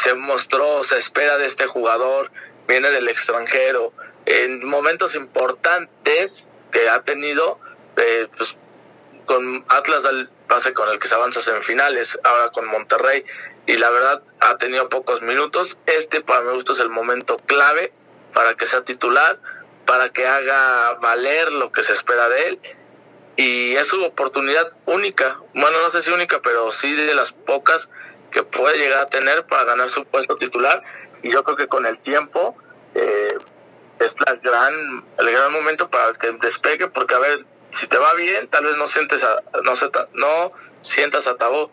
se 0.02 0.14
mostró, 0.14 0.84
se 0.84 0.98
espera 0.98 1.38
de 1.38 1.46
este 1.46 1.66
jugador, 1.66 2.30
viene 2.66 2.90
del 2.90 3.08
extranjero, 3.08 3.92
en 4.26 4.66
momentos 4.66 5.14
importantes 5.14 6.30
que 6.70 6.88
ha 6.88 7.02
tenido, 7.02 7.58
eh, 7.96 8.28
pues 8.36 8.56
con 9.26 9.64
Atlas 9.68 10.04
al 10.04 10.30
pase 10.48 10.74
con 10.74 10.88
el 10.88 10.98
que 10.98 11.08
se 11.08 11.14
avanza 11.14 11.40
en 11.48 11.62
finales, 11.62 12.18
ahora 12.24 12.50
con 12.50 12.66
Monterrey, 12.66 13.24
y 13.66 13.76
la 13.76 13.90
verdad 13.90 14.22
ha 14.40 14.56
tenido 14.58 14.88
pocos 14.88 15.22
minutos. 15.22 15.78
Este 15.86 16.20
para 16.20 16.40
mi 16.42 16.54
gusto 16.54 16.72
es 16.72 16.80
el 16.80 16.90
momento 16.90 17.36
clave 17.46 17.92
para 18.34 18.54
que 18.54 18.66
sea 18.66 18.82
titular, 18.82 19.38
para 19.86 20.10
que 20.10 20.26
haga 20.26 20.94
valer 20.94 21.52
lo 21.52 21.70
que 21.70 21.82
se 21.84 21.92
espera 21.92 22.28
de 22.28 22.48
él. 22.48 22.60
Y 23.36 23.76
es 23.76 23.88
su 23.88 24.04
oportunidad 24.04 24.68
única, 24.86 25.40
bueno, 25.54 25.80
no 25.80 25.90
sé 25.90 26.02
si 26.02 26.10
única, 26.10 26.40
pero 26.42 26.72
sí 26.80 26.92
de 26.92 27.14
las 27.14 27.32
pocas 27.32 27.88
que 28.32 28.42
puede 28.42 28.78
llegar 28.78 29.00
a 29.02 29.06
tener 29.06 29.46
para 29.46 29.64
ganar 29.64 29.90
su 29.90 30.04
puesto 30.04 30.36
titular 30.36 30.82
y 31.22 31.30
yo 31.30 31.44
creo 31.44 31.56
que 31.56 31.68
con 31.68 31.86
el 31.86 31.98
tiempo 31.98 32.56
eh, 32.94 33.36
es 33.98 34.14
la 34.26 34.34
gran, 34.34 34.74
el 35.18 35.30
gran 35.30 35.52
momento 35.52 35.88
para 35.90 36.12
que 36.14 36.32
despegue, 36.32 36.88
porque 36.88 37.14
a 37.14 37.18
ver, 37.18 37.44
si 37.78 37.86
te 37.86 37.98
va 37.98 38.14
bien, 38.14 38.48
tal 38.48 38.64
vez 38.64 38.76
no 38.76 38.88
sientes 38.88 39.22
a, 39.22 39.42
no, 39.62 39.76
se, 39.76 39.90
no 40.14 40.52
sientas 40.82 41.26
a 41.26 41.36
Tabo, 41.36 41.70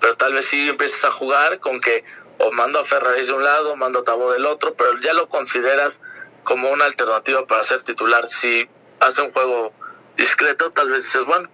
pero 0.00 0.16
tal 0.16 0.34
vez 0.34 0.46
sí 0.50 0.68
empieces 0.68 1.02
a 1.04 1.10
jugar 1.12 1.58
con 1.60 1.80
que 1.80 2.04
o 2.38 2.50
mando 2.52 2.78
a 2.78 2.86
Ferrari 2.86 3.26
de 3.26 3.32
un 3.32 3.44
lado, 3.44 3.76
mando 3.76 4.00
a 4.00 4.04
Tabo 4.04 4.32
del 4.32 4.46
otro, 4.46 4.74
pero 4.74 4.98
ya 5.00 5.12
lo 5.12 5.28
consideras 5.28 5.98
como 6.44 6.70
una 6.70 6.86
alternativa 6.86 7.46
para 7.46 7.64
ser 7.66 7.82
titular. 7.82 8.28
Si 8.40 8.68
hace 8.98 9.20
un 9.20 9.32
juego 9.32 9.72
discreto, 10.16 10.70
tal 10.72 10.90
vez 10.90 11.04
dices, 11.04 11.24
bueno, 11.24 11.48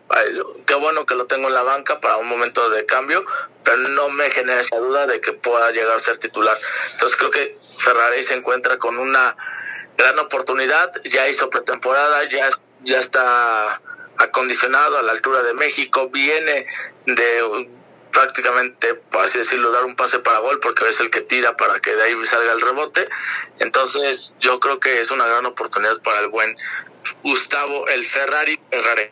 qué 0.66 0.74
bueno 0.74 1.06
que 1.06 1.14
lo 1.14 1.26
tengo 1.26 1.48
en 1.48 1.54
la 1.54 1.62
banca 1.62 2.00
para 2.00 2.16
un 2.16 2.28
momento 2.28 2.68
de 2.70 2.84
cambio, 2.86 3.24
pero 3.64 3.76
no 3.76 4.08
me 4.08 4.30
genera 4.30 4.60
esa 4.60 4.76
duda 4.78 5.06
de 5.06 5.20
que 5.20 5.32
pueda 5.32 5.70
llegar 5.70 5.96
a 5.96 6.04
ser 6.04 6.18
titular. 6.18 6.58
Entonces 6.92 7.16
creo 7.16 7.30
que 7.30 7.58
Ferrari 7.84 8.24
se 8.26 8.34
encuentra 8.34 8.78
con 8.78 8.98
una 8.98 9.36
gran 9.96 10.18
oportunidad, 10.18 10.92
ya 11.04 11.28
hizo 11.28 11.48
pretemporada, 11.50 12.24
ya, 12.28 12.50
ya 12.82 13.00
está 13.00 13.80
acondicionado 14.18 14.98
a 14.98 15.02
la 15.02 15.12
altura 15.12 15.42
de 15.42 15.54
México, 15.54 16.08
viene 16.10 16.66
de 17.06 17.68
prácticamente, 18.16 18.94
por 19.12 19.26
así 19.26 19.38
decirlo, 19.38 19.70
dar 19.70 19.84
un 19.84 19.94
pase 19.94 20.18
para 20.20 20.38
gol 20.38 20.58
porque 20.62 20.88
es 20.88 20.98
el 21.00 21.10
que 21.10 21.20
tira 21.20 21.54
para 21.54 21.80
que 21.80 21.94
de 21.94 22.02
ahí 22.02 22.14
salga 22.24 22.52
el 22.52 22.62
rebote. 22.62 23.04
Entonces 23.58 24.32
yo 24.40 24.58
creo 24.58 24.80
que 24.80 25.02
es 25.02 25.10
una 25.10 25.26
gran 25.26 25.44
oportunidad 25.44 26.00
para 26.02 26.20
el 26.20 26.28
buen 26.28 26.56
Gustavo 27.22 27.86
el 27.88 28.08
Ferrari 28.08 28.58
Ferrari. 28.70 29.10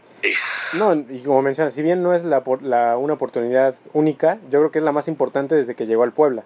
No, 0.72 0.94
y 0.94 1.22
como 1.22 1.42
mencionas, 1.42 1.74
si 1.74 1.82
bien 1.82 2.02
no 2.02 2.14
es 2.14 2.24
la, 2.24 2.42
la, 2.62 2.96
una 2.96 3.12
oportunidad 3.12 3.74
única, 3.92 4.38
yo 4.48 4.60
creo 4.60 4.70
que 4.70 4.78
es 4.78 4.84
la 4.84 4.92
más 4.92 5.06
importante 5.06 5.54
desde 5.54 5.74
que 5.74 5.84
llegó 5.84 6.02
al 6.02 6.12
Puebla, 6.12 6.44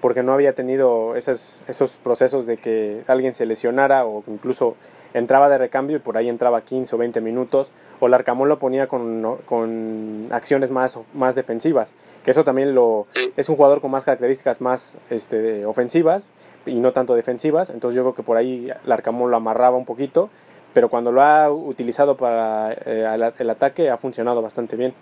porque 0.00 0.24
no 0.24 0.32
había 0.32 0.52
tenido 0.52 1.14
esos, 1.14 1.62
esos 1.68 1.92
procesos 1.98 2.44
de 2.44 2.56
que 2.56 3.02
alguien 3.06 3.32
se 3.32 3.46
lesionara 3.46 4.04
o 4.04 4.24
incluso 4.26 4.76
entraba 5.14 5.48
de 5.48 5.56
recambio 5.56 5.96
y 5.96 6.00
por 6.00 6.18
ahí 6.18 6.28
entraba 6.28 6.60
15 6.60 6.94
o 6.94 6.98
20 6.98 7.20
minutos, 7.20 7.72
o 8.00 8.08
Larcamón 8.08 8.48
lo 8.48 8.58
ponía 8.58 8.88
con, 8.88 9.38
con 9.46 10.28
acciones 10.30 10.70
más, 10.70 10.98
más 11.14 11.34
defensivas, 11.34 11.94
que 12.24 12.32
eso 12.32 12.44
también 12.44 12.74
lo 12.74 13.06
es 13.36 13.48
un 13.48 13.56
jugador 13.56 13.80
con 13.80 13.90
más 13.90 14.04
características 14.04 14.60
más 14.60 14.98
este, 15.08 15.64
ofensivas 15.64 16.32
y 16.66 16.80
no 16.80 16.92
tanto 16.92 17.14
defensivas, 17.14 17.70
entonces 17.70 17.96
yo 17.96 18.02
creo 18.02 18.14
que 18.14 18.22
por 18.22 18.36
ahí 18.36 18.70
Larcamón 18.84 19.30
lo 19.30 19.36
amarraba 19.36 19.76
un 19.76 19.84
poquito, 19.86 20.28
pero 20.74 20.88
cuando 20.88 21.12
lo 21.12 21.22
ha 21.22 21.50
utilizado 21.50 22.16
para 22.16 22.72
eh, 22.72 23.32
el 23.38 23.50
ataque 23.50 23.90
ha 23.90 23.96
funcionado 23.96 24.42
bastante 24.42 24.76
bien. 24.76 24.92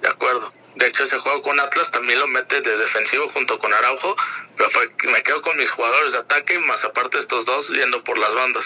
De 0.00 0.08
acuerdo. 0.08 0.59
De 0.80 0.86
hecho, 0.86 1.04
ese 1.04 1.18
juego 1.18 1.42
con 1.42 1.60
Atlas 1.60 1.90
también 1.90 2.18
lo 2.18 2.26
mete 2.26 2.62
de 2.62 2.74
defensivo 2.74 3.28
junto 3.34 3.58
con 3.58 3.70
Araujo, 3.72 4.16
pero 4.56 4.70
me 5.12 5.22
quedo 5.22 5.42
con 5.42 5.54
mis 5.58 5.70
jugadores 5.70 6.12
de 6.12 6.18
ataque, 6.18 6.58
más 6.58 6.82
aparte 6.84 7.18
estos 7.18 7.44
dos 7.44 7.68
yendo 7.68 8.02
por 8.02 8.16
las 8.16 8.34
bandas 8.34 8.64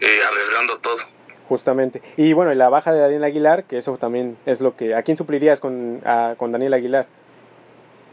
y 0.00 0.04
arriesgando 0.20 0.78
todo. 0.78 0.98
Justamente. 1.48 2.00
Y 2.16 2.32
bueno, 2.32 2.52
y 2.52 2.54
la 2.54 2.68
baja 2.68 2.92
de 2.92 3.00
Daniel 3.00 3.24
Aguilar, 3.24 3.64
que 3.64 3.78
eso 3.78 3.96
también 3.96 4.38
es 4.46 4.60
lo 4.60 4.76
que... 4.76 4.94
¿A 4.94 5.02
quién 5.02 5.16
suplirías 5.16 5.58
con, 5.58 6.00
con 6.36 6.52
Daniel 6.52 6.74
Aguilar? 6.74 7.08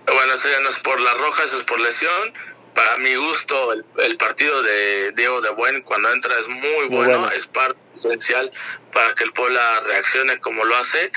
Bueno, 0.07 0.33
eso 0.33 0.49
ya 0.49 0.59
no 0.61 0.69
es 0.69 0.79
por 0.79 0.99
la 0.99 1.13
roja, 1.13 1.43
eso 1.43 1.59
es 1.59 1.65
por 1.65 1.79
lesión. 1.79 2.33
Para 2.73 2.97
mi 2.97 3.13
gusto, 3.13 3.73
el, 3.73 4.17
partido 4.17 4.63
de 4.63 5.11
Diego 5.11 5.41
de 5.41 5.51
Buen 5.51 5.81
cuando 5.83 6.11
entra 6.11 6.33
es 6.39 6.47
muy, 6.47 6.87
bueno, 6.89 7.29
es 7.29 7.45
parte 7.47 7.77
esencial 8.03 8.51
para 8.91 9.13
que 9.13 9.23
el 9.23 9.33
Puebla 9.33 9.81
reaccione 9.81 10.39
como 10.39 10.63
lo 10.65 10.75
hace. 10.75 11.11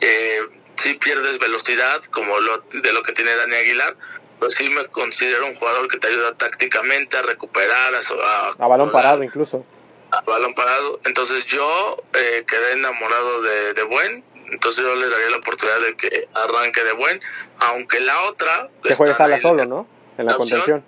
Eh, 0.00 0.40
si 0.76 0.94
pierdes 0.94 1.38
velocidad, 1.38 2.02
como 2.10 2.38
lo, 2.40 2.58
de 2.58 2.92
lo 2.92 3.02
que 3.02 3.12
tiene 3.12 3.34
Dani 3.36 3.54
Aguilar, 3.54 3.96
pues 4.38 4.54
sí 4.56 4.68
me 4.68 4.86
considero 4.88 5.46
un 5.46 5.54
jugador 5.54 5.88
que 5.88 5.98
te 5.98 6.08
ayuda 6.08 6.34
tácticamente 6.34 7.16
a 7.16 7.22
recuperar, 7.22 7.94
a, 7.94 8.64
a, 8.64 8.66
balón 8.66 8.90
parado 8.90 9.22
incluso. 9.22 9.64
A 10.10 10.20
balón 10.22 10.54
parado. 10.54 11.00
Entonces 11.04 11.44
yo 11.46 12.02
eh, 12.12 12.44
quedé 12.46 12.72
enamorado 12.72 13.42
de, 13.42 13.74
de 13.74 13.82
Buen, 13.84 14.24
entonces 14.50 14.84
yo 14.84 14.94
le 14.94 15.08
daría 15.08 15.30
la 15.30 15.38
oportunidad 15.38 15.80
de 15.80 15.96
que 15.96 16.28
arranque 16.34 16.84
de 16.84 16.92
Buen, 16.92 17.20
aunque 17.58 18.00
la 18.00 18.22
otra... 18.24 18.68
Que 18.82 18.94
juegue 18.94 19.14
sala 19.14 19.38
solo, 19.38 19.64
¿no? 19.64 19.88
En 20.18 20.26
la 20.26 20.34
contención. 20.34 20.84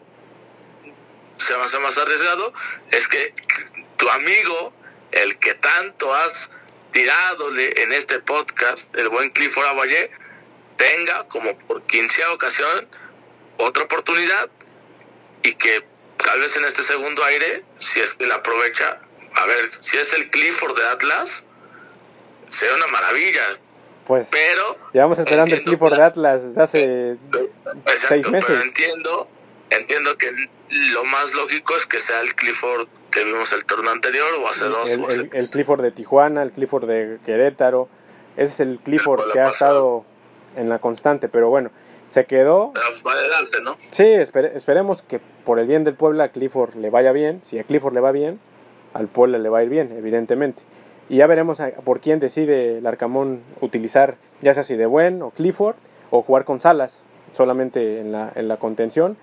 Se 1.39 1.57
me 1.57 1.65
hace 1.65 1.79
más 1.79 1.97
arriesgado, 1.97 2.53
es 2.91 3.07
que 3.09 3.35
tu 3.97 4.09
amigo, 4.09 4.73
el 5.13 5.39
que 5.39 5.55
tanto 5.55 6.15
has 6.15 6.51
tiradole 6.97 7.83
en 7.83 7.93
este 7.93 8.21
podcast, 8.21 8.79
el 8.97 9.11
buen 9.11 9.29
Clifford 9.29 9.67
Avalle, 9.67 10.11
tenga 10.79 11.25
como 11.29 11.55
por 11.59 11.83
quince 11.83 12.25
ocasión 12.25 12.89
otra 13.59 13.85
oportunidad 13.85 14.49
y 15.43 15.55
que 15.57 15.85
tal 16.17 16.41
vez 16.41 16.57
en 16.57 16.65
este 16.65 16.83
segundo 16.85 17.23
aire, 17.25 17.65
si 17.81 18.01
es 18.01 18.15
que 18.15 18.27
la 18.27 18.37
aprovecha, 18.37 18.99
a 19.35 19.45
ver, 19.45 19.71
si 19.83 19.99
es 19.99 20.11
el 20.15 20.31
Clifford 20.31 20.75
de 20.75 20.89
Atlas, 20.89 21.45
sea 22.49 22.75
una 22.75 22.87
maravilla. 22.87 23.43
Pues 24.07 24.31
pero 24.33 24.79
llevamos 24.95 25.19
esperando 25.19 25.55
el 25.55 25.61
Clifford 25.61 25.97
de 25.97 26.03
Atlas 26.03 26.49
desde 26.49 26.63
hace 26.63 27.17
seis 28.09 28.27
meses. 28.31 28.59
entiendo, 28.65 29.29
entiendo 29.77 30.17
que 30.17 30.31
lo 30.93 31.05
más 31.05 31.33
lógico 31.33 31.77
es 31.77 31.87
que 31.87 31.99
sea 32.01 32.21
el 32.21 32.35
Clifford 32.35 32.89
que 33.11 33.25
vimos 33.25 33.51
el 33.53 33.65
torneo 33.65 33.93
anterior 33.93 34.29
o 34.41 34.49
hace 34.49 34.65
dos. 34.65 34.91
El, 35.33 35.49
Clifford 35.49 35.83
de 35.83 35.91
Tijuana, 35.91 36.43
el 36.43 36.53
Clifford 36.53 36.87
de 36.87 37.19
Querétaro. 37.25 37.89
Ese 38.37 38.53
es 38.53 38.61
el 38.61 38.79
Clifford 38.79 39.33
que 39.33 39.41
ha 39.41 39.49
estado 39.49 40.05
en 40.57 40.69
la 40.69 40.79
constante, 40.79 41.29
pero 41.29 41.49
bueno, 41.49 41.71
se 42.07 42.27
quedó. 42.27 42.73
adelante, 42.77 43.61
¿no? 43.63 43.79
Sí, 43.91 44.05
esperemos 44.05 45.03
que 45.03 45.21
por 45.45 45.59
el 45.59 45.67
bien 45.67 45.85
del 45.85 45.95
Puebla 45.95 46.25
a 46.25 46.29
Clifford 46.29 46.75
le 46.75 46.91
vaya 46.91 47.13
bien. 47.13 47.41
Si 47.43 47.59
a 47.59 47.65
Clifford 47.65 47.95
le 47.95 48.01
va 48.01 48.13
bien, 48.13 48.41
al 48.93 49.09
Puebla 49.09 49.39
le 49.39 49.49
va 49.49 49.59
a 49.59 49.63
ir 49.63 49.71
bien, 49.71 49.95
evidentemente. 49.97 50.63
Y 51.09 51.19
ya 51.19 51.27
veremos 51.27 51.63
por 51.85 52.01
quién 52.01 52.21
decide 52.21 52.79
el 52.79 52.87
Arcamón 52.87 53.43
utilizar, 53.61 54.17
ya 54.43 54.53
sea 54.55 54.63
si 54.63 54.77
de 54.77 54.87
buen 54.87 55.23
o 55.23 55.31
Clifford, 55.31 55.77
o 56.11 56.23
jugar 56.23 56.45
con 56.45 56.61
Salas 56.61 57.05
solamente 57.33 58.01
en 58.01 58.13
la, 58.13 58.33
en 58.35 58.49
la 58.49 58.57
contención. 58.57 59.17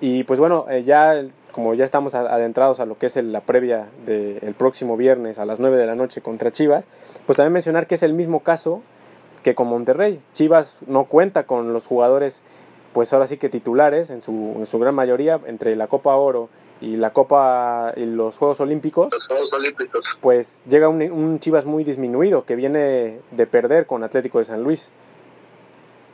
Y 0.00 0.24
pues 0.24 0.38
bueno, 0.38 0.66
eh, 0.70 0.84
ya 0.84 1.24
como 1.52 1.74
ya 1.74 1.84
estamos 1.84 2.14
adentrados 2.14 2.78
a 2.78 2.86
lo 2.86 2.98
que 2.98 3.06
es 3.06 3.16
la 3.16 3.40
previa 3.40 3.88
del 4.06 4.54
próximo 4.54 4.96
viernes 4.96 5.40
a 5.40 5.44
las 5.44 5.58
9 5.58 5.76
de 5.76 5.86
la 5.86 5.96
noche 5.96 6.20
contra 6.20 6.52
Chivas, 6.52 6.86
pues 7.26 7.36
también 7.36 7.52
mencionar 7.52 7.88
que 7.88 7.96
es 7.96 8.04
el 8.04 8.12
mismo 8.12 8.40
caso 8.44 8.82
que 9.42 9.56
con 9.56 9.66
Monterrey. 9.66 10.20
Chivas 10.34 10.78
no 10.86 11.04
cuenta 11.06 11.44
con 11.46 11.72
los 11.72 11.86
jugadores, 11.86 12.42
pues 12.92 13.12
ahora 13.12 13.26
sí 13.26 13.38
que 13.38 13.48
titulares, 13.48 14.10
en 14.10 14.22
su, 14.22 14.54
en 14.56 14.66
su 14.66 14.78
gran 14.78 14.94
mayoría, 14.94 15.40
entre 15.46 15.74
la 15.74 15.88
Copa 15.88 16.14
Oro 16.14 16.48
y 16.80 16.96
la 16.96 17.12
Copa 17.12 17.92
y 17.96 18.04
los 18.04 18.38
Juegos 18.38 18.60
Olímpicos, 18.60 19.12
los 19.12 19.26
Juegos 19.26 19.52
Olímpicos. 19.52 20.00
pues 20.20 20.62
llega 20.68 20.88
un, 20.88 21.02
un 21.10 21.40
Chivas 21.40 21.66
muy 21.66 21.82
disminuido 21.82 22.44
que 22.44 22.54
viene 22.54 23.18
de 23.32 23.46
perder 23.46 23.86
con 23.86 24.04
Atlético 24.04 24.38
de 24.38 24.44
San 24.44 24.62
Luis. 24.62 24.92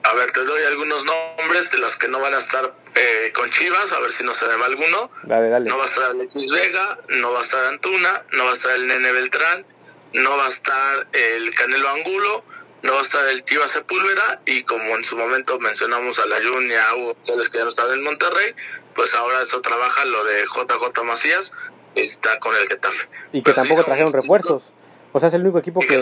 A 0.04 0.14
ver, 0.14 0.30
te 0.32 0.44
doy 0.44 0.62
algunos 0.64 1.02
nombres 1.04 1.70
de 1.70 1.78
los 1.78 1.96
que 1.96 2.08
no 2.08 2.20
van 2.20 2.34
a 2.34 2.38
estar 2.38 2.74
eh, 2.94 3.32
con 3.34 3.50
Chivas, 3.50 3.90
a 3.90 4.00
ver 4.00 4.12
si 4.12 4.22
no 4.22 4.34
se 4.34 4.44
va 4.44 4.66
alguno. 4.66 5.10
Dale, 5.22 5.48
dale. 5.48 5.70
No 5.70 5.78
va 5.78 5.84
a 5.84 5.88
estar 5.88 6.04
Alexis 6.10 6.50
Vega, 6.50 6.98
no 7.08 7.32
va 7.32 7.40
a 7.40 7.42
estar 7.42 7.64
Antuna, 7.64 8.22
no 8.32 8.44
va 8.44 8.50
a 8.50 8.54
estar 8.54 8.74
el 8.74 8.86
Nene 8.86 9.12
Beltrán, 9.12 9.64
no 10.12 10.36
va 10.36 10.44
a 10.44 10.50
estar 10.50 11.06
el 11.12 11.54
Canelo 11.54 11.88
Angulo, 11.88 12.44
no 12.82 12.92
va 12.92 13.00
a 13.00 13.02
estar 13.02 13.26
el 13.28 13.44
Chivas 13.46 13.70
Sepúlveda 13.72 14.42
y 14.44 14.62
como 14.64 14.94
en 14.94 15.04
su 15.04 15.16
momento 15.16 15.58
mencionamos 15.58 16.18
a 16.18 16.26
la 16.26 16.36
Jun 16.36 16.70
y 16.70 16.74
a 16.74 16.94
Hugo 16.96 17.16
que 17.24 17.58
ya 17.58 17.64
no 17.64 17.70
están 17.70 17.90
en 17.90 18.02
Monterrey, 18.02 18.54
pues 18.94 19.08
ahora 19.14 19.42
eso 19.42 19.62
trabaja 19.62 20.04
lo 20.04 20.22
de 20.24 20.44
JJ 20.44 21.02
Macías, 21.02 21.50
está 21.94 22.38
con 22.40 22.54
el 22.54 22.68
Getafe. 22.68 23.08
Y 23.32 23.42
que 23.42 23.54
tampoco 23.54 23.84
trajeron 23.84 24.12
refuerzos. 24.12 24.74
O 25.16 25.20
sea, 25.20 25.28
es 25.28 25.34
el 25.34 25.42
único 25.42 25.60
equipo 25.60 25.78
que, 25.80 26.00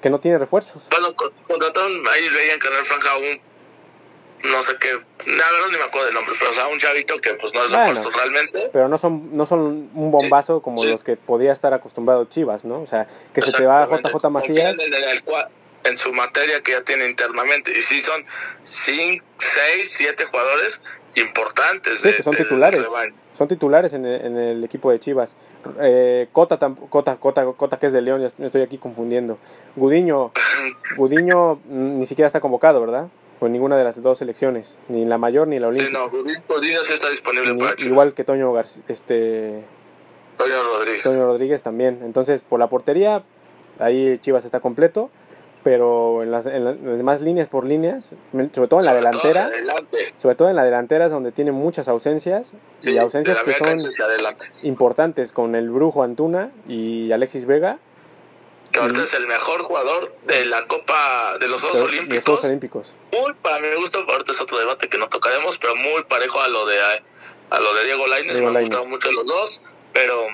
que, 0.00 0.08
no, 0.08 0.18
tiene 0.18 0.38
refuerzos. 0.38 0.86
Bueno, 0.90 1.14
contrataron, 1.14 1.92
ahí 2.08 2.26
veían 2.30 2.58
Carnal 2.58 2.86
Franja 2.86 3.18
un, 3.18 4.50
no 4.50 4.62
sé 4.62 4.72
qué, 4.80 4.92
la 5.26 5.52
verdad 5.52 5.68
ni 5.70 5.76
me 5.76 5.84
acuerdo 5.84 6.06
del 6.06 6.14
nombre, 6.14 6.34
pero 6.38 6.52
o 6.52 6.54
sea, 6.54 6.66
un 6.68 6.78
chavito 6.78 7.20
que 7.20 7.34
pues 7.34 7.52
no 7.52 7.62
es 7.62 7.70
refuerzo 7.70 8.10
realmente. 8.12 8.70
Pero 8.72 8.88
no 8.88 8.96
son, 8.96 9.36
no 9.36 9.44
son 9.44 9.90
un 9.92 10.10
bombazo 10.10 10.62
como 10.62 10.86
los 10.86 11.04
que 11.04 11.16
podía 11.16 11.52
estar 11.52 11.74
acostumbrado 11.74 12.24
Chivas, 12.24 12.64
¿no? 12.64 12.80
O 12.80 12.86
sea, 12.86 13.06
que 13.34 13.42
se 13.42 13.52
te 13.52 13.66
va 13.66 13.82
a 13.82 13.88
JJ 13.88 14.30
Macías. 14.30 14.78
En, 14.78 14.94
en, 15.84 15.98
su 15.98 16.14
materia 16.14 16.62
que 16.62 16.72
ya 16.72 16.80
tiene 16.80 17.10
internamente. 17.10 17.78
Y 17.78 17.82
sí 17.82 18.00
son 18.00 18.24
5, 18.64 19.22
6, 19.38 19.90
7 19.98 20.24
jugadores 20.30 20.80
importantes. 21.14 22.02
Sí, 22.02 22.14
que 22.14 22.22
son 22.22 22.34
titulares 22.34 22.86
son 23.36 23.48
titulares 23.48 23.92
en 23.92 24.06
el, 24.06 24.24
en 24.24 24.36
el 24.36 24.64
equipo 24.64 24.90
de 24.90 24.98
Chivas. 24.98 25.36
Eh, 25.80 26.28
Cota, 26.32 26.58
Cota, 26.88 27.16
Cota, 27.16 27.46
Cota, 27.46 27.78
que 27.78 27.86
es 27.86 27.92
de 27.92 28.00
León, 28.00 28.20
ya 28.20 28.28
me 28.38 28.46
estoy 28.46 28.62
aquí 28.62 28.78
confundiendo. 28.78 29.38
Gudiño, 29.76 30.32
Gudiño 30.96 31.60
ni 31.68 32.06
siquiera 32.06 32.26
está 32.26 32.40
convocado, 32.40 32.80
¿verdad? 32.80 33.08
Con 33.38 33.52
ninguna 33.52 33.76
de 33.76 33.84
las 33.84 34.02
dos 34.02 34.18
selecciones, 34.18 34.78
ni 34.88 35.04
la 35.04 35.18
mayor 35.18 35.46
ni 35.48 35.58
la 35.58 35.68
olímpica. 35.68 35.98
Sí, 35.98 36.04
no, 36.04 36.54
Gudiño 36.54 36.80
sí 36.84 36.92
está 36.94 37.10
disponible 37.10 37.54
para. 37.54 37.80
Igual 37.82 38.14
que 38.14 38.24
Toño 38.24 38.58
este 38.88 39.64
Toño 40.38 40.54
Rodríguez. 40.62 41.02
Toño 41.02 41.26
Rodríguez 41.26 41.62
también. 41.62 42.00
Entonces, 42.02 42.40
por 42.40 42.58
la 42.58 42.68
portería, 42.68 43.22
ahí 43.78 44.18
Chivas 44.22 44.44
está 44.44 44.60
completo 44.60 45.10
pero 45.66 46.22
en 46.22 46.30
las, 46.30 46.46
en 46.46 46.64
las, 46.64 46.80
demás 46.80 47.22
líneas 47.22 47.48
por 47.48 47.64
líneas, 47.64 48.12
sobre 48.52 48.68
todo 48.68 48.78
en 48.78 48.86
la 48.86 48.94
delantera, 48.94 49.50
sobre 50.16 50.36
todo 50.36 50.48
en 50.48 50.54
la 50.54 50.62
delantera 50.62 51.06
es 51.06 51.10
donde 51.10 51.32
tiene 51.32 51.50
muchas 51.50 51.88
ausencias 51.88 52.52
y 52.84 52.96
ausencias 52.98 53.42
que 53.42 53.52
son 53.52 53.82
importantes 54.62 55.32
con 55.32 55.56
el 55.56 55.68
Brujo 55.68 56.04
Antuna 56.04 56.52
y 56.68 57.10
Alexis 57.10 57.46
Vega. 57.46 57.80
Que 58.70 58.78
ahorita 58.78 59.02
es 59.02 59.14
el 59.14 59.26
mejor 59.26 59.62
jugador 59.62 60.14
de 60.28 60.46
la 60.46 60.68
Copa 60.68 61.36
de 61.40 61.48
los 61.48 61.60
Juegos 61.60 61.82
Olímpicos. 61.82 62.14
los 62.14 62.24
Juegos 62.24 62.44
Olímpicos. 62.44 62.94
Muy, 63.10 63.32
para 63.42 63.58
mi 63.58 63.74
gusto, 63.74 63.98
ahorita 64.08 64.30
es 64.30 64.40
otro 64.40 64.60
debate 64.60 64.88
que 64.88 64.98
no 64.98 65.08
tocaremos, 65.08 65.58
pero 65.58 65.74
muy 65.74 66.04
parejo 66.04 66.40
a 66.42 66.48
lo 66.48 66.64
de 66.66 66.76
a 67.50 67.58
lo 67.58 67.74
de 67.74 67.84
Diego 67.86 68.06
Lainez, 68.06 68.38
me 68.38 68.46
han 68.46 68.60
gustado 68.60 68.84
mucho 68.84 69.10
los 69.10 69.26
dos, 69.26 69.60
pero 69.92 70.26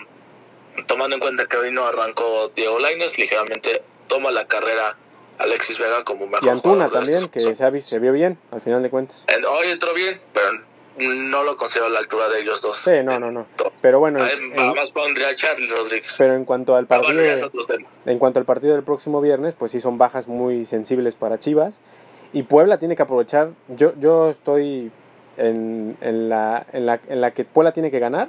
tomando 0.86 1.16
en 1.16 1.20
cuenta 1.20 1.46
que 1.46 1.56
hoy 1.56 1.72
no 1.72 1.86
arrancó 1.86 2.50
Diego 2.54 2.78
Lainez, 2.78 3.16
ligeramente 3.16 3.82
toma 4.08 4.30
la 4.30 4.46
carrera 4.46 4.98
Alexis 5.38 5.78
Vega 5.78 6.04
como 6.04 6.26
mejor. 6.26 6.44
Y 6.44 6.48
Antuna 6.48 6.88
también, 6.88 7.28
que 7.28 7.54
se, 7.54 7.80
se, 7.80 7.98
vio 7.98 8.12
bien, 8.12 8.38
al 8.50 8.60
final 8.60 8.82
de 8.82 8.90
cuentas. 8.90 9.26
Hoy 9.48 9.68
entró 9.68 9.94
bien, 9.94 10.20
pero 10.32 10.46
no 10.98 11.42
lo 11.42 11.56
considero 11.56 11.86
a 11.86 11.90
la 11.90 11.98
altura 12.00 12.28
de 12.28 12.40
ellos 12.40 12.60
dos. 12.60 12.80
Sí, 12.84 12.90
no, 13.02 13.18
no, 13.18 13.30
no. 13.30 13.46
Pero 13.80 13.98
bueno. 13.98 14.20
Además 14.22 14.90
pondría 14.92 15.28
a 15.28 15.36
Charles 15.36 15.70
Rodríguez. 15.70 16.12
Pero 16.18 16.34
en 16.34 16.44
cuanto 16.44 16.76
al 16.76 16.86
partido. 16.86 17.50
en 18.06 18.18
cuanto 18.18 18.38
al 18.38 18.44
partido 18.44 18.74
del 18.74 18.84
próximo 18.84 19.20
viernes, 19.20 19.54
pues 19.54 19.72
sí 19.72 19.80
son 19.80 19.98
bajas 19.98 20.28
muy 20.28 20.66
sensibles 20.66 21.14
para 21.14 21.38
Chivas. 21.38 21.80
Y 22.32 22.44
Puebla 22.44 22.78
tiene 22.78 22.96
que 22.96 23.02
aprovechar. 23.02 23.50
Yo, 23.68 23.92
yo 23.98 24.30
estoy 24.30 24.90
en, 25.36 25.96
en, 26.00 26.28
la, 26.28 26.66
en, 26.72 26.86
la, 26.86 27.00
en 27.08 27.20
la 27.20 27.32
que 27.32 27.44
Puebla 27.44 27.72
tiene 27.72 27.90
que 27.90 27.98
ganar. 27.98 28.28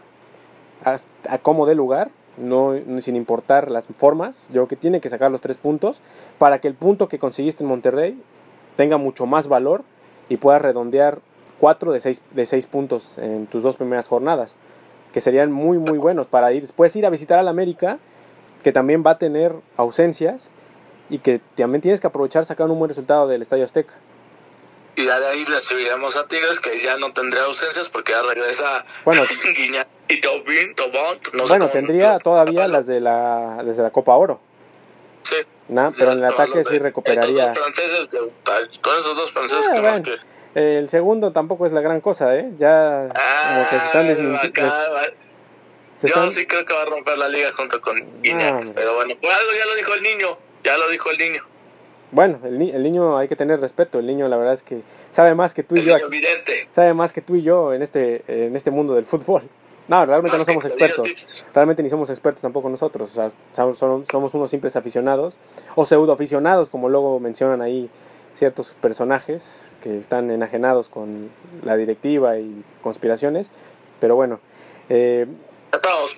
A, 0.86 0.98
a 1.30 1.38
como 1.38 1.66
de 1.66 1.76
lugar 1.76 2.10
no, 2.38 2.74
sin 3.00 3.16
importar 3.16 3.70
las 3.70 3.88
formas, 3.88 4.48
yo 4.48 4.54
creo 4.54 4.68
que 4.68 4.76
tiene 4.76 5.02
que 5.02 5.10
sacar 5.10 5.32
los 5.32 5.42
tres 5.42 5.58
puntos 5.58 6.02
para 6.38 6.60
que 6.60 6.68
el 6.68 6.74
punto 6.74 7.08
que 7.08 7.20
conseguiste 7.20 7.64
en 7.64 7.70
Monterrey 7.70 8.22
tenga 8.76 8.98
mucho 8.98 9.26
más 9.26 9.48
valor 9.48 9.84
y 10.30 10.38
puedas 10.38 10.62
redondear 10.62 11.20
cuatro 11.60 11.92
de 11.92 12.00
seis, 12.00 12.22
de 12.32 12.46
seis 12.46 12.66
puntos 12.66 13.18
en 13.18 13.46
tus 13.48 13.64
dos 13.64 13.78
primeras 13.78 14.08
jornadas. 14.08 14.56
que 15.12 15.22
serían 15.22 15.52
muy, 15.52 15.78
muy 15.78 16.00
buenos 16.00 16.26
para 16.26 16.52
ir 16.54 16.62
después 16.62 16.96
ir 16.96 17.06
a 17.06 17.12
visitar 17.12 17.38
al 17.38 17.48
América, 17.48 18.00
que 18.64 18.72
también 18.72 19.04
va 19.06 19.12
a 19.12 19.18
tener 19.20 19.54
ausencias 19.78 20.50
y 21.08 21.20
que 21.20 21.40
también 21.56 21.82
tienes 21.82 22.02
que 22.02 22.08
aprovechar 22.08 22.46
sacar 22.46 22.68
un 22.72 22.80
buen 22.80 22.90
resultado 22.90 23.28
del 23.28 23.44
Estadio 23.44 23.64
Azteca. 23.64 23.94
Y 24.96 25.06
ya 25.06 25.20
de 25.20 25.28
ahí 25.28 25.44
recibiremos 25.46 26.16
a 26.18 26.28
Tigres, 26.28 26.60
que 26.60 26.82
ya 26.84 26.98
no 26.98 27.12
tendría 27.14 27.44
ausencias 27.46 27.90
porque 27.90 28.12
ya 28.12 28.22
regresa 28.22 28.86
Bueno. 29.04 29.24
Guiña 29.58 29.88
y 30.08 30.22
Tobin, 30.22 30.76
Tobón. 30.76 31.20
No 31.34 31.44
sé 31.44 31.50
bueno, 31.50 31.66
cómo- 31.66 31.72
tendría 31.72 32.20
todavía 32.20 32.68
las 32.68 32.86
de 32.86 33.00
la, 33.00 33.62
desde 33.66 33.82
la 33.84 33.90
Copa 33.90 34.16
Oro, 34.16 34.40
Sí. 35.24 35.36
¿no? 35.70 35.94
pero 35.98 36.12
en 36.12 36.20
el 36.20 36.26
ataque 36.26 36.64
sí 36.64 36.78
recuperaría. 36.78 37.54
con 37.54 38.98
esos 39.00 39.16
dos 39.18 39.32
franceses, 39.32 39.66
Ah, 39.68 39.72
¿qué 39.74 39.82
más 39.82 39.92
bueno, 40.02 40.04
que- 40.54 40.78
el 40.80 40.88
segundo 40.88 41.32
tampoco 41.32 41.66
es 41.66 41.72
la 41.72 41.82
gran 41.82 42.00
cosa, 42.02 42.36
¿eh? 42.38 42.52
Ya 42.60 43.08
como 43.10 43.70
que 43.70 43.80
se 43.80 43.86
están 43.86 44.08
Ah, 44.70 45.06
se 45.96 46.08
Yo 46.08 46.14
están- 46.16 46.36
sí 46.36 46.46
creo 46.46 46.66
que 46.66 46.74
va 46.74 46.82
a 46.84 46.86
romper 46.86 47.18
la 47.18 47.30
liga 47.30 47.48
junto 47.56 47.82
con 47.82 47.96
Guinea. 48.22 48.52
No, 48.52 48.58
hombre. 48.60 48.74
pero 48.76 48.94
bueno, 48.96 49.16
por 49.20 49.32
algo 49.32 49.52
ya 49.58 49.66
lo 49.66 49.76
dijo 49.76 49.94
el 49.96 50.04
niño. 50.04 50.38
Ya 50.64 50.78
lo 50.78 50.88
dijo 50.90 51.10
el 51.12 51.18
niño. 51.18 51.44
Bueno, 52.14 52.40
el, 52.46 52.58
ni- 52.60 52.70
el 52.70 52.82
niño 52.84 53.18
hay 53.18 53.28
que 53.28 53.36
tener 53.36 53.60
respeto. 53.60 54.00
El 54.00 54.06
niño, 54.08 54.28
la 54.28 54.38
verdad 54.38 54.54
es 54.54 54.64
que 54.64 54.82
sabe 55.12 55.36
más 55.36 55.54
que 55.54 55.64
tú 55.64 55.76
y 55.76 55.84
yo. 55.84 55.96
Sabe 56.72 56.94
más 56.94 57.12
que 57.12 57.22
tú 57.22 57.36
y 57.36 57.42
yo 57.42 57.74
en 57.74 57.82
este, 57.82 58.24
en 58.28 58.56
este 58.56 58.72
mundo 58.72 58.94
del 58.96 59.04
fútbol. 59.06 59.42
No, 59.88 60.06
realmente 60.06 60.38
no 60.38 60.46
somos 60.46 60.64
expertos. 60.64 61.10
Realmente 61.54 61.84
ni 61.84 61.90
somos 61.90 62.10
expertos 62.10 62.42
tampoco 62.42 62.70
nosotros. 62.70 63.12
O 63.12 63.14
sea, 63.14 63.30
somos 64.08 64.34
unos 64.34 64.50
simples 64.50 64.76
aficionados 64.76 65.38
o 65.76 65.84
pseudo 65.86 66.14
aficionados, 66.14 66.70
como 66.70 66.88
luego 66.88 67.20
mencionan 67.20 67.62
ahí 67.62 67.90
ciertos 68.34 68.72
personajes 68.80 69.74
que 69.84 69.98
están 69.98 70.32
enajenados 70.32 70.88
con 70.90 71.30
la 71.64 71.76
directiva 71.76 72.38
y 72.40 72.64
conspiraciones. 72.82 73.50
Pero 74.00 74.16
bueno, 74.16 74.40
eh, 74.90 75.26
Vamos, 75.84 76.18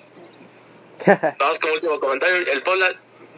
vamos 1.38 1.58
con 1.58 1.70
último 1.72 1.98
comentario. 2.00 2.36
El 2.52 2.62
Puebla 2.62 2.86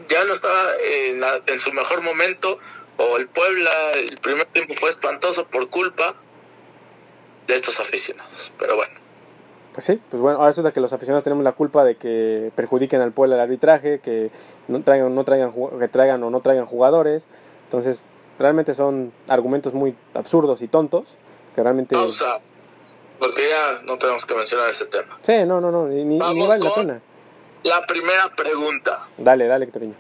ya 0.09 0.25
no 0.25 0.35
estaba 0.35 0.65
en, 0.91 1.21
la- 1.21 1.41
en 1.47 1.61
su 1.61 1.73
mejor 1.73 2.03
momento. 2.03 2.59
O 3.01 3.17
el 3.17 3.29
Puebla, 3.29 3.71
el 3.95 4.17
primer 4.19 4.47
tiempo 4.47 4.75
fue 4.81 4.91
espantoso 4.91 5.47
por 5.47 5.69
culpa 5.71 6.17
de 7.47 7.57
estos 7.57 7.79
aficionados. 7.79 8.53
Pero 8.59 8.75
bueno, 8.77 8.93
Pues 9.73 9.85
sí, 9.85 10.01
pues 10.11 10.21
bueno, 10.21 10.39
ahora 10.39 10.49
resulta 10.51 10.73
que 10.73 10.81
los 10.81 10.93
aficionados 10.93 11.23
tenemos 11.23 11.45
la 11.45 11.53
culpa 11.53 11.85
de 11.85 11.95
que 11.97 12.51
perjudiquen 12.57 13.01
al 13.01 13.13
pueblo 13.13 13.37
el 13.37 13.41
arbitraje, 13.41 14.01
que 14.01 14.31
no 14.67 14.83
traigan, 14.83 15.15
no 15.15 15.25
traigan, 15.25 15.53
que 15.79 15.87
traigan 15.89 16.23
o 16.25 16.31
no 16.31 16.41
traigan 16.41 16.67
jugadores. 16.67 17.29
Entonces, 17.65 18.03
realmente 18.41 18.75
son 18.75 19.13
argumentos 19.29 19.75
muy 19.75 19.95
absurdos 20.15 20.61
y 20.63 20.69
tontos, 20.69 21.17
que 21.55 21.63
realmente... 21.63 21.95
pausa. 21.95 22.41
Porque 23.21 23.49
ya 23.49 23.83
no 23.85 23.97
tenemos 23.99 24.25
que 24.27 24.35
mencionar 24.35 24.71
ese 24.71 24.87
tema. 24.87 25.19
Sí, 25.23 25.45
no, 25.45 25.61
no, 25.61 25.71
no, 25.71 25.87
ni, 25.87 26.05
ni- 26.05 26.19
vale 26.19 26.59
la 26.65 26.75
pena. 26.75 27.01
La 27.69 27.87
primera 27.87 28.31
pregunta. 28.31 29.07
Dale, 29.19 29.47
dale, 29.47 29.67
Victorino. 29.67 29.95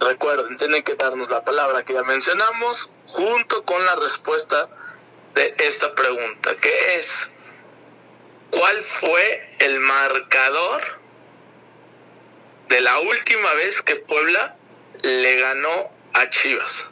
Recuerden, 0.00 0.56
tienen 0.56 0.82
que 0.82 0.94
darnos 0.94 1.28
la 1.28 1.44
palabra 1.44 1.84
que 1.84 1.92
ya 1.92 2.02
mencionamos 2.02 2.90
junto 3.06 3.64
con 3.64 3.84
la 3.84 3.94
respuesta 3.96 4.68
de 5.34 5.54
esta 5.58 5.94
pregunta, 5.94 6.56
que 6.62 6.96
es, 6.96 7.06
¿cuál 8.50 8.84
fue 9.00 9.56
el 9.58 9.78
marcador 9.80 10.82
de 12.68 12.80
la 12.80 12.98
última 13.00 13.52
vez 13.54 13.82
que 13.82 13.96
Puebla 13.96 14.56
le 15.02 15.40
ganó 15.40 15.90
a 16.14 16.30
Chivas? 16.30 16.86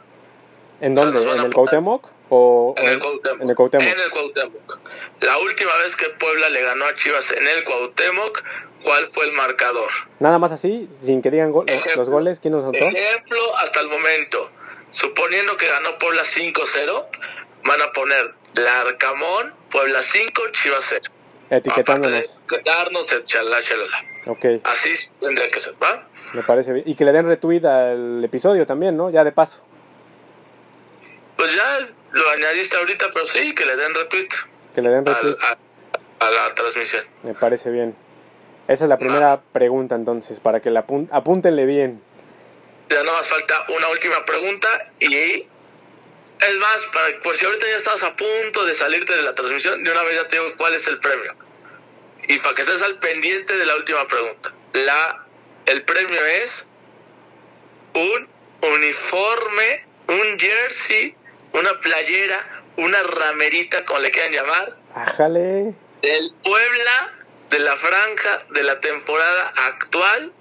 ¿En 0.81 0.93
dónde? 0.93 1.19
¿En 1.19 1.39
el 1.39 1.53
Cuauhtémoc? 1.53 2.09
O, 2.29 2.75
En 2.77 2.89
el 2.89 2.99
Cuauhtémoc. 2.99 3.41
En 3.41 3.49
el 3.49 3.55
Cuauhtémoc. 3.55 3.87
En 3.87 3.99
el 3.99 4.11
Cuauhtémoc. 4.11 4.77
La 5.21 5.37
última 5.39 5.75
vez 5.77 5.95
que 5.95 6.09
Puebla 6.09 6.49
le 6.49 6.61
ganó 6.61 6.85
a 6.85 6.95
Chivas 6.95 7.25
en 7.31 7.47
el 7.47 7.63
Cuauhtémoc, 7.63 8.43
¿cuál 8.83 9.09
fue 9.13 9.25
el 9.25 9.31
marcador? 9.33 9.89
Nada 10.19 10.39
más 10.39 10.51
así, 10.51 10.87
sin 10.91 11.21
que 11.21 11.31
digan 11.31 11.51
go- 11.51 11.63
Ejemplo. 11.67 11.95
los 11.95 12.09
goles, 12.09 12.39
¿quién 12.39 12.53
nos 12.53 12.63
anotó? 12.63 12.85
Ejemplo, 12.85 13.57
hasta 13.57 13.79
el 13.81 13.87
momento, 13.89 14.51
suponiendo 14.91 15.55
que 15.57 15.67
ganó 15.67 15.97
Puebla 15.99 16.23
5-0, 16.35 17.05
van 17.65 17.81
a 17.81 17.91
poner 17.93 18.33
Larcamón, 18.55 19.53
Puebla 19.71 20.01
5, 20.03 20.41
Chivas 20.61 20.81
0. 20.89 21.01
Etiquetándonos. 21.49 22.19
Etiquetarnos, 22.47 23.05
chalala, 23.25 23.61
chalala. 23.67 23.97
Ok, 24.27 24.45
Así 24.63 24.89
tendría 25.19 25.49
que 25.51 25.63
ser, 25.63 25.73
¿va? 25.81 26.07
me 26.33 26.41
parece 26.43 26.73
bien. 26.73 26.83
Y 26.87 26.95
que 26.95 27.05
le 27.05 27.11
den 27.11 27.27
retweet 27.27 27.63
al 27.65 28.23
episodio 28.23 28.65
también, 28.65 28.97
¿no? 28.97 29.09
Ya 29.11 29.23
de 29.23 29.31
paso. 29.31 29.63
Pues 31.37 31.55
ya 31.55 31.79
lo 32.11 32.29
añadiste 32.31 32.75
ahorita, 32.77 33.07
pero 33.13 33.27
sí, 33.27 33.53
que 33.53 33.65
le 33.65 33.75
den 33.75 33.93
retweet 33.93 34.29
Que 34.73 34.81
le 34.81 34.89
den 34.89 35.05
retweet. 35.05 35.35
al- 35.41 35.57
a, 36.21 36.27
a 36.27 36.31
la 36.31 36.55
transmisión. 36.55 37.03
Me 37.23 37.33
parece 37.33 37.69
bien. 37.69 37.95
Esa 38.67 38.85
es 38.85 38.89
la 38.89 38.97
primera 38.97 39.41
pregunta 39.51 39.95
entonces, 39.95 40.39
para 40.39 40.59
que 40.61 40.69
la 40.69 40.85
apun- 40.87 41.09
apúntenle 41.11 41.65
bien. 41.65 42.01
Ya 42.89 43.03
no 43.03 43.11
más 43.11 43.27
falta 43.29 43.65
una 43.75 43.89
última 43.89 44.25
pregunta 44.25 44.67
y 44.99 45.15
es 45.15 46.55
más, 46.59 46.77
para, 46.93 47.21
por 47.23 47.35
si 47.35 47.45
ahorita 47.45 47.65
ya 47.67 47.77
estás 47.77 48.03
a 48.03 48.15
punto 48.15 48.65
de 48.65 48.77
salirte 48.77 49.15
de 49.15 49.21
la 49.23 49.33
transmisión, 49.35 49.83
de 49.83 49.91
una 49.91 50.03
vez 50.03 50.15
ya 50.15 50.27
te 50.29 50.37
digo 50.39 50.53
cuál 50.57 50.73
es 50.75 50.85
el 50.87 50.99
premio. 50.99 51.33
Y 52.27 52.39
para 52.39 52.55
que 52.55 52.61
estés 52.61 52.81
al 52.81 52.99
pendiente 52.99 53.55
de 53.57 53.65
la 53.65 53.75
última 53.75 54.05
pregunta. 54.07 54.53
La, 54.73 55.25
el 55.65 55.83
premio 55.83 56.25
es 56.25 56.65
un 57.95 58.27
uniforme, 58.61 59.85
un 60.07 60.39
jersey, 60.39 61.15
una 61.53 61.79
playera, 61.81 62.61
una 62.77 63.03
ramerita, 63.03 63.83
como 63.85 63.99
le 63.99 64.09
quieran 64.11 64.31
llamar, 64.33 64.77
Ájale. 64.95 65.73
del 66.01 66.33
Puebla 66.43 67.13
de 67.53 67.59
la 67.59 67.77
franja 67.77 68.39
de 68.49 68.63
la 68.63 68.79
temporada 68.81 69.53
actual, 69.67 70.33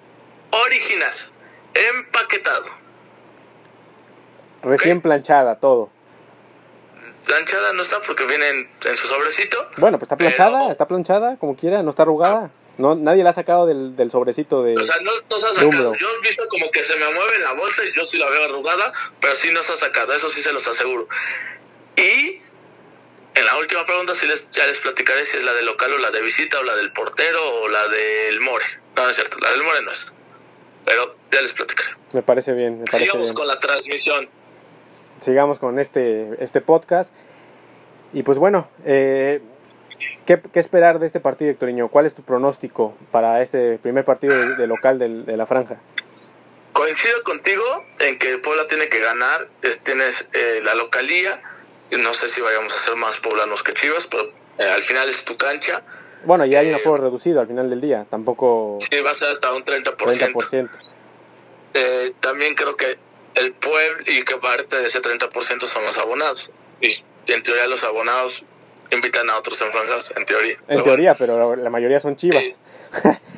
original, 0.50 1.14
empaquetado. 1.74 2.64
Recién 4.62 5.00
planchada, 5.02 5.58
todo. 5.58 5.90
Planchada 7.26 7.72
no 7.74 7.82
está 7.82 8.00
porque 8.06 8.24
viene 8.26 8.48
en, 8.48 8.70
en 8.84 8.96
su 8.96 9.06
sobrecito. 9.06 9.68
Bueno, 9.76 9.98
pues 9.98 10.06
está 10.06 10.16
Pero- 10.16 10.34
planchada, 10.34 10.70
está 10.70 10.88
planchada, 10.88 11.36
como 11.36 11.54
quiera, 11.56 11.82
no 11.82 11.90
está 11.90 12.02
arrugada. 12.02 12.50
No, 12.78 12.94
nadie 12.94 13.22
la 13.22 13.30
ha 13.30 13.34
sacado 13.34 13.66
del, 13.66 13.96
del 13.96 14.10
sobrecito 14.10 14.62
de... 14.62 14.74
O 14.74 14.80
sea, 14.80 14.96
no, 15.02 15.12
no 15.28 15.36
se 15.40 15.46
ha 15.46 15.54
sacado. 15.60 15.94
Yo 15.94 16.08
he 16.08 16.20
visto 16.26 16.48
como 16.48 16.70
que 16.70 16.82
se 16.84 16.96
me 16.96 17.04
mueve 17.12 17.38
la 17.40 17.52
bolsa 17.52 17.84
y 17.84 17.92
yo 17.92 18.02
sí 18.10 18.16
la 18.16 18.30
veo 18.30 18.44
arrugada, 18.46 18.90
pero 19.20 19.38
sí 19.38 19.50
no 19.52 19.62
se 19.62 19.72
ha 19.74 19.78
sacado, 19.78 20.14
eso 20.14 20.28
sí 20.30 20.42
se 20.42 20.52
los 20.54 20.66
aseguro. 20.66 21.06
Y 21.96 22.40
en 23.34 23.44
la 23.46 23.56
última 23.58 23.84
pregunta 23.86 24.12
sí 24.20 24.26
les, 24.26 24.46
ya 24.52 24.66
les 24.66 24.78
platicaré 24.80 25.24
si 25.26 25.36
es 25.38 25.42
la 25.44 25.52
del 25.54 25.66
local 25.66 25.92
o 25.92 25.98
la 25.98 26.10
de 26.10 26.20
visita 26.22 26.58
o 26.60 26.62
la 26.62 26.76
del 26.76 26.92
portero 26.92 27.40
o 27.62 27.68
la 27.68 27.88
del 27.88 28.40
More. 28.40 28.64
No, 28.96 29.04
no 29.04 29.10
es 29.10 29.16
cierto, 29.16 29.38
la 29.38 29.50
del 29.52 29.62
More 29.62 29.82
no 29.82 29.90
es. 29.90 30.12
Pero 30.84 31.16
ya 31.30 31.40
les 31.42 31.52
platicaré. 31.52 31.90
Me 32.12 32.22
parece 32.22 32.52
bien, 32.52 32.80
me 32.80 32.84
parece 32.84 33.04
Sigamos 33.06 33.24
bien. 33.24 33.34
con 33.34 33.46
la 33.46 33.58
transmisión. 33.60 34.28
Sigamos 35.20 35.58
con 35.58 35.78
este, 35.78 36.28
este 36.40 36.60
podcast. 36.60 37.14
Y 38.12 38.24
pues 38.24 38.36
bueno, 38.38 38.68
eh, 38.84 39.40
¿qué, 40.26 40.40
qué 40.52 40.58
esperar 40.60 40.98
de 40.98 41.06
este 41.06 41.20
partido, 41.20 41.50
Hectoriño? 41.52 41.88
¿Cuál 41.88 42.04
es 42.06 42.14
tu 42.14 42.22
pronóstico 42.22 42.96
para 43.10 43.40
este 43.40 43.78
primer 43.78 44.04
partido 44.04 44.36
de, 44.36 44.56
de 44.56 44.66
local 44.66 44.98
del- 44.98 45.24
de 45.24 45.36
la 45.36 45.46
franja? 45.46 45.76
Coincido 46.72 47.22
contigo 47.22 47.62
en 48.00 48.18
que 48.18 48.38
Puebla 48.38 48.66
tiene 48.66 48.88
que 48.88 48.98
ganar, 48.98 49.46
es- 49.62 49.82
tienes 49.84 50.26
eh, 50.32 50.60
la 50.64 50.74
localía, 50.74 51.40
no 51.96 52.14
sé 52.14 52.28
si 52.34 52.40
vayamos 52.40 52.72
a 52.72 52.84
ser 52.84 52.96
más 52.96 53.16
poblanos 53.18 53.62
que 53.62 53.72
Chivas, 53.72 54.06
pero 54.10 54.30
eh, 54.58 54.64
al 54.64 54.82
final 54.84 55.08
es 55.08 55.24
tu 55.24 55.36
cancha, 55.36 55.82
Bueno, 56.24 56.44
ya 56.46 56.60
hay 56.60 56.68
un 56.68 56.74
Eh, 56.74 56.76
aforo 56.76 57.02
reducido 57.02 57.40
al 57.40 57.46
final 57.46 57.68
del 57.68 57.80
día, 57.80 58.06
tampoco 58.08 58.78
sí 58.90 59.00
va 59.00 59.10
a 59.10 59.18
ser 59.18 59.28
hasta 59.34 59.52
un 59.52 59.64
30%. 59.64 59.96
30%. 59.96 60.70
Eh, 61.74 62.12
también 62.20 62.54
creo 62.54 62.76
que 62.76 62.98
el 63.34 63.52
pueblo 63.54 64.04
y 64.06 64.22
que 64.24 64.36
parte 64.36 64.76
de 64.76 64.88
ese 64.88 65.00
30% 65.00 65.70
son 65.70 65.84
los 65.84 65.98
abonados. 65.98 66.48
Y, 66.80 67.02
en 67.26 67.42
teoría 67.42 67.66
los 67.66 67.82
abonados 67.84 68.44
invitan 68.90 69.30
a 69.30 69.38
otros 69.38 69.58
enfranjados, 69.60 70.04
en 70.16 70.26
teoría. 70.26 70.52
En 70.52 70.66
Pero 70.66 70.82
teoría, 70.82 71.14
pero 71.14 71.56
la 71.56 71.70
mayoría 71.70 71.98
son 72.00 72.16
chivas. 72.16 72.44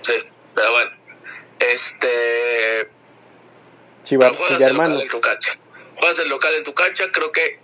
Sí. 0.05 0.13
pero 0.55 0.71
bueno. 0.73 0.91
Este, 1.61 2.91
Chivas, 4.03 4.37
juegas 4.37 4.51
el 4.51 4.59
local 4.59 4.71
hermanos. 4.71 5.03
en 5.03 5.09
tu 5.09 5.21
cancha. 5.21 5.57
Juegas 5.97 6.19
el 6.19 6.29
local 6.29 6.55
en 6.57 6.65
tu 6.65 6.75
cancha, 6.75 7.05
creo 7.13 7.33
que 7.33 7.59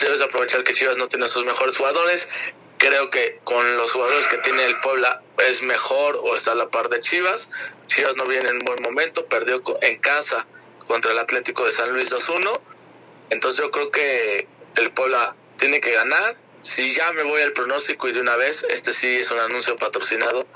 debes 0.00 0.22
aprovechar 0.22 0.64
que 0.64 0.74
Chivas 0.74 0.96
no 0.96 1.08
tiene 1.08 1.28
sus 1.28 1.44
mejores 1.44 1.76
jugadores. 1.76 2.26
Creo 2.78 3.08
que 3.10 3.40
con 3.44 3.76
los 3.76 3.90
jugadores 3.92 4.26
que 4.28 4.38
tiene 4.38 4.64
el 4.66 4.78
Puebla 4.80 5.22
es 5.38 5.62
mejor 5.62 6.16
o 6.22 6.36
está 6.36 6.52
a 6.52 6.56
la 6.56 6.68
par 6.68 6.88
de 6.88 7.00
Chivas. 7.00 7.48
Chivas 7.86 8.14
no 8.16 8.24
viene 8.24 8.48
en 8.48 8.58
buen 8.58 8.78
momento, 8.82 9.26
perdió 9.26 9.62
en 9.80 9.98
casa 9.98 10.46
contra 10.86 11.12
el 11.12 11.18
Atlético 11.18 11.64
de 11.64 11.72
San 11.72 11.92
Luis 11.92 12.10
2-1. 12.10 12.52
Entonces 13.30 13.64
yo 13.64 13.70
creo 13.70 13.90
que 13.90 14.46
el 14.76 14.90
Puebla 14.92 15.34
tiene 15.58 15.80
que 15.80 15.92
ganar. 15.92 16.36
Si 16.62 16.94
ya 16.94 17.12
me 17.12 17.22
voy 17.22 17.42
al 17.42 17.52
pronóstico 17.52 18.08
y 18.08 18.12
de 18.12 18.20
una 18.20 18.36
vez, 18.36 18.62
este 18.68 18.92
sí 18.92 19.18
es 19.18 19.30
un 19.30 19.38
anuncio 19.38 19.76
patrocinado. 19.76 20.46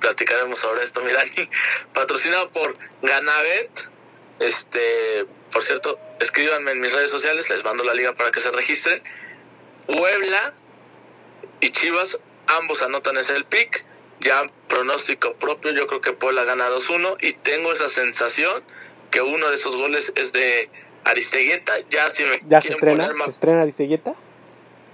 Platicaremos 0.00 0.58
sobre 0.58 0.84
esto, 0.84 1.00
mi 1.02 1.12
Dani. 1.12 1.48
Patrocinado 1.94 2.48
por 2.50 2.74
Ganabet. 3.02 3.70
Este, 4.38 5.26
por 5.52 5.64
cierto, 5.64 5.98
escríbanme 6.20 6.72
en 6.72 6.80
mis 6.80 6.92
redes 6.92 7.10
sociales, 7.10 7.48
les 7.48 7.64
mando 7.64 7.84
la 7.84 7.94
liga 7.94 8.12
para 8.14 8.30
que 8.30 8.40
se 8.40 8.50
registren. 8.50 9.02
Puebla 9.86 10.52
y 11.60 11.70
Chivas 11.70 12.18
ambos 12.46 12.82
anotan 12.82 13.16
ese 13.16 13.36
el 13.36 13.44
pick, 13.44 13.84
ya 14.20 14.42
pronóstico 14.68 15.34
propio, 15.34 15.72
yo 15.72 15.86
creo 15.86 16.00
que 16.00 16.12
Puebla 16.12 16.44
gana 16.44 16.68
2-1 16.68 17.16
y 17.20 17.34
tengo 17.34 17.72
esa 17.72 17.88
sensación 17.90 18.62
que 19.10 19.20
uno 19.20 19.48
de 19.50 19.56
esos 19.56 19.76
goles 19.76 20.12
es 20.14 20.32
de 20.32 20.68
Aristeguieta, 21.04 21.72
ya 21.90 22.06
si 22.08 22.24
me 22.24 22.40
¿Ya 22.46 22.60
se 22.60 22.72
estrena? 22.72 23.12
¿Se 23.24 23.30
estrena 23.30 23.62
Aristeguieta? 23.62 24.14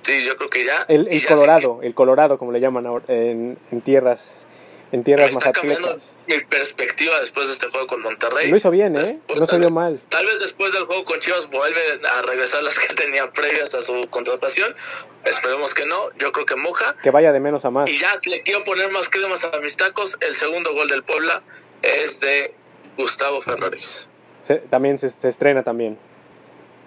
Sí, 0.02 0.24
yo 0.24 0.36
creo 0.36 0.50
que 0.50 0.64
ya. 0.64 0.84
El, 0.88 1.08
el 1.08 1.24
Colorado, 1.26 1.80
el 1.82 1.94
Colorado, 1.94 2.36
como 2.38 2.52
le 2.52 2.60
llaman 2.60 2.86
ahora, 2.86 3.04
en, 3.08 3.56
en 3.70 3.80
tierras 3.80 4.46
en 4.92 5.02
tierras 5.04 5.32
más 5.32 5.46
atletas. 5.46 6.14
Mi 6.26 6.38
perspectiva 6.40 7.18
después 7.20 7.46
de 7.46 7.54
este 7.54 7.68
juego 7.68 7.86
con 7.86 8.02
Monterrey. 8.02 8.50
Lo 8.50 8.56
hizo 8.56 8.70
bien, 8.70 8.94
¿eh? 8.96 9.18
no 9.36 9.46
se 9.46 9.58
vio 9.58 9.70
mal. 9.70 9.98
Tal 10.10 10.24
vez 10.26 10.38
después 10.38 10.70
del 10.72 10.84
juego 10.84 11.04
con 11.06 11.18
Chivas 11.20 11.48
vuelve 11.50 11.80
a 12.06 12.22
regresar 12.22 12.62
las 12.62 12.78
que 12.78 12.94
tenía 12.94 13.30
previas 13.32 13.74
a 13.74 13.80
su 13.80 14.06
contratación. 14.10 14.76
Esperemos 15.24 15.72
que 15.72 15.86
no. 15.86 16.10
Yo 16.18 16.30
creo 16.32 16.44
que 16.44 16.56
moja. 16.56 16.94
Que 17.02 17.10
vaya 17.10 17.32
de 17.32 17.40
menos 17.40 17.64
a 17.64 17.70
más. 17.70 17.88
Y 17.88 17.98
ya 17.98 18.20
le 18.24 18.42
quiero 18.42 18.64
poner 18.64 18.90
más 18.90 19.08
cremas 19.08 19.42
a 19.42 19.58
mis 19.60 19.76
tacos. 19.76 20.14
El 20.20 20.36
segundo 20.36 20.74
gol 20.74 20.88
del 20.88 21.02
Puebla 21.02 21.42
es 21.80 22.20
de 22.20 22.54
Gustavo 22.98 23.40
Ferraris. 23.42 24.08
también 24.68 24.98
se, 24.98 25.08
se 25.08 25.28
estrena 25.28 25.62
también. 25.62 25.98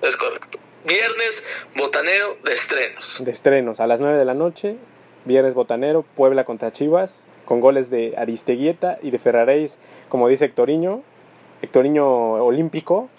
Es 0.04 0.16
correcto. 0.16 0.60
Viernes 0.84 1.42
botanero 1.76 2.38
de 2.44 2.54
estrenos. 2.54 3.18
De 3.20 3.32
estrenos 3.32 3.80
a 3.80 3.88
las 3.88 4.00
9 4.00 4.20
de 4.20 4.26
la 4.26 4.36
noche. 4.36 4.76
Viernes 5.24 5.56
botanero, 5.56 6.04
Puebla 6.04 6.44
contra 6.44 6.72
Chivas 6.72 7.26
con 7.46 7.62
goles 7.62 7.90
de 7.90 8.16
Aristeguieta 8.18 8.98
y 9.02 9.12
de 9.12 9.20
Ferraréis, 9.20 9.78
como 10.10 10.28
dice 10.28 10.46
Hectoriño, 10.46 11.02
Hectoriño 11.62 12.06
olímpico, 12.44 13.10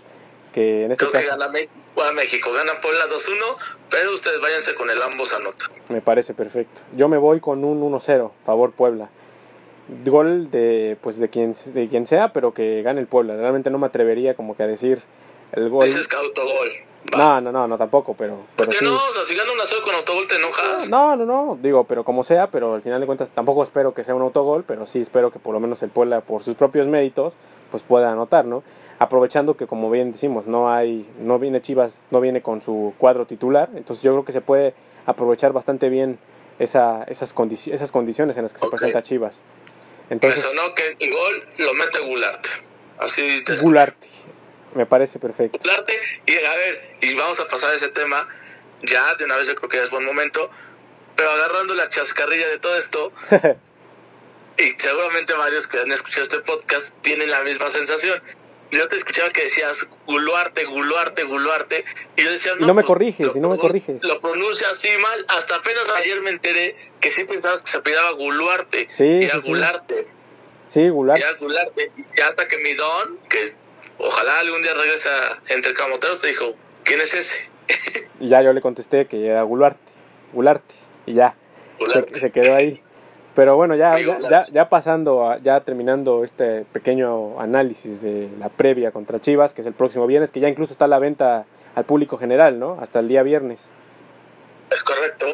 que 0.53 0.85
en 0.85 0.93
este 0.93 1.07
Creo 1.07 1.23
que 1.23 1.29
gana 1.29 1.49
México, 1.49 2.53
gana 2.53 2.81
Puebla 2.81 3.05
2-1, 3.07 3.57
pero 3.91 4.15
ustedes 4.15 4.41
váyanse 4.41 4.75
con 4.75 4.91
el 4.91 5.01
ambos 5.01 5.33
anotan. 5.33 5.71
Me 5.89 6.01
parece 6.01 6.35
perfecto. 6.35 6.83
Yo 6.97 7.09
me 7.09 7.19
voy 7.19 7.41
con 7.41 7.65
un 7.65 7.81
1-0, 7.81 8.31
favor 8.45 8.73
Puebla. 8.73 9.09
Gol 10.05 10.51
de 10.51 10.97
pues 11.01 11.19
de 11.19 11.29
quien 11.29 11.55
de 11.73 11.89
quien 11.89 12.07
sea, 12.07 12.33
pero 12.33 12.53
que 12.53 12.83
gane 12.83 13.01
el 13.01 13.07
Puebla. 13.07 13.37
Realmente 13.37 13.71
no 13.71 13.79
me 13.79 13.87
atrevería 13.87 14.35
como 14.35 14.57
que 14.57 14.65
a 14.65 14.67
decir 14.67 15.01
el 15.53 15.69
gol. 15.69 15.87
Dices 15.87 16.09
que 16.09 16.17
autogol. 16.17 16.73
No, 17.17 17.41
no, 17.41 17.53
no, 17.53 17.69
no 17.69 17.79
tampoco, 17.79 18.15
pero, 18.15 18.47
pero 18.57 18.71
¿Por 18.71 18.75
sí. 18.75 18.85
no? 18.85 18.95
O 18.95 19.13
sea, 19.13 19.25
si 19.27 19.35
gana 19.35 19.53
un 19.53 19.61
azul 19.61 19.83
con 19.83 19.95
autogol 19.95 20.27
te 20.27 20.37
enojas. 20.37 20.89
No, 20.89 21.17
no, 21.17 21.25
no, 21.25 21.59
digo, 21.61 21.85
pero 21.85 22.05
como 22.05 22.23
sea, 22.23 22.51
pero 22.51 22.75
al 22.75 22.83
final 22.83 23.01
de 23.01 23.07
cuentas 23.07 23.31
tampoco 23.31 23.63
espero 23.63 23.95
que 23.95 24.03
sea 24.03 24.15
un 24.15 24.23
autogol, 24.23 24.65
pero 24.67 24.87
sí 24.87 25.01
espero 25.01 25.31
que 25.31 25.39
por 25.39 25.55
lo 25.55 25.61
menos 25.61 25.83
el 25.83 25.91
Puebla, 25.91 26.21
por 26.21 26.43
sus 26.43 26.55
propios 26.55 26.87
méritos, 26.89 27.35
pues 27.71 27.83
pueda 27.83 28.11
anotar, 28.11 28.45
¿no? 28.45 28.63
Aprovechando 28.99 29.57
que 29.57 29.67
como 29.67 29.91
bien 29.91 30.13
decimos, 30.13 30.47
no 30.47 30.71
hay, 30.73 31.09
no 31.21 31.39
viene 31.39 31.61
Chivas, 31.61 32.03
no 32.11 32.21
viene 32.21 32.43
con 32.43 32.61
su 32.61 32.95
cuadro 32.99 33.27
titular, 33.27 33.69
entonces 33.75 34.03
yo 34.03 34.13
creo 34.13 34.25
que 34.25 34.33
se 34.33 34.41
puede 34.41 34.75
aprovechar 35.05 35.53
bastante 35.53 35.89
bien 35.89 36.19
esa, 36.59 37.05
esas, 37.05 37.33
condici 37.33 37.71
esas 37.73 37.93
condiciones 37.93 38.37
en 38.37 38.43
las 38.43 38.53
que 38.53 38.59
se 38.59 38.69
presenta 38.69 39.03
Chivas. 39.03 39.43
Entonces, 40.09 40.45
Me 40.45 40.51
sonó 40.51 40.75
que 40.75 40.97
el 40.99 41.13
gol 41.13 41.47
lo 41.59 41.75
mete 41.75 42.07
Gularte. 42.07 42.49
Así 42.99 43.45
Gularte. 43.63 44.07
Me 44.77 44.85
parece 44.85 45.19
perfecto. 45.19 45.59
Y 46.27 46.37
a 46.37 46.55
ver, 46.55 46.97
y 47.01 47.15
vamos 47.15 47.41
a 47.41 47.49
pasar 47.49 47.75
ese 47.75 47.89
tema 47.89 48.29
ya 48.83 49.15
de 49.15 49.25
una 49.25 49.37
vez, 49.37 49.47
yo 49.47 49.57
creo 49.57 49.71
que 49.71 49.79
ya 49.79 49.85
es 49.85 49.91
buen 49.91 50.05
momento, 50.05 50.51
pero 51.17 51.31
agarrando 51.31 51.75
la 51.75 51.89
chascarrilla 51.89 52.47
de 52.49 52.59
todo 52.59 52.77
esto, 52.77 53.13
y 54.59 54.75
seguramente 54.79 55.33
varios 55.33 55.67
que 55.69 55.79
han 55.79 55.91
escuchado 55.91 56.25
este 56.25 56.41
podcast 56.41 56.93
tienen 57.01 57.31
la 57.31 57.41
misma 57.41 57.71
sensación. 57.71 58.23
Yo 58.71 58.87
te 58.89 58.97
escuchaba 58.97 59.31
que 59.31 59.45
decías 59.45 59.79
guluarte, 60.07 60.65
guluarte, 60.67 61.25
guluarte, 61.25 61.83
y 62.17 62.25
yo 62.25 62.33
decía, 62.33 62.57
no, 62.57 62.65
y 62.65 62.67
no 62.67 62.75
me 62.75 62.83
pues, 62.83 62.87
corriges, 62.89 63.35
y 63.35 63.41
no 63.41 63.49
me 63.49 63.57
corriges. 63.57 64.05
Lo 64.05 64.21
pronuncias 64.21 64.73
así 64.73 64.91
mal, 65.01 65.25
hasta 65.29 65.57
apenas 65.57 65.89
ayer 65.97 66.21
me 66.21 66.31
enteré 66.31 66.93
que 67.01 67.11
sí 67.13 67.25
pensabas 67.25 67.63
que 67.63 67.71
se 67.73 67.81
pidaba 67.81 68.11
guluarte, 68.11 68.89
sí, 68.91 69.23
era 69.23 69.39
gularte. 69.39 70.07
Sí, 70.69 70.87
gularte. 70.91 71.25
Y 71.25 71.39
gularte, 71.39 71.93
y 71.97 72.21
hasta 72.21 72.47
que 72.47 72.59
mi 72.59 72.75
don, 72.75 73.21
que 73.31 73.55
ojalá 73.99 74.41
algún 74.41 74.63
día 74.63 74.75
regrese 74.75 75.09
entre 75.49 75.75
camoteros, 75.75 76.21
te 76.21 76.29
dijo, 76.29 76.45
¿quién 76.85 77.01
es 77.01 77.13
ese? 77.15 77.51
y 78.21 78.29
ya 78.29 78.43
yo 78.43 78.53
le 78.53 78.61
contesté 78.61 79.07
que 79.07 79.27
era 79.27 79.43
Gularte, 79.43 79.93
Gularte, 80.33 80.75
y 81.07 81.15
ya, 81.15 81.37
se, 81.93 82.21
se, 82.21 82.31
quedó 82.31 82.55
ahí. 82.55 82.83
Pero 83.35 83.55
bueno, 83.57 83.75
ya, 83.75 83.99
ya, 83.99 84.47
ya, 84.51 84.69
pasando, 84.71 85.37
ya 85.43 85.61
terminando 85.61 86.25
este 86.25 86.65
pequeño 86.73 87.39
análisis 87.39 88.01
de 88.01 88.31
la 88.39 88.49
previa 88.49 88.93
contra 88.93 89.21
Chivas, 89.21 89.53
que 89.53 89.61
es 89.61 89.67
el 89.67 89.75
próximo 89.75 90.07
viernes, 90.07 90.33
que 90.33 90.41
ya 90.41 90.49
incluso 90.49 90.73
está 90.73 90.87
a 90.87 90.89
la 90.89 90.99
venta 90.99 91.45
al 91.75 91.85
público 91.85 92.17
general, 92.17 92.59
¿no? 92.59 92.79
Hasta 92.81 93.01
el 93.01 93.09
día 93.09 93.23
viernes. 93.23 93.71
Es 94.71 94.83
correcto. 94.83 95.27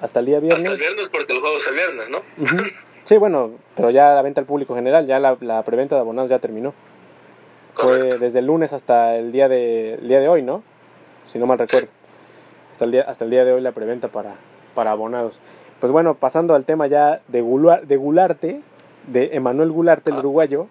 Hasta 0.00 0.20
el 0.20 0.26
día 0.26 0.40
viernes. 0.40 0.70
Hasta 0.70 0.72
el 0.72 0.78
viernes 0.78 1.08
porque 1.12 1.32
el 1.34 1.40
juego 1.40 1.58
es 1.58 1.66
el 1.66 1.74
viernes, 1.74 2.08
¿no? 2.08 2.22
Sí, 3.04 3.18
bueno, 3.18 3.50
pero 3.76 3.90
ya 3.90 4.14
la 4.14 4.22
venta 4.22 4.40
al 4.40 4.46
público 4.46 4.74
general, 4.74 5.06
ya 5.06 5.18
la, 5.18 5.36
la 5.40 5.62
preventa 5.64 5.96
de 5.96 6.00
abonados 6.00 6.30
ya 6.30 6.38
terminó. 6.38 6.72
Fue 7.74 8.18
desde 8.18 8.40
el 8.40 8.46
lunes 8.46 8.72
hasta 8.72 9.16
el 9.16 9.32
día 9.32 9.48
de, 9.48 9.94
el 9.94 10.08
día 10.08 10.20
de 10.20 10.28
hoy, 10.28 10.42
¿no? 10.42 10.62
Si 11.24 11.38
no 11.38 11.46
mal 11.46 11.58
recuerdo. 11.58 11.88
Hasta 12.72 12.84
el 12.84 12.90
día, 12.90 13.02
hasta 13.02 13.24
el 13.24 13.30
día 13.30 13.44
de 13.44 13.52
hoy 13.52 13.60
la 13.60 13.72
preventa 13.72 14.08
para, 14.08 14.34
para 14.74 14.92
abonados. 14.92 15.40
Pues 15.80 15.92
bueno, 15.92 16.14
pasando 16.14 16.54
al 16.54 16.64
tema 16.64 16.86
ya 16.86 17.20
de, 17.28 17.42
de 17.86 17.96
Gularte, 17.96 18.60
de 19.06 19.30
Emanuel 19.32 19.70
Gularte, 19.70 20.10
el 20.10 20.16
ah. 20.16 20.20
uruguayo, 20.20 20.66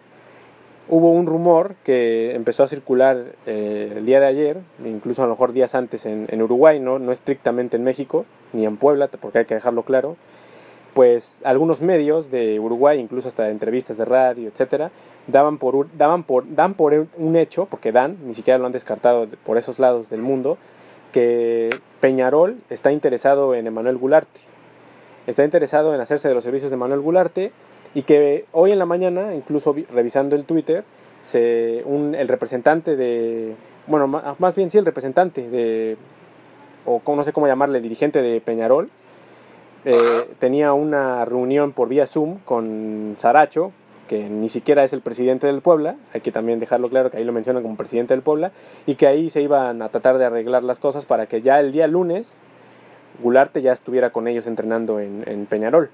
hubo 0.87 1.11
un 1.11 1.27
rumor 1.27 1.75
que 1.83 2.35
empezó 2.35 2.63
a 2.63 2.67
circular 2.67 3.17
eh, 3.45 3.93
el 3.97 4.05
día 4.05 4.19
de 4.19 4.25
ayer, 4.25 4.57
incluso 4.83 5.23
a 5.23 5.25
lo 5.25 5.31
mejor 5.31 5.53
días 5.53 5.75
antes 5.75 6.05
en, 6.05 6.27
en 6.29 6.41
Uruguay, 6.41 6.79
¿no? 6.79 6.99
no 6.99 7.11
estrictamente 7.11 7.77
en 7.77 7.83
México, 7.83 8.25
ni 8.53 8.65
en 8.65 8.77
Puebla, 8.77 9.07
porque 9.07 9.39
hay 9.39 9.45
que 9.45 9.55
dejarlo 9.55 9.83
claro, 9.83 10.17
pues 10.99 11.41
algunos 11.45 11.79
medios 11.79 12.29
de 12.29 12.59
Uruguay, 12.59 12.99
incluso 12.99 13.29
hasta 13.29 13.49
entrevistas 13.49 13.95
de 13.95 14.03
radio, 14.03 14.49
etcétera, 14.49 14.91
daban 15.27 15.57
por 15.57 15.87
daban 15.97 16.23
por 16.23 16.43
dan 16.53 16.73
por 16.73 17.07
un 17.15 17.35
hecho, 17.37 17.67
porque 17.67 17.93
dan, 17.93 18.17
ni 18.25 18.33
siquiera 18.33 18.57
lo 18.57 18.65
han 18.65 18.73
descartado 18.73 19.25
por 19.45 19.57
esos 19.57 19.79
lados 19.79 20.09
del 20.09 20.21
mundo, 20.21 20.57
que 21.13 21.69
Peñarol 22.01 22.57
está 22.69 22.91
interesado 22.91 23.55
en 23.55 23.65
Emanuel 23.67 23.97
Gularte. 23.97 24.41
Está 25.25 25.45
interesado 25.45 25.95
en 25.95 26.01
hacerse 26.01 26.27
de 26.27 26.33
los 26.33 26.43
servicios 26.43 26.69
de 26.69 26.75
Emanuel 26.75 26.99
Gularte 26.99 27.53
y 27.93 28.01
que 28.01 28.43
hoy 28.51 28.73
en 28.73 28.79
la 28.79 28.85
mañana, 28.85 29.33
incluso 29.33 29.73
revisando 29.91 30.35
el 30.35 30.43
Twitter, 30.43 30.83
el 31.33 32.27
representante 32.27 32.97
de, 32.97 33.55
bueno, 33.87 34.05
más 34.37 34.53
bien 34.53 34.69
sí 34.69 34.77
el 34.77 34.85
representante 34.85 35.47
de, 35.47 35.95
o 36.85 37.01
no 37.15 37.23
sé 37.23 37.31
cómo 37.31 37.47
llamarle, 37.47 37.79
dirigente 37.79 38.21
de 38.21 38.41
Peñarol, 38.41 38.89
eh, 39.85 40.29
tenía 40.39 40.73
una 40.73 41.25
reunión 41.25 41.71
por 41.71 41.87
vía 41.87 42.07
Zoom 42.07 42.39
con 42.45 43.15
Saracho, 43.17 43.71
que 44.07 44.27
ni 44.27 44.49
siquiera 44.49 44.83
es 44.83 44.91
el 44.91 45.01
presidente 45.01 45.47
del 45.47 45.61
Puebla, 45.61 45.95
hay 46.13 46.21
que 46.21 46.31
también 46.31 46.59
dejarlo 46.59 46.89
claro 46.89 47.11
que 47.11 47.17
ahí 47.17 47.23
lo 47.23 47.31
mencionan 47.31 47.61
como 47.61 47.77
presidente 47.77 48.13
del 48.13 48.23
Puebla, 48.23 48.51
y 48.87 48.95
que 48.95 49.07
ahí 49.07 49.29
se 49.29 49.41
iban 49.41 49.81
a 49.81 49.89
tratar 49.89 50.17
de 50.17 50.25
arreglar 50.25 50.63
las 50.63 50.79
cosas 50.79 51.05
para 51.05 51.27
que 51.27 51.41
ya 51.41 51.59
el 51.59 51.71
día 51.71 51.87
lunes 51.87 52.41
Gularte 53.21 53.61
ya 53.61 53.71
estuviera 53.71 54.11
con 54.11 54.27
ellos 54.27 54.47
entrenando 54.47 54.99
en, 54.99 55.45
Peñarol. 55.47 55.89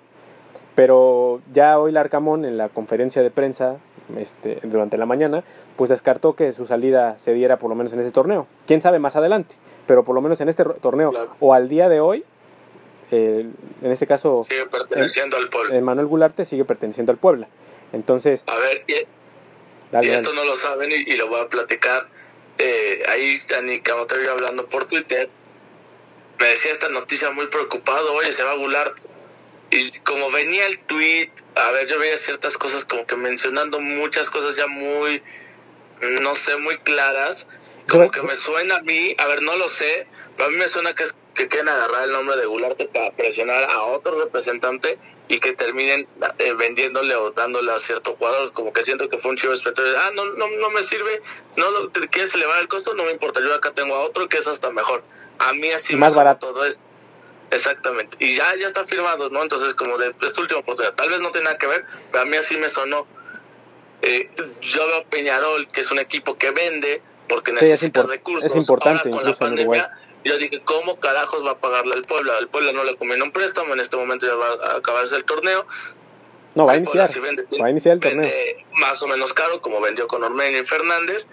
Pero 0.76 1.42
ya 1.54 1.80
hoy 1.80 1.92
Larcamón 1.92 2.46
en 2.46 2.58
la 2.58 2.70
conferencia 2.70 3.22
de 3.22 3.32
prensa 3.32 3.78
este, 4.18 4.60
durante 4.64 4.98
la 4.98 5.06
mañana, 5.06 5.44
pues 5.76 5.90
descartó 5.90 6.36
que 6.36 6.52
su 6.52 6.66
salida 6.66 7.18
se 7.18 7.34
diera 7.34 7.58
por 7.58 7.70
lo 7.70 7.76
menos 7.76 7.94
en 7.94 8.00
ese 8.00 8.12
torneo. 8.12 8.46
Quién 8.68 8.82
sabe 8.82 9.00
más 9.00 9.16
adelante, 9.16 9.56
pero 9.88 10.04
por 10.04 10.16
lo 10.16 10.22
menos 10.22 10.40
en 10.42 10.50
este 10.50 10.64
torneo 10.64 11.12
o 11.40 11.54
al 11.54 11.70
día 11.70 11.90
de 11.90 12.00
hoy 12.00 12.26
en 13.12 13.56
este 13.92 14.08
caso, 14.08 14.46
sigue 14.50 14.66
perteneciendo 14.66 15.38
al 15.38 15.50
Puebla. 15.50 15.82
Manuel 15.82 16.08
Gularte 16.08 16.46
sigue 16.46 16.66
perteneciendo 16.66 17.12
al 17.12 17.18
Puebla. 17.18 17.48
Entonces, 17.94 18.44
a 18.48 18.56
ver, 18.56 18.84
y, 18.88 18.94
esto 20.10 20.34
no 20.34 20.44
lo 20.44 20.58
saben 20.58 20.92
y, 20.92 21.14
lo 21.16 21.28
voy 21.28 21.42
a 21.42 21.48
platicar. 21.48 22.08
Eh, 22.58 23.04
ahí, 23.08 23.40
Dani 23.50 23.80
Camotero 23.80 24.32
hablando 24.32 24.68
por 24.68 24.88
Twitter, 24.88 25.30
me 26.40 26.48
decía 26.48 26.74
esta 26.74 26.90
noticia 26.90 27.32
muy 27.32 27.48
preocupado: 27.48 28.14
oye, 28.14 28.34
se 28.34 28.44
va 28.44 28.52
a 28.52 28.56
Gularte. 28.56 29.02
Y 29.72 30.00
como 30.00 30.32
venía 30.32 30.68
el 30.68 30.80
tweet, 30.80 31.30
a 31.56 31.72
ver, 31.72 31.88
yo 31.88 32.00
veía 32.00 32.18
ciertas 32.20 32.58
cosas 32.58 32.86
como 32.86 33.06
que 33.06 33.16
mencionando 33.16 33.80
muchas 33.80 34.30
cosas 34.30 34.56
ya 34.58 34.68
muy, 34.68 35.22
no 36.22 36.36
sé, 36.36 36.58
muy 36.58 36.78
claras. 36.78 37.38
Como 37.88 38.10
que 38.10 38.22
me 38.22 38.36
suena 38.36 38.78
a 38.78 38.82
mí, 38.82 39.16
a 39.18 39.28
ver, 39.28 39.42
no 39.42 39.56
lo 39.56 39.70
sé, 39.70 40.08
pero 40.36 40.50
a 40.50 40.52
mí 40.52 40.58
me 40.58 40.68
suena 40.68 40.94
que 40.94 41.04
es 41.04 41.16
que 41.36 41.48
quieren 41.50 41.70
agarrar 41.70 42.06
el 42.06 42.12
nombre 42.14 42.38
de 42.38 42.46
Gularte 42.46 42.88
para 42.88 43.12
presionar 43.12 43.66
a 43.70 43.84
otro 43.84 44.18
representante 44.20 44.98
y 45.28 45.40
que 45.40 45.54
terminen 45.54 46.08
eh, 46.40 46.54
vendiéndole 46.54 47.14
o 47.16 47.32
dándole 47.32 47.72
a 47.74 47.80
cierto 47.80 48.16
jugador, 48.16 48.54
como 48.54 48.72
que 48.72 48.84
siento 48.84 49.10
que 49.10 49.18
fue 49.18 49.32
un 49.32 49.38
chivo 49.38 49.54
espectro, 49.54 49.84
ah, 49.98 50.12
no, 50.14 50.26
no, 50.26 50.48
no 50.48 50.70
me 50.70 50.88
sirve, 50.88 51.22
no 51.58 51.70
lo, 51.72 51.92
quieres 51.92 52.34
elevar 52.34 52.62
el 52.62 52.68
costo, 52.68 52.94
no 52.94 53.04
me 53.04 53.12
importa, 53.12 53.42
yo 53.42 53.54
acá 53.54 53.72
tengo 53.74 53.96
a 53.96 54.00
otro 54.00 54.30
que 54.30 54.38
es 54.38 54.48
hasta 54.48 54.72
mejor. 54.72 55.04
A 55.38 55.52
mí 55.54 55.70
así 55.72 55.96
más 55.96 56.16
barato. 56.16 56.54
todo 56.54 56.66
Exactamente. 57.52 58.18
Y 58.20 58.36
ya, 58.36 58.56
ya 58.56 58.68
está 58.68 58.86
firmado, 58.86 59.30
¿no? 59.30 59.44
Entonces, 59.44 59.76
como 59.76 59.98
de 59.98 60.14
esta 60.22 60.42
última 60.42 60.62
oportunidad, 60.62 60.96
tal 60.96 61.10
vez 61.10 61.20
no 61.20 61.32
nada 61.32 61.58
que 61.58 61.68
ver, 61.68 61.86
pero 62.12 62.24
a 62.24 62.26
mí 62.26 62.38
así 62.38 62.58
me 62.58 62.70
sonó. 62.70 63.06
Eh, 64.02 64.30
yo 64.62 64.88
veo 64.88 65.06
Peñarol, 65.06 65.68
que 65.70 65.82
es 65.82 65.92
un 65.92 66.00
equipo 66.00 66.38
que 66.38 66.52
vende, 66.52 67.02
porque 67.28 67.52
necesita 67.54 68.04
recursos. 68.04 68.46
Es 68.46 68.56
importante, 68.56 69.10
incluso 69.10 69.46
en 69.48 69.54
Uruguay 69.54 69.82
yo 70.24 70.38
dije, 70.40 70.60
¿cómo 70.64 71.00
carajos 71.00 71.46
va 71.46 71.52
a 71.52 71.58
pagarle 71.60 71.94
al 71.96 72.02
Puebla? 72.04 72.36
Al 72.38 72.48
Puebla 72.48 72.72
no 72.72 72.84
le 72.84 72.96
conviene 72.96 73.24
un 73.24 73.32
préstamo, 73.32 73.74
en 73.76 73.80
este 73.80 73.96
momento 73.96 74.26
ya 74.26 74.34
va 74.36 74.74
a 74.74 74.78
acabarse 74.78 75.16
el 75.16 75.24
torneo. 75.24 75.68
No, 76.56 76.66
va 76.66 76.72
a 76.74 76.78
iniciar. 76.78 77.12
sí 77.14 77.20
vende- 77.20 77.46
Va 77.62 77.68
a 77.68 77.70
iniciar 77.70 77.96
el 77.96 78.00
torneo. 78.00 78.32
Más 78.80 79.00
o 79.04 79.08
menos 79.08 79.32
caro, 79.34 79.62
como 79.62 79.80
vendió 79.82 80.08
con 80.08 80.24
Ormeño 80.24 80.58
y 80.58 80.66
Fernández. 80.66 81.28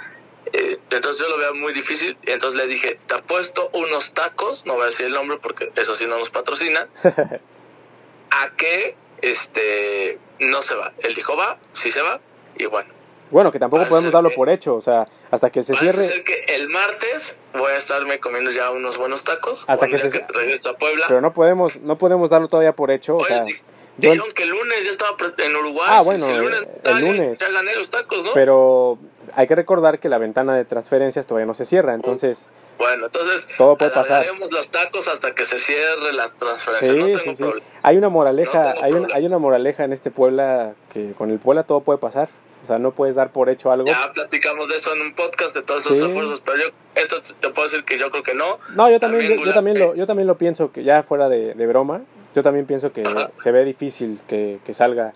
Eh, 0.53 0.79
entonces 0.91 1.19
yo 1.25 1.29
lo 1.31 1.39
veo 1.39 1.55
muy 1.55 1.73
difícil. 1.73 2.19
Entonces 2.25 2.59
le 2.59 2.67
dije, 2.67 2.99
te 3.07 3.15
apuesto 3.15 3.71
unos 3.73 4.13
tacos, 4.13 4.63
no 4.67 4.75
voy 4.75 4.83
a 4.83 4.87
decir 4.87 5.07
el 5.07 5.13
nombre 5.13 5.39
porque 5.41 5.71
eso 5.75 5.95
sí 5.95 6.05
no 6.07 6.19
nos 6.19 6.29
patrocina, 6.31 6.87
a 8.31 8.51
que 8.57 8.97
este 9.23 10.19
no 10.41 10.63
se 10.63 10.75
va. 10.75 10.93
Él 10.99 11.15
dijo, 11.15 11.37
va, 11.37 11.59
sí 11.83 11.91
se 11.91 12.03
va, 12.03 12.21
y 12.57 12.67
bueno. 12.67 12.92
Bueno, 13.33 13.51
que 13.51 13.59
tampoco 13.59 13.89
podemos 13.89 14.13
darlo 14.13 14.29
que- 14.29 14.37
por 14.37 14.49
hecho, 14.51 14.77
o 14.77 14.81
sea, 14.81 15.07
hasta 15.31 15.51
que 15.51 15.63
se 15.63 15.75
cierre, 15.75 16.23
que 16.23 16.45
el 16.55 16.69
martes 16.69 17.25
voy 17.55 17.73
a 17.73 17.79
estarme 17.79 18.21
comiendo 18.21 18.51
ya 18.53 18.71
unos 18.71 18.97
buenos 18.99 19.25
tacos. 19.25 19.65
Hasta 19.67 19.87
que 19.89 19.99
se- 19.99 20.25
regreso 20.29 20.69
a 20.71 20.75
Puebla. 20.77 21.07
pero 21.09 21.21
no 21.21 21.33
podemos, 21.33 21.81
no 21.81 21.97
podemos 21.99 22.31
darlo 22.31 22.49
todavía 22.49 22.73
por 22.75 22.91
hecho, 22.91 23.17
o 23.17 23.25
sea, 23.25 23.45
di- 23.45 23.55
yo- 23.99 24.11
dijeron 24.13 24.33
que 24.35 24.43
el 24.45 24.51
lunes 24.51 24.79
ya 24.85 24.91
estaba 24.93 25.17
en 25.39 25.57
Uruguay. 25.57 25.89
Ah, 25.91 26.03
bueno, 26.03 26.29
el 26.29 26.39
lunes, 26.39 26.61
el 26.85 27.01
lunes. 27.01 27.39
Ya 27.41 27.51
gané 27.51 27.75
los 27.75 27.91
tacos, 27.91 28.23
¿no? 28.23 28.31
pero 28.35 28.99
hay 29.35 29.47
que 29.47 29.55
recordar 29.55 29.99
que 29.99 30.09
la 30.11 30.19
ventana 30.19 30.55
de 30.55 30.65
transferencias 30.67 31.27
todavía 31.27 31.47
no 31.47 31.55
se 31.55 31.65
cierra, 31.65 31.95
entonces, 31.95 32.49
Bueno, 32.79 33.07
entonces 33.07 33.43
Todo 33.57 33.77
puede 33.77 33.93
pasar. 33.93 34.27
los 34.51 34.71
tacos 34.71 35.07
hasta 35.09 35.35
que 35.35 35.47
se 35.47 35.59
cierre 35.59 36.13
la 36.13 36.31
transferencia. 36.33 36.93
sí, 36.93 37.31
no 37.31 37.35
sí, 37.35 37.35
sí. 37.37 37.45
Hay 37.83 37.97
una 37.97 38.09
moraleja, 38.11 38.75
No 38.75 38.83
hay, 38.83 38.93
un- 38.93 39.13
hay 39.15 39.25
una 39.25 39.39
moraleja 39.39 39.85
en 39.85 39.93
este 39.93 40.11
Puebla 40.11 40.75
que 40.93 41.13
con 41.13 41.31
el 41.31 41.39
Puebla 41.39 41.63
todo 41.63 41.81
puede 41.81 41.99
pasar, 41.99 42.29
o 42.63 42.67
sea, 42.67 42.79
no 42.79 42.93
puedes 42.93 43.15
dar 43.17 43.31
por 43.33 43.49
hecho 43.51 43.71
algo. 43.73 43.87
Ya 43.87 44.13
platicamos 44.15 44.69
de 44.69 44.79
eso 44.79 44.95
en 44.95 45.03
un 45.03 45.15
podcast 45.15 45.55
de 45.55 45.63
todos 45.63 45.85
esos 45.85 45.97
Sí. 45.99 46.05
esfuerzos, 46.05 46.43
pero 46.45 46.59
yo 46.59 46.65
esto 46.95 47.17
te 47.41 47.51
puedo 47.51 47.69
decir 47.69 47.85
que 47.85 47.99
yo 47.99 48.11
creo 48.11 48.23
que 48.23 48.35
no. 48.35 48.59
No, 48.77 48.91
yo 48.91 49.01
también, 49.01 49.39
yo, 49.45 49.53
también 49.53 49.79
lo, 49.79 49.95
yo 49.95 50.07
también 50.07 50.27
lo 50.27 50.39
pienso 50.39 50.71
que 50.73 50.85
ya 50.85 51.03
fuera 51.03 51.29
de, 51.29 51.55
de 51.55 51.67
broma, 51.67 52.03
yo 52.35 52.43
también 52.43 52.67
pienso 52.67 52.93
que 52.93 53.03
Ajá. 53.03 53.31
se 53.39 53.51
ve 53.53 53.65
difícil 53.65 54.21
que, 54.29 54.59
que 54.65 54.75
salga 54.75 55.13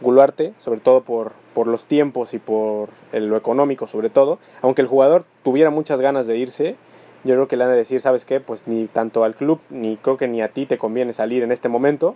Guluarte, 0.00 0.52
sobre 0.60 0.80
todo 0.80 1.00
por, 1.02 1.32
por 1.54 1.66
los 1.66 1.86
tiempos 1.86 2.34
y 2.34 2.38
por 2.38 2.88
el- 3.12 3.28
lo 3.28 3.36
económico 3.36 3.86
sobre 3.86 4.10
todo, 4.10 4.38
aunque 4.62 4.82
el 4.82 4.88
jugador 4.88 5.24
tuviera 5.42 5.70
muchas 5.70 6.00
ganas 6.00 6.26
de 6.26 6.36
irse, 6.36 6.76
yo 7.24 7.34
creo 7.34 7.48
que 7.48 7.56
le 7.56 7.64
han 7.64 7.70
de 7.70 7.76
decir, 7.76 8.00
¿sabes 8.00 8.24
qué? 8.24 8.38
Pues 8.38 8.66
ni 8.68 8.86
tanto 8.86 9.24
al 9.24 9.34
club, 9.34 9.60
ni 9.70 9.96
creo 9.96 10.16
que 10.16 10.28
ni 10.28 10.40
a 10.40 10.48
ti 10.48 10.66
te 10.66 10.78
conviene 10.78 11.12
salir 11.12 11.42
en 11.42 11.50
este 11.50 11.68
momento, 11.68 12.14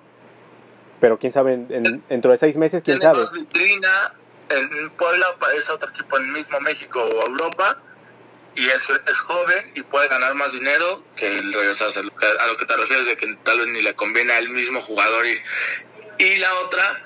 pero 1.00 1.18
quién 1.18 1.32
sabe, 1.32 1.54
en- 1.54 1.66
en- 1.70 2.02
dentro 2.08 2.30
de 2.30 2.36
seis 2.36 2.56
meses, 2.56 2.82
quién 2.82 3.00
sabe. 3.00 3.20
vitrina 3.34 4.14
en 4.50 4.90
Puebla 4.90 5.26
parece 5.38 5.70
otro 5.72 5.88
equipo 5.90 6.16
en 6.18 6.24
el 6.26 6.32
mismo 6.32 6.60
México 6.60 7.02
o 7.02 7.26
Europa 7.28 7.78
y 8.54 8.66
es, 8.66 8.80
es 9.06 9.18
joven 9.20 9.72
y 9.74 9.82
puede 9.82 10.08
ganar 10.08 10.34
más 10.34 10.52
dinero 10.52 11.02
que 11.16 11.26
el 11.26 11.52
regresarse 11.52 12.00
a 12.00 12.02
lo 12.02 12.14
que- 12.14 12.26
a 12.26 12.46
lo 12.46 12.56
que 12.56 12.66
te 12.66 12.76
refieres 12.76 13.06
de 13.06 13.16
que 13.16 13.34
tal 13.44 13.58
vez 13.60 13.68
ni 13.68 13.80
le 13.82 13.94
conviene 13.94 14.32
al 14.34 14.48
mismo 14.50 14.82
jugador 14.82 15.26
y, 15.26 15.40
y 16.18 16.36
la 16.36 16.54
otra 16.60 17.02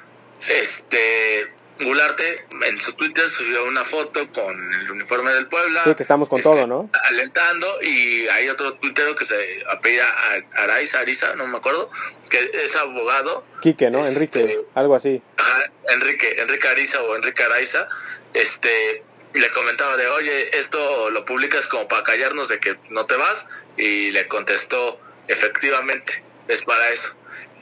este 0.48 1.52
Gularte 1.80 2.46
en 2.64 2.80
su 2.80 2.92
Twitter 2.94 3.28
subió 3.28 3.64
una 3.64 3.84
foto 3.84 4.30
con 4.32 4.72
el 4.74 4.90
uniforme 4.90 5.32
del 5.32 5.46
Puebla 5.48 5.82
Sí, 5.84 5.94
que 5.94 6.02
estamos 6.02 6.28
con 6.28 6.38
este, 6.38 6.50
todo, 6.50 6.66
¿no? 6.66 6.90
alentando 7.04 7.82
y 7.82 8.26
hay 8.28 8.48
otro 8.48 8.74
tuitero 8.74 9.14
que 9.14 9.26
se 9.26 9.64
apellida 9.70 10.08
Ar- 10.08 10.46
Araiza 10.56 11.00
Ariza 11.00 11.34
no 11.34 11.46
me 11.46 11.58
acuerdo 11.58 11.90
que 12.30 12.38
es 12.38 12.74
abogado 12.76 13.44
Quique, 13.60 13.90
¿no? 13.90 13.98
Este, 14.06 14.12
Enrique, 14.12 14.58
algo 14.74 14.94
así. 14.94 15.22
Ajá, 15.36 15.70
Enrique, 15.90 16.34
Enrique 16.40 16.66
Ariza 16.68 17.02
o 17.02 17.16
Enrique 17.16 17.42
Araiza, 17.42 17.88
este, 18.34 19.02
le 19.34 19.50
comentaba 19.50 19.96
de, 19.96 20.06
oye, 20.08 20.58
esto 20.58 21.10
lo 21.10 21.24
publicas 21.24 21.66
como 21.66 21.86
para 21.88 22.02
callarnos 22.04 22.48
de 22.48 22.58
que 22.58 22.76
no 22.90 23.04
te 23.06 23.16
vas, 23.16 23.44
y 23.76 24.10
le 24.12 24.26
contestó, 24.28 24.98
efectivamente, 25.28 26.22
es 26.48 26.62
para 26.62 26.88
eso. 26.90 27.10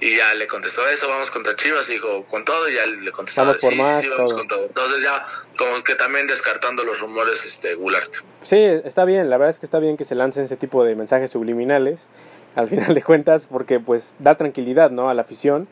Y 0.01 0.16
ya 0.16 0.34
le 0.34 0.47
contestó 0.47 0.86
eso, 0.88 1.09
vamos 1.09 1.30
contra 1.30 1.55
Chivas, 1.57 1.86
dijo, 1.86 2.24
con 2.26 2.45
todo, 2.45 2.68
y 2.68 2.74
ya 2.74 2.84
le 2.86 3.11
contestó, 3.12 3.40
Vamos 3.40 3.59
por 3.59 3.74
más, 3.74 4.05
vamos 4.11 4.28
todo. 4.28 4.36
con 4.38 4.49
todo. 4.49 4.66
Entonces 4.66 5.03
ya, 5.03 5.24
como 5.57 5.82
que 5.84 5.95
también 5.95 6.26
descartando 6.26 6.84
los 6.84 6.99
rumores, 7.01 7.40
este, 7.47 7.74
Gularte. 7.76 8.18
Sí, 8.42 8.59
está 8.84 9.05
bien, 9.05 9.30
la 9.30 9.38
verdad 9.38 9.51
es 9.51 9.61
que 9.61 9.66
está 9.66 9.78
bien 9.78 9.97
que 9.97 10.05
se 10.05 10.14
lancen 10.14 10.45
ese 10.45 10.57
tipo 10.57 10.84
de 10.84 10.95
mensajes 10.97 11.30
subliminales, 11.30 12.09
al 12.57 12.68
final 12.68 12.95
de 12.95 13.03
cuentas, 13.03 13.47
porque 13.47 13.80
pues 13.80 14.16
da 14.18 14.34
tranquilidad, 14.36 14.90
¿no? 14.90 15.09
A 15.09 15.14
la 15.14 15.22
afición, 15.22 15.68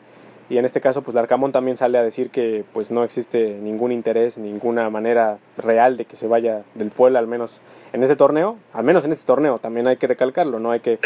y 0.49 0.57
en 0.57 0.65
este 0.65 0.81
caso 0.81 1.01
pues 1.03 1.15
Larcamón 1.15 1.51
también 1.51 1.77
sale 1.77 1.97
a 1.97 2.03
decir 2.03 2.29
que 2.29 2.63
pues 2.73 2.91
no 2.91 3.03
existe 3.03 3.49
ningún 3.61 3.91
interés, 3.91 4.37
ninguna 4.37 4.89
manera 4.89 5.37
real 5.57 5.95
de 5.97 6.05
que 6.05 6.15
se 6.15 6.27
vaya 6.27 6.63
del 6.75 6.89
Puebla, 6.91 7.19
al 7.19 7.27
menos 7.27 7.61
en 7.91 8.03
ese 8.03 8.15
torneo, 8.15 8.57
al 8.73 8.83
menos 8.83 9.05
en 9.05 9.11
este 9.11 9.25
torneo, 9.25 9.59
también 9.59 9.87
hay 9.87 9.97
que 9.97 10.07
recalcarlo, 10.07 10.59
no 10.59 10.71
hay 10.71 10.79
que, 10.79 10.99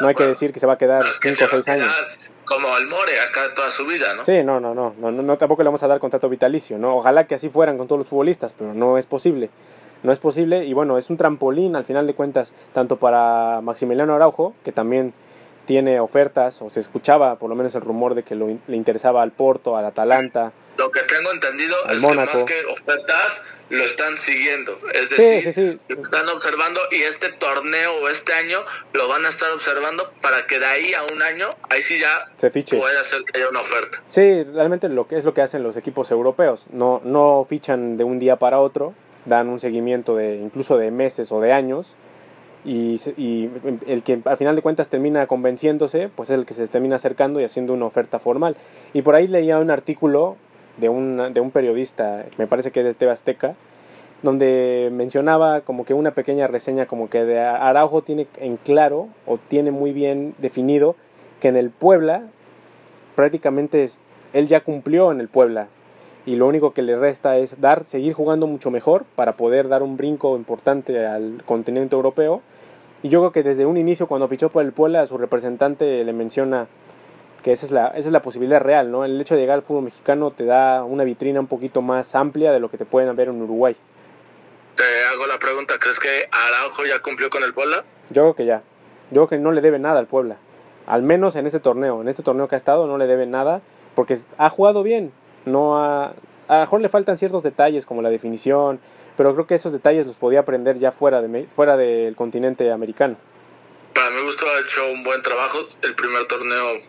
no 0.00 0.08
hay 0.08 0.14
que 0.14 0.26
decir 0.26 0.52
que 0.52 0.60
se 0.60 0.66
va 0.66 0.74
a 0.74 0.78
quedar 0.78 1.02
Que 1.22 1.30
5 1.30 1.44
o 1.44 1.48
se 1.48 1.56
va 1.56 1.62
6 1.62 1.68
a 1.68 1.72
años. 1.72 1.96
Como 2.44 2.76
el 2.76 2.86
More 2.88 3.20
acá 3.20 3.54
toda 3.54 3.70
su 3.72 3.86
vida, 3.86 4.14
¿no? 4.14 4.22
Sí, 4.24 4.42
no, 4.42 4.58
no, 4.60 4.74
no, 4.74 4.92
no, 4.96 5.38
tampoco 5.38 5.62
le 5.62 5.68
vamos 5.68 5.82
a 5.82 5.88
dar 5.88 5.98
contrato 6.00 6.28
vitalicio, 6.28 6.78
¿no? 6.78 6.96
Ojalá 6.96 7.26
que 7.26 7.34
así 7.36 7.48
fueran 7.48 7.78
con 7.78 7.86
todos 7.86 8.00
los 8.00 8.08
futbolistas, 8.08 8.52
pero 8.52 8.74
no 8.74 8.98
es 8.98 9.06
posible. 9.06 9.50
No 10.02 10.10
es 10.10 10.18
posible 10.18 10.64
y 10.64 10.72
bueno, 10.72 10.98
es 10.98 11.10
un 11.10 11.16
trampolín 11.16 11.76
al 11.76 11.84
final 11.84 12.06
de 12.08 12.14
cuentas, 12.14 12.52
tanto 12.72 12.96
para 12.96 13.60
Maximiliano 13.62 14.14
Araujo, 14.16 14.54
que 14.64 14.72
también 14.72 15.14
tiene 15.64 16.00
ofertas, 16.00 16.60
o 16.60 16.68
se 16.70 16.80
escuchaba 16.80 17.36
por 17.36 17.48
lo 17.48 17.54
menos 17.54 17.74
el 17.76 17.82
rumor 17.82 18.16
de 18.16 18.24
que 18.24 18.34
lo 18.34 18.48
le 18.48 18.76
interesaba 18.76 19.22
al 19.22 19.30
Porto, 19.30 19.76
al 19.76 19.84
Atalanta. 19.86 20.50
Lo 20.76 20.90
que 20.90 21.02
tengo 21.02 21.30
entendido 21.30 21.76
Al 21.86 21.96
es 21.96 22.02
Mónaco. 22.02 22.32
que 22.32 22.38
más 22.38 22.44
que 22.46 22.64
ofertas 22.82 23.26
lo 23.72 23.84
están 23.84 24.20
siguiendo. 24.22 24.78
Es 24.92 25.10
decir, 25.10 25.52
sí, 25.52 25.78
sí. 25.78 25.94
lo 25.94 26.00
están 26.02 26.28
observando 26.28 26.80
y 26.90 27.02
este 27.02 27.32
torneo 27.32 27.92
o 28.02 28.08
este 28.08 28.32
año 28.32 28.60
lo 28.92 29.08
van 29.08 29.24
a 29.24 29.30
estar 29.30 29.50
observando 29.52 30.12
para 30.20 30.46
que 30.46 30.58
de 30.58 30.66
ahí 30.66 30.94
a 30.94 31.02
un 31.12 31.22
año, 31.22 31.48
ahí 31.70 31.82
sí 31.82 31.98
ya 31.98 32.30
Se 32.36 32.50
fiche. 32.50 32.78
pueda 32.78 33.08
ser 33.08 33.24
que 33.24 33.38
haya 33.38 33.48
una 33.48 33.60
oferta. 33.60 34.02
Sí, 34.06 34.44
realmente 34.44 34.88
lo 34.88 35.08
que 35.08 35.16
es 35.16 35.24
lo 35.24 35.34
que 35.34 35.42
hacen 35.42 35.62
los 35.62 35.76
equipos 35.76 36.10
europeos, 36.10 36.66
no, 36.70 37.00
no 37.04 37.44
fichan 37.48 37.96
de 37.96 38.04
un 38.04 38.18
día 38.18 38.36
para 38.36 38.60
otro, 38.60 38.94
dan 39.24 39.48
un 39.48 39.58
seguimiento 39.58 40.16
de 40.16 40.36
incluso 40.36 40.76
de 40.76 40.90
meses 40.90 41.32
o 41.32 41.40
de 41.40 41.52
años 41.52 41.96
y, 42.64 42.94
y 43.16 43.50
el 43.86 44.02
que 44.02 44.20
al 44.24 44.36
final 44.36 44.54
de 44.54 44.62
cuentas 44.62 44.88
termina 44.88 45.26
convenciéndose, 45.26 46.08
pues 46.14 46.30
es 46.30 46.38
el 46.38 46.46
que 46.46 46.54
se 46.54 46.66
termina 46.68 46.96
acercando 46.96 47.40
y 47.40 47.44
haciendo 47.44 47.72
una 47.72 47.86
oferta 47.86 48.18
formal. 48.18 48.56
Y 48.92 49.02
por 49.02 49.14
ahí 49.14 49.26
leía 49.26 49.58
un 49.58 49.70
artículo 49.70 50.36
de 50.78 50.88
un, 50.88 51.32
de 51.32 51.40
un 51.40 51.50
periodista, 51.50 52.24
me 52.38 52.46
parece 52.46 52.70
que 52.70 52.80
es 52.80 52.86
de 52.86 52.94
TV 52.94 53.12
Azteca, 53.12 53.54
donde 54.22 54.90
mencionaba 54.92 55.62
como 55.62 55.84
que 55.84 55.94
una 55.94 56.12
pequeña 56.12 56.46
reseña 56.46 56.86
como 56.86 57.10
que 57.10 57.24
de 57.24 57.40
Araujo 57.40 58.02
tiene 58.02 58.26
en 58.38 58.56
claro 58.56 59.08
o 59.26 59.38
tiene 59.38 59.70
muy 59.72 59.92
bien 59.92 60.34
definido 60.38 60.94
que 61.40 61.48
en 61.48 61.56
el 61.56 61.70
Puebla 61.70 62.22
prácticamente 63.14 63.82
es- 63.82 63.98
él 64.32 64.46
ya 64.46 64.60
cumplió 64.60 65.12
en 65.12 65.20
el 65.20 65.28
Puebla 65.28 65.68
y 66.24 66.36
lo 66.36 66.46
único 66.46 66.72
que 66.72 66.82
le 66.82 66.96
resta 66.96 67.36
es 67.36 67.60
dar 67.60 67.84
seguir 67.84 68.12
jugando 68.12 68.46
mucho 68.46 68.70
mejor 68.70 69.04
para 69.16 69.32
poder 69.36 69.68
dar 69.68 69.82
un 69.82 69.96
brinco 69.96 70.36
importante 70.36 71.04
al 71.04 71.42
continente 71.44 71.96
europeo. 71.96 72.42
Y 73.02 73.08
yo 73.08 73.18
creo 73.20 73.32
que 73.32 73.42
desde 73.42 73.66
un 73.66 73.76
inicio 73.76 74.06
cuando 74.06 74.28
fichó 74.28 74.48
por 74.48 74.64
el 74.64 74.70
Puebla 74.72 75.04
su 75.06 75.18
representante 75.18 76.04
le 76.04 76.12
menciona 76.12 76.68
que 77.42 77.52
esa 77.52 77.66
es 77.66 77.72
la 77.72 77.88
esa 77.88 78.08
es 78.08 78.12
la 78.12 78.22
posibilidad 78.22 78.60
real 78.60 78.90
no 78.90 79.04
el 79.04 79.20
hecho 79.20 79.34
de 79.34 79.40
llegar 79.40 79.56
al 79.56 79.62
fútbol 79.62 79.84
mexicano 79.84 80.30
te 80.30 80.44
da 80.44 80.84
una 80.84 81.04
vitrina 81.04 81.40
un 81.40 81.46
poquito 81.46 81.82
más 81.82 82.14
amplia 82.14 82.52
de 82.52 82.60
lo 82.60 82.70
que 82.70 82.78
te 82.78 82.84
pueden 82.84 83.14
ver 83.16 83.28
en 83.28 83.42
Uruguay. 83.42 83.76
Te 84.76 84.84
hago 85.04 85.26
la 85.26 85.38
pregunta, 85.38 85.74
¿crees 85.78 85.98
que 85.98 86.28
Araujo 86.30 86.86
ya 86.86 87.00
cumplió 87.00 87.28
con 87.28 87.42
el 87.42 87.52
Puebla? 87.52 87.84
yo 88.10 88.22
creo 88.22 88.34
que 88.34 88.46
ya. 88.46 88.62
Yo 89.10 89.26
creo 89.26 89.28
que 89.28 89.38
no 89.38 89.52
le 89.52 89.60
debe 89.60 89.78
nada 89.78 89.98
al 89.98 90.06
Puebla. 90.06 90.36
Al 90.86 91.02
menos 91.02 91.36
en 91.36 91.46
este 91.46 91.60
torneo 91.60 92.00
en 92.00 92.08
este 92.08 92.22
torneo 92.22 92.48
que 92.48 92.54
ha 92.54 92.58
estado 92.58 92.86
no 92.86 92.98
le 92.98 93.06
debe 93.06 93.26
nada 93.26 93.60
porque 93.94 94.16
ha 94.38 94.48
jugado 94.48 94.82
bien. 94.82 95.12
No 95.44 95.78
ha 95.78 96.14
a 96.48 96.54
lo 96.54 96.60
mejor 96.60 96.80
le 96.80 96.88
faltan 96.88 97.18
ciertos 97.18 97.42
detalles 97.42 97.86
como 97.86 98.02
la 98.02 98.10
definición 98.10 98.80
pero 99.16 99.34
creo 99.34 99.46
que 99.46 99.54
esos 99.54 99.72
detalles 99.72 100.06
los 100.06 100.16
podía 100.16 100.40
aprender 100.40 100.78
ya 100.78 100.92
fuera 100.92 101.20
de 101.20 101.46
fuera 101.46 101.76
del 101.76 102.16
continente 102.16 102.70
americano. 102.70 103.16
Para 103.94 104.10
mi 104.10 104.22
gusto 104.22 104.46
ha 104.46 104.60
hecho 104.60 104.92
un 104.92 105.04
buen 105.04 105.22
trabajo. 105.22 105.58
El 105.82 105.94
primer 105.94 106.26
torneo, 106.26 106.80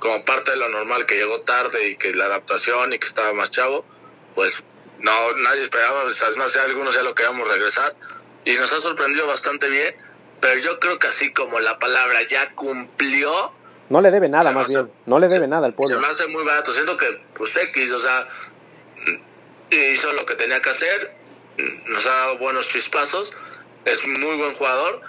como 0.00 0.24
parte 0.24 0.50
de 0.50 0.56
lo 0.56 0.68
normal, 0.68 1.06
que 1.06 1.16
llegó 1.16 1.40
tarde 1.42 1.88
y 1.88 1.96
que 1.96 2.12
la 2.12 2.24
adaptación 2.26 2.92
y 2.92 2.98
que 2.98 3.06
estaba 3.06 3.32
más 3.32 3.50
chavo, 3.50 3.84
pues 4.34 4.52
no 4.98 5.32
nadie 5.36 5.64
esperaba. 5.64 6.02
pues, 6.02 6.20
Además, 6.22 6.52
ya 6.54 6.64
algunos 6.64 6.94
ya 6.94 7.02
lo 7.02 7.14
queríamos 7.14 7.46
regresar 7.46 7.94
y 8.44 8.54
nos 8.54 8.72
ha 8.72 8.80
sorprendido 8.80 9.26
bastante 9.26 9.68
bien. 9.68 9.94
Pero 10.40 10.60
yo 10.60 10.80
creo 10.80 10.98
que 10.98 11.06
así 11.06 11.32
como 11.32 11.60
la 11.60 11.78
palabra 11.78 12.20
ya 12.28 12.54
cumplió, 12.54 13.52
no 13.90 14.00
le 14.00 14.10
debe 14.10 14.28
nada 14.28 14.52
más 14.52 14.68
bien 14.68 14.88
no 15.04 15.18
le 15.18 15.28
debe 15.28 15.48
nada 15.48 15.66
al 15.66 15.72
se 15.72 15.76
Puebla 15.76 15.98
me 15.98 16.06
hace 16.06 16.26
muy 16.28 16.44
barato. 16.44 16.72
Siento 16.72 16.96
que, 16.96 17.20
pues 17.34 17.54
X, 17.56 17.92
o 17.92 18.00
sea, 18.00 18.28
hizo 19.70 20.12
lo 20.12 20.24
que 20.24 20.34
tenía 20.36 20.62
que 20.62 20.70
hacer, 20.70 21.12
nos 21.86 22.06
ha 22.06 22.08
dado 22.08 22.38
buenos 22.38 22.66
chispazos, 22.68 23.32
es 23.84 23.98
muy 24.06 24.36
buen 24.36 24.54
jugador, 24.54 25.00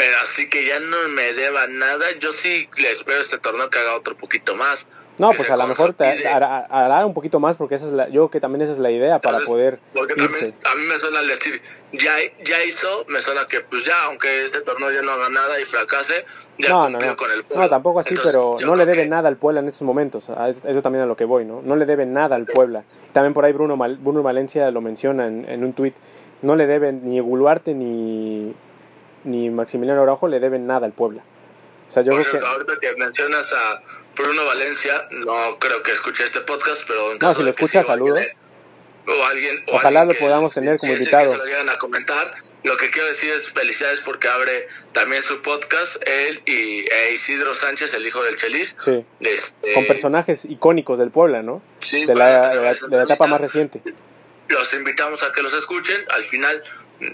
pero 0.00 0.16
así 0.30 0.48
que 0.48 0.64
ya 0.64 0.80
no 0.80 0.96
me 1.10 1.34
deba 1.34 1.66
nada. 1.66 2.06
Yo 2.20 2.32
sí 2.42 2.66
le 2.78 2.92
espero 2.92 3.20
este 3.20 3.36
torneo 3.36 3.68
que 3.68 3.80
haga 3.80 3.96
otro 3.96 4.16
poquito 4.16 4.54
más. 4.54 4.86
No, 5.18 5.32
pues 5.32 5.50
a 5.50 5.58
lo 5.58 5.66
mejor 5.66 5.92
te 5.92 6.26
hará, 6.26 6.60
hará, 6.70 7.04
un 7.04 7.12
poquito 7.12 7.38
más 7.38 7.58
porque 7.58 7.74
esa 7.74 7.84
es 7.84 7.92
la, 7.92 8.06
yo 8.06 8.12
creo 8.12 8.30
que 8.30 8.40
también 8.40 8.62
esa 8.62 8.72
es 8.72 8.78
la 8.78 8.90
idea 8.90 9.18
para 9.18 9.40
poder 9.40 9.78
porque 9.92 10.14
irse. 10.16 10.54
a 10.64 10.74
mí 10.74 10.84
me 10.86 10.98
suena 10.98 11.20
decir, 11.20 11.60
ya, 11.92 12.16
ya 12.42 12.64
hizo, 12.64 13.04
me 13.08 13.18
suena 13.18 13.46
que 13.46 13.60
pues 13.60 13.84
ya, 13.84 14.04
aunque 14.04 14.46
este 14.46 14.62
torneo 14.62 14.90
ya 14.90 15.02
no 15.02 15.12
haga 15.12 15.28
nada 15.28 15.60
y 15.60 15.66
fracase, 15.66 16.24
ya 16.56 16.70
no, 16.70 16.88
no, 16.88 16.98
no. 16.98 17.16
con 17.18 17.30
el 17.30 17.44
No, 17.54 17.68
tampoco 17.68 18.00
así, 18.00 18.14
pero 18.24 18.52
no 18.58 18.76
le 18.76 18.86
debe 18.86 19.04
nada 19.06 19.28
al 19.28 19.36
Puebla 19.36 19.60
en 19.60 19.68
estos 19.68 19.82
momentos. 19.82 20.30
Eso 20.64 20.80
también 20.80 21.04
a 21.04 21.06
lo 21.06 21.16
que 21.16 21.26
voy, 21.26 21.44
¿no? 21.44 21.60
No 21.60 21.76
le 21.76 21.84
debe 21.84 22.06
nada 22.06 22.36
al 22.36 22.46
Puebla. 22.46 22.84
También 23.12 23.34
por 23.34 23.44
ahí 23.44 23.52
Bruno, 23.52 23.76
Bruno 23.76 24.22
Valencia 24.22 24.70
lo 24.70 24.80
menciona 24.80 25.26
en, 25.26 25.46
en 25.46 25.62
un 25.62 25.74
tuit. 25.74 25.94
No 26.40 26.56
le 26.56 26.66
deben 26.66 27.04
ni 27.04 27.20
Guluarte 27.20 27.74
ni, 27.74 28.54
ni 29.24 29.50
Maximiliano 29.50 30.02
Araujo 30.02 30.28
le 30.28 30.40
deben 30.40 30.66
nada 30.66 30.86
al 30.86 30.92
Puebla. 30.92 31.22
O 31.88 31.92
sea, 31.92 32.02
yo 32.02 32.12
creo 32.12 32.30
que... 32.30 32.38
Ahorita 32.38 32.74
que 32.80 32.94
mencionas 32.96 33.52
a 33.52 33.82
Bruno 34.16 34.44
Valencia, 34.44 35.06
no 35.10 35.58
creo 35.58 35.82
que 35.82 35.92
escuche 35.92 36.24
este 36.24 36.40
podcast, 36.40 36.82
pero... 36.86 37.14
no, 37.20 37.34
si 37.34 37.42
lo 37.42 37.50
escucha, 37.50 37.82
saludos. 37.82 38.20
O 39.06 39.24
alguien, 39.24 39.56
Ojalá 39.72 40.04
lo 40.04 40.14
podamos 40.14 40.52
tener 40.52 40.78
como 40.78 40.92
invitado. 40.92 41.32
Que 41.32 41.38
lo 41.38 41.72
a 41.72 41.78
comentar. 41.78 42.30
Lo 42.62 42.76
que 42.76 42.90
quiero 42.90 43.08
decir 43.08 43.32
es 43.32 43.50
felicidades 43.52 44.00
porque 44.04 44.28
abre 44.28 44.68
también 44.92 45.22
su 45.22 45.40
podcast, 45.40 45.96
él 46.06 46.42
y 46.44 46.84
e 46.90 47.12
Isidro 47.14 47.54
Sánchez, 47.54 47.92
el 47.94 48.06
hijo 48.06 48.22
del 48.22 48.36
Chelis. 48.36 48.74
Sí. 48.78 49.04
Este, 49.20 49.72
Con 49.72 49.86
personajes 49.86 50.44
icónicos 50.44 50.98
del 50.98 51.10
Puebla, 51.10 51.42
¿no? 51.42 51.62
Sí, 51.90 52.04
de, 52.04 52.14
la, 52.14 52.50
de, 52.50 52.96
la, 52.96 53.02
etapa 53.04 53.26
más 53.26 53.40
reciente. 53.40 53.80
Los 54.48 54.74
invitamos 54.74 55.22
a 55.22 55.32
que 55.32 55.42
los 55.42 55.54
escuchen. 55.54 56.04
Al 56.10 56.24
final 56.26 56.62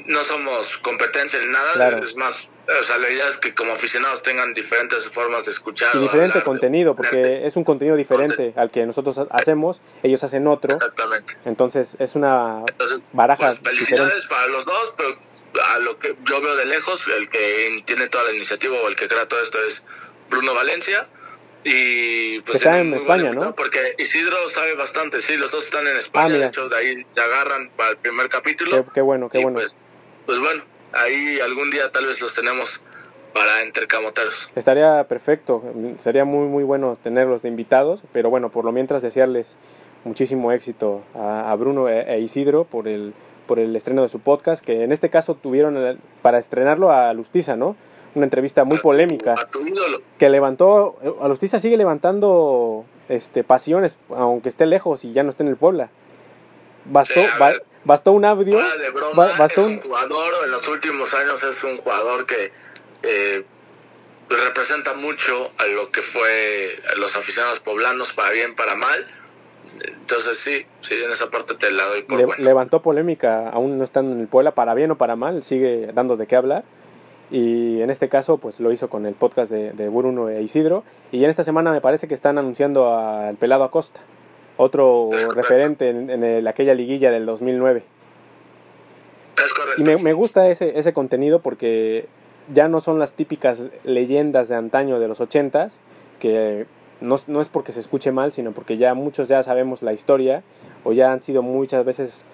no 0.07 0.20
somos 0.22 0.66
competentes 0.82 1.43
en 1.43 1.53
nada, 1.53 1.99
es 1.99 2.16
más 2.16 2.37
o 2.68 2.84
sea, 2.84 2.99
la 2.99 3.09
idea 3.09 3.28
es 3.28 3.37
que 3.37 3.55
como 3.55 3.72
aficionados 3.72 4.22
tengan 4.22 4.53
diferentes 4.53 5.09
formas 5.11 5.45
de 5.45 5.53
escuchar. 5.53 5.95
Y 5.95 6.01
diferente 6.01 6.43
contenido, 6.43 6.97
porque 6.97 7.47
es 7.47 7.57
un 7.57 7.62
contenido 7.62 7.97
diferente 7.97 8.55
al 8.57 8.70
que 8.70 8.84
nosotros 8.84 9.20
hacemos, 9.30 9.80
ellos 10.03 10.22
hacen 10.24 10.47
otro. 10.49 10.74
Exactamente. 10.74 11.37
Entonces 11.45 11.97
es 12.01 12.16
una 12.16 12.62
baraja 13.12 13.57
pues, 13.62 13.76
felicidades 13.76 14.24
para 14.28 14.49
los 14.49 14.64
dos, 14.64 14.95
pero 14.97 15.16
a 15.64 15.78
lo 15.78 15.97
que 15.99 16.16
yo 16.24 16.41
veo 16.41 16.57
de 16.57 16.66
lejos, 16.66 17.01
el 17.16 17.28
que 17.28 17.82
tiene 17.87 18.09
toda 18.09 18.24
la 18.24 18.32
iniciativa 18.32 18.76
o 18.82 18.89
el 18.89 18.97
que 18.97 19.07
crea 19.07 19.26
todo 19.26 19.41
esto 19.41 19.59
es 19.62 19.84
Bruno 20.28 20.53
Valencia. 20.53 21.07
Y 21.68 22.40
pues 22.42 22.56
está 22.56 22.80
en 22.80 22.94
España, 22.94 23.32
¿no? 23.32 23.52
Porque 23.56 23.96
Isidro 23.98 24.36
sabe 24.54 24.74
bastante, 24.76 25.20
sí, 25.22 25.36
los 25.36 25.50
dos 25.50 25.64
están 25.64 25.84
en 25.84 25.96
España, 25.96 26.34
ah, 26.36 26.38
de 26.38 26.46
hecho 26.46 26.68
de 26.68 26.76
ahí 26.76 27.06
se 27.12 27.20
agarran 27.20 27.70
para 27.76 27.90
el 27.90 27.96
primer 27.96 28.28
capítulo. 28.28 28.86
Qué, 28.94 29.00
bueno, 29.00 29.28
qué 29.28 29.38
bueno. 29.38 29.56
Pues, 29.56 29.72
pues 30.26 30.38
bueno, 30.38 30.62
ahí 30.92 31.40
algún 31.40 31.72
día 31.72 31.90
tal 31.90 32.06
vez 32.06 32.20
los 32.20 32.32
tenemos 32.36 32.80
para 33.34 33.64
intercamoteros. 33.64 34.32
Estaría 34.54 35.08
perfecto, 35.08 35.64
sería 35.98 36.24
muy 36.24 36.46
muy 36.46 36.62
bueno 36.62 36.98
tenerlos 37.02 37.42
de 37.42 37.48
invitados, 37.48 38.04
pero 38.12 38.30
bueno, 38.30 38.48
por 38.50 38.64
lo 38.64 38.70
mientras 38.70 39.02
desearles 39.02 39.56
muchísimo 40.04 40.52
éxito 40.52 41.02
a, 41.16 41.52
Bruno 41.56 41.88
e, 41.88 42.14
e, 42.14 42.20
Isidro 42.20 42.62
por 42.62 42.86
el, 42.86 43.12
por 43.48 43.58
el 43.58 43.74
estreno 43.74 44.02
de 44.02 44.08
su 44.08 44.20
podcast, 44.20 44.64
que 44.64 44.84
en 44.84 44.92
este 44.92 45.10
caso 45.10 45.34
tuvieron 45.34 45.98
para 46.22 46.38
estrenarlo 46.38 46.92
a 46.92 47.12
Lustiza, 47.12 47.56
¿no? 47.56 47.74
Una 48.16 48.24
entrevista 48.24 48.64
muy 48.64 48.78
polémica. 48.78 49.34
Que 50.18 50.30
levantó, 50.30 50.98
a 51.20 51.28
Lustiza 51.28 51.58
sigue 51.58 51.76
levantando 51.76 52.86
este, 53.10 53.44
pasiones, 53.44 53.98
aunque 54.08 54.48
esté 54.48 54.64
lejos 54.64 55.04
y 55.04 55.12
ya 55.12 55.22
no 55.22 55.28
esté 55.28 55.42
en 55.42 55.50
el 55.50 55.56
Puebla. 55.56 55.90
Bastó, 56.86 57.20
bastó 57.84 58.12
un 58.12 58.24
audio. 58.24 58.58
bastó 59.14 59.66
un 59.66 59.82
jugador, 59.82 60.32
en 60.46 60.50
los 60.50 60.66
últimos 60.66 61.12
años 61.12 61.34
es 61.42 61.62
un 61.62 61.76
jugador 61.76 62.24
que 62.24 62.52
eh, 63.02 63.44
representa 64.30 64.94
mucho 64.94 65.50
a 65.58 65.66
lo 65.66 65.90
que 65.90 66.00
fue 66.14 66.80
los 66.96 67.14
aficionados 67.14 67.60
poblanos, 67.60 68.14
para 68.14 68.30
bien, 68.30 68.56
para 68.56 68.76
mal. 68.76 69.06
Entonces 69.84 70.38
sí, 70.42 70.66
sí, 70.80 70.94
en 70.94 71.10
esa 71.10 71.28
parte 71.28 71.54
te 71.56 71.70
la 71.70 71.84
doy 71.84 72.02
por 72.04 72.38
Levantó 72.38 72.80
polémica, 72.80 73.50
aún 73.50 73.76
no 73.76 73.84
estando 73.84 74.12
en 74.12 74.20
el 74.20 74.28
Puebla, 74.28 74.52
para 74.52 74.74
bien 74.74 74.90
o 74.92 74.96
para 74.96 75.16
mal, 75.16 75.42
sigue 75.42 75.90
dando 75.92 76.16
de 76.16 76.26
qué 76.26 76.36
hablar. 76.36 76.64
Y 77.31 77.81
en 77.81 77.91
este 77.91 78.09
caso, 78.09 78.39
pues 78.39 78.61
lo 78.61 78.70
hizo 78.70 78.89
con 78.89 79.05
el 79.07 79.14
podcast 79.14 79.51
de, 79.51 79.72
de 79.72 79.89
Bruno 79.89 80.29
e 80.29 80.43
Isidro. 80.43 80.85
Y 81.11 81.24
en 81.24 81.31
esta 81.31 81.43
semana 81.43 81.72
me 81.72 81.81
parece 81.81 82.07
que 82.07 82.14
están 82.14 82.39
anunciando 82.39 82.95
al 82.95 83.37
Pelado 83.37 83.64
Acosta 83.64 84.01
otro 84.57 85.11
referente 85.35 85.91
en, 85.91 86.49
aquella 86.49 86.74
liguilla 86.74 87.11
del 87.11 87.27
2009. 87.27 87.83
Y 89.79 89.85
me, 89.85 89.99
me, 89.99 90.12
gusta 90.12 90.49
ese, 90.49 90.79
ese 90.79 90.93
contenido 90.93 91.41
porque 91.41 92.09
ya 92.53 92.68
no 92.68 92.81
son 92.81 92.99
las 92.99 93.12
típicas 93.12 93.68
leyendas 93.85 94.49
de 94.49 94.55
antaño 94.55 94.99
de 94.99 95.09
los 95.09 95.20
ochentas, 95.20 95.81
que 96.18 96.66
no, 97.01 97.16
no, 97.27 97.41
es 97.41 97.49
porque 97.49 97.72
se 97.72 97.81
escuche 97.81 98.12
mal, 98.12 98.33
sino 98.33 98.53
porque 98.53 98.79
ya 98.79 98.95
muchos 98.95 99.29
ya 99.29 99.43
sabemos 99.43 99.83
la 99.83 99.93
historia 99.93 100.43
o 100.85 100.93
ya 100.93 101.12
han 101.12 101.22
sido 101.22 101.43
muchas 101.43 101.85
veces 101.85 102.24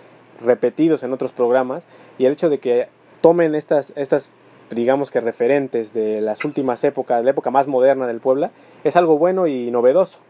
repetidos 0.45 1.03
en 1.03 1.13
otros 1.13 1.33
programas 1.33 1.87
y 2.19 2.27
el 2.27 2.33
hecho 2.33 2.49
de 2.49 2.59
que 2.59 2.89
tomen 3.21 3.55
estas, 3.55 3.93
estas 3.97 4.31
digamos 4.75 5.11
que 5.11 5.21
referentes 5.21 5.93
de 5.95 6.21
las 6.21 6.45
últimas 6.45 6.83
épocas, 6.85 7.19
de 7.19 7.25
la 7.25 7.31
época 7.31 7.51
más 7.51 7.67
moderna 7.67 8.07
del 8.07 8.21
Puebla, 8.21 8.51
es 8.85 8.97
algo 8.97 9.19
bueno 9.19 9.47
y 9.47 9.71
novedoso 9.71 10.21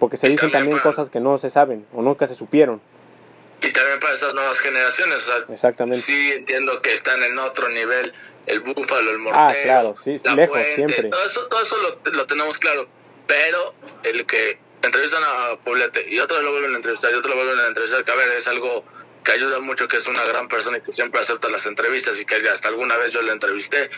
porque 0.00 0.16
se 0.16 0.28
dicen 0.28 0.50
también, 0.50 0.78
cosas 0.78 1.10
que 1.10 1.20
no 1.20 1.38
se 1.38 1.50
saben 1.50 1.86
o 1.92 2.02
nunca 2.02 2.26
se 2.26 2.34
supieron. 2.34 2.80
Y 3.60 3.70
también 3.70 4.00
para 4.00 4.14
estas 4.14 4.34
nuevas 4.34 4.58
generaciones, 4.58 5.18
Exactamente. 5.50 6.06
Sí, 6.06 6.32
entiendo 6.32 6.80
que 6.80 6.92
están 6.92 7.22
en 7.22 7.38
otro 7.38 7.68
nivel, 7.68 8.10
el 8.46 8.60
búfalo, 8.60 9.10
el 9.10 9.18
mortero, 9.18 9.46
ah, 9.46 9.54
claro, 9.62 9.94
sí, 9.94 10.16
lejos, 10.34 10.58
siempre. 10.74 11.10
Todo 11.10 11.30
eso, 11.30 11.46
todo 11.48 11.66
eso 11.66 11.76
lo, 12.12 12.26
tenemos 12.26 12.56
claro, 12.56 12.88
pero 13.26 13.74
el 14.02 14.24
que 14.24 14.58
entrevistan 14.82 15.22
a 15.22 15.62
Poblete 15.62 16.08
y 16.08 16.18
otro 16.18 16.40
lo 16.40 16.50
vuelven 16.50 16.72
a 16.72 16.76
entrevistar 16.76 17.12
y 17.12 17.14
otro 17.16 17.28
lo 17.28 17.36
vuelven 17.36 17.58
a 17.58 17.66
entrevistar, 17.66 18.02
que 18.02 18.10
a 18.10 18.14
ver, 18.14 18.30
es 18.30 18.46
algo 18.46 18.82
que 19.24 19.32
ayuda 19.32 19.60
mucho, 19.60 19.88
que 19.88 19.98
es 19.98 20.08
una 20.08 20.24
gran 20.24 20.48
persona 20.48 20.78
y 20.78 20.80
que 20.80 20.92
siempre 20.92 21.20
acepta 21.20 21.48
las 21.48 21.64
entrevistas 21.66 22.18
y 22.18 22.24
que 22.24 22.36
hasta 22.48 22.68
alguna 22.68 22.96
vez 22.96 23.10
yo 23.12 23.22
le 23.22 23.32
entrevisté, 23.32 23.90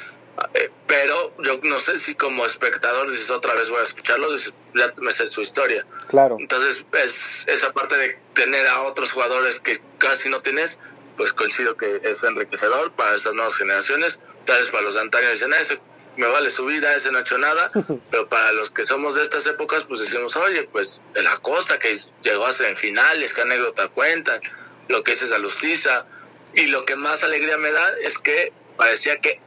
eh, 0.55 0.70
pero 0.87 1.35
yo 1.43 1.61
no 1.62 1.79
sé 1.81 1.99
si 2.01 2.14
como 2.14 2.45
espectador 2.47 3.11
dices 3.11 3.31
otra 3.31 3.55
vez 3.55 3.68
voy 3.68 3.81
a 3.81 3.85
escucharlo, 3.85 4.33
dices, 4.33 4.53
ya 4.75 4.93
me 4.97 5.12
sé 5.12 5.29
su 5.29 5.43
historia. 5.43 5.87
Claro. 6.09 6.37
Entonces, 6.39 6.85
es 6.93 7.14
esa 7.47 7.73
parte 7.73 7.97
de 7.97 8.18
tener 8.35 8.66
a 8.66 8.83
otros 8.83 9.12
jugadores 9.12 9.61
que 9.61 9.81
casi 9.99 10.29
no 10.29 10.41
tienes, 10.41 10.79
pues 11.16 11.33
coincido 11.33 11.77
que 11.77 12.01
es 12.03 12.23
enriquecedor 12.23 12.93
para 12.93 13.14
estas 13.14 13.35
nuevas 13.35 13.55
generaciones. 13.57 14.18
Tal 14.47 14.61
vez 14.61 14.70
para 14.70 14.85
los 14.85 14.95
de 14.95 15.01
antaño 15.01 15.31
dicen, 15.31 15.53
ese 15.55 15.79
me 16.16 16.27
vale 16.27 16.51
su 16.51 16.64
vida, 16.66 16.95
ese 16.95 17.11
no 17.11 17.18
ha 17.18 17.23
hecho 17.23 17.39
nada, 17.39 17.70
pero 18.11 18.29
para 18.29 18.53
los 18.53 18.70
que 18.70 18.87
somos 18.87 19.14
de 19.14 19.25
estas 19.25 19.47
épocas, 19.47 19.85
pues 19.89 20.01
decimos, 20.01 20.35
oye, 20.37 20.68
pues 20.73 20.89
de 21.14 21.23
la 21.23 21.37
costa 21.39 21.79
que 21.79 21.97
llegó 22.23 22.47
a 22.47 22.53
ser 22.53 22.66
en 22.66 22.77
finales, 22.77 23.33
qué 23.33 23.43
anécdota 23.43 23.89
cuentan, 23.89 24.41
lo 24.89 25.03
que 25.03 25.12
es 25.12 25.22
esa 25.22 25.39
lustiza. 25.39 26.07
Y 26.55 26.66
lo 26.66 26.85
que 26.85 26.97
más 26.97 27.22
alegría 27.22 27.57
me 27.57 27.70
da 27.72 27.91
es 28.03 28.18
que 28.18 28.53
parecía 28.76 29.20
que 29.20 29.41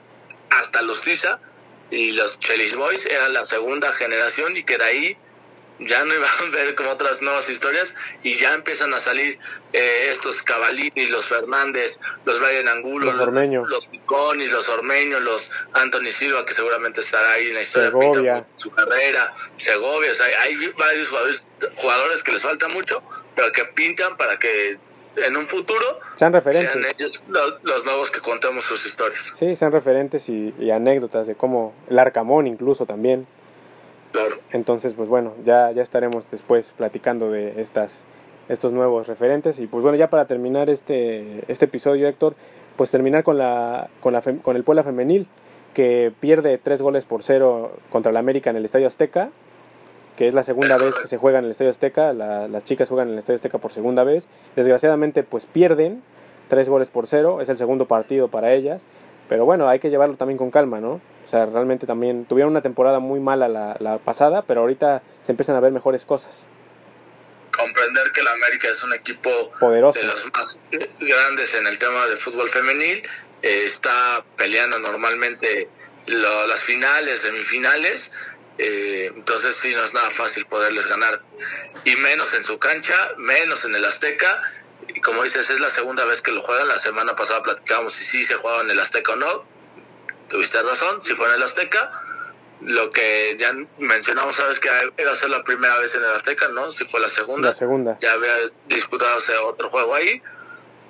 hasta 0.50 0.82
los 0.82 1.02
Tiza 1.02 1.40
y 1.92 2.12
los 2.12 2.40
Chelis 2.40 2.76
Boys 2.76 3.06
eran 3.10 3.34
la 3.34 3.46
segunda 3.46 3.92
generación 3.94 4.58
y 4.58 4.64
que 4.64 4.78
de 4.78 4.84
ahí 4.84 5.18
ya 5.80 6.04
no 6.06 6.14
iban 6.16 6.30
a 6.30 6.56
ver 6.56 6.76
como 6.76 6.92
otras 6.92 7.22
nuevas 7.22 7.50
historias 7.50 7.94
y 8.24 8.40
ya 8.40 8.54
empiezan 8.54 8.94
a 8.94 9.02
salir 9.02 9.38
eh, 9.74 10.08
estos 10.10 10.42
Cavalini, 10.44 11.08
los 11.08 11.28
Fernández, 11.28 11.92
los 12.26 12.40
Brian 12.40 12.68
Angulo, 12.68 13.12
los, 13.12 13.20
Ormeño. 13.20 13.66
los 13.68 13.86
Piconis, 13.88 14.50
los 14.52 14.68
Ormeños, 14.70 15.22
los 15.22 15.50
Anthony 15.74 16.12
Silva, 16.18 16.46
que 16.46 16.54
seguramente 16.54 17.02
estará 17.02 17.34
ahí 17.34 17.48
en 17.48 17.56
la 17.56 17.62
historia 17.62 17.90
Segovia. 17.90 18.46
su 18.58 18.72
carrera, 18.72 19.34
Segovia, 19.60 20.12
o 20.12 20.16
sea, 20.16 20.42
hay 20.42 20.56
varios 20.78 21.10
jugadores, 21.10 21.44
jugadores 21.76 22.24
que 22.24 22.32
les 22.32 22.42
falta 22.42 22.68
mucho, 22.70 23.04
pero 23.36 23.52
que 23.52 23.66
pintan 23.66 24.16
para 24.16 24.40
que 24.40 24.78
en 25.18 25.38
un 25.38 25.48
futuro 25.48 26.00
sean 26.16 26.34
referentes. 26.34 26.76
los, 27.28 27.86
nuevos 27.86 28.12
que 28.12 28.20
contemos 28.22 28.64
sus 28.66 28.86
historias. 28.86 29.22
Sí, 29.34 29.56
sean 29.56 29.72
referentes 29.72 30.30
y, 30.30 30.54
anécdotas 30.72 31.28
de 31.28 31.36
cómo 31.36 31.74
el 31.90 32.00
Arcamón 32.00 32.48
incluso 32.48 32.86
también. 32.86 33.28
Claro. 34.12 34.38
Entonces, 34.52 34.94
pues 34.94 35.10
bueno, 35.10 35.34
ya, 35.44 35.72
ya 35.72 35.82
estaremos 35.82 36.32
después 36.32 36.74
platicando 36.78 37.32
de 37.32 37.60
estas, 37.60 38.06
estos 38.48 38.72
nuevos 38.72 39.08
referentes. 39.08 39.60
Y 39.60 39.68
pues 39.68 39.82
bueno, 39.84 39.98
ya 39.98 40.10
para 40.10 40.26
terminar 40.26 40.70
este, 40.70 41.44
este 41.50 41.66
episodio, 41.66 42.08
Héctor, 42.08 42.36
pues 42.78 42.92
terminar 42.92 43.24
con, 43.24 43.38
la, 43.38 43.90
con, 44.00 44.14
la, 44.14 44.22
con 44.22 44.56
el 44.56 44.64
Puebla 44.64 44.84
Femenil, 44.84 45.28
que 45.74 46.14
pierde 46.20 46.58
tres 46.58 46.82
goles 46.82 47.04
por 47.04 47.24
cero 47.24 47.78
contra 47.90 48.12
el 48.12 48.18
América 48.18 48.50
en 48.50 48.56
el 48.56 48.66
Estadio 48.66 48.88
Azteca 48.88 49.32
que 50.16 50.28
es 50.28 50.34
la 50.34 50.44
segunda 50.44 50.78
vez 50.78 50.98
que 50.98 51.08
se 51.08 51.18
juega 51.18 51.40
en 51.40 51.46
el 51.46 51.52
Estadio 51.52 51.72
Azteca, 51.72 52.14
las 52.14 52.64
chicas 52.64 52.90
juegan 52.90 53.08
en 53.08 53.14
el 53.14 53.20
Estadio 53.20 53.36
Azteca 53.36 53.58
por 53.58 53.72
segunda 53.72 54.04
vez, 54.04 54.28
desgraciadamente 54.56 55.24
pues 55.24 55.46
pierden 55.46 56.02
tres 56.48 56.70
goles 56.70 56.90
por 56.90 57.08
cero, 57.08 57.42
es 57.42 57.50
el 57.50 57.58
segundo 57.58 57.86
partido 57.88 58.28
para 58.30 58.54
ellas, 58.54 58.86
pero 59.28 59.46
bueno, 59.46 59.68
hay 59.68 59.80
que 59.80 59.90
llevarlo 59.90 60.16
también 60.16 60.38
con 60.38 60.52
calma, 60.52 60.80
¿no? 60.80 61.02
O 61.24 61.28
sea, 61.28 61.46
realmente 61.48 61.88
también 61.88 62.26
tuvieron 62.26 62.52
una 62.52 62.62
temporada 62.62 63.00
muy 63.00 63.20
mala 63.20 63.48
la, 63.48 63.76
la 63.80 63.98
pasada, 63.98 64.44
pero 64.44 64.62
ahorita 64.62 65.02
se 65.24 65.32
empiezan 65.32 65.56
a 65.56 65.60
ver 65.60 65.72
mejores 65.72 66.06
cosas. 66.06 66.46
Comprender 67.52 68.12
que 68.14 68.22
la 68.22 68.32
América 68.32 68.68
es 68.70 68.84
un 68.84 68.94
equipo 68.94 69.30
poderoso, 69.60 70.00
de 70.00 70.06
los 70.06 70.24
más 70.26 70.48
grandes 71.00 71.54
en 71.56 71.68
el 71.68 71.80
tema 71.80 72.06
del 72.06 72.20
fútbol 72.20 72.50
femenil, 72.52 73.02
eh, 73.42 73.66
está 73.66 74.24
peleando 74.38 74.78
normalmente 74.80 75.70
las 76.06 76.64
finales, 76.66 77.20
semifinales, 77.20 78.12
Eh, 78.58 79.12
entonces 79.14 79.58
sí, 79.62 79.74
no 79.74 79.84
es 79.84 79.94
nada 79.94 80.12
fácil 80.12 80.46
poderles 80.46 80.88
ganar. 80.88 81.22
Y 81.84 81.96
menos 81.98 82.34
en 82.34 82.44
su 82.44 82.58
cancha, 82.58 83.12
menos 83.18 83.64
en 83.66 83.76
el 83.76 83.86
Azteca. 83.86 84.42
Y 84.88 85.02
como 85.02 85.24
dices, 85.24 85.50
es 85.50 85.60
la 85.60 85.70
segunda 85.72 86.06
vez 86.06 86.22
que 86.22 86.32
lo 86.32 86.42
juegan. 86.44 86.68
La 86.68 86.82
semana 86.82 87.16
pasada 87.16 87.44
platicábamos 87.44 87.94
si 87.96 88.06
sí 88.06 88.26
se 88.26 88.36
jugaba 88.36 88.62
en 88.62 88.72
el 88.72 88.80
Azteca 88.80 89.14
o 89.14 89.16
no. 89.18 89.46
Tuviste 90.30 90.62
razón, 90.62 91.04
si 91.04 91.14
fue 91.16 91.28
en 91.28 91.36
el 91.36 91.44
Azteca. 91.44 91.92
Lo 92.62 92.90
que 92.90 93.36
ya 93.38 93.54
mencionamos, 93.78 94.34
sabes 94.36 94.60
que 94.60 94.70
iba 94.98 95.12
a 95.12 95.16
ser 95.16 95.30
la 95.30 95.44
primera 95.44 95.78
vez 95.80 95.94
en 95.94 96.04
el 96.04 96.12
Azteca, 96.12 96.48
¿no? 96.48 96.72
Si 96.72 96.86
fue 96.86 97.02
la 97.02 97.10
segunda. 97.10 97.50
La 97.50 97.54
segunda. 97.54 97.98
Ya 98.00 98.14
había 98.14 98.50
disputado 98.68 99.20
otro 99.44 99.70
juego 99.70 99.94
ahí. 99.94 100.22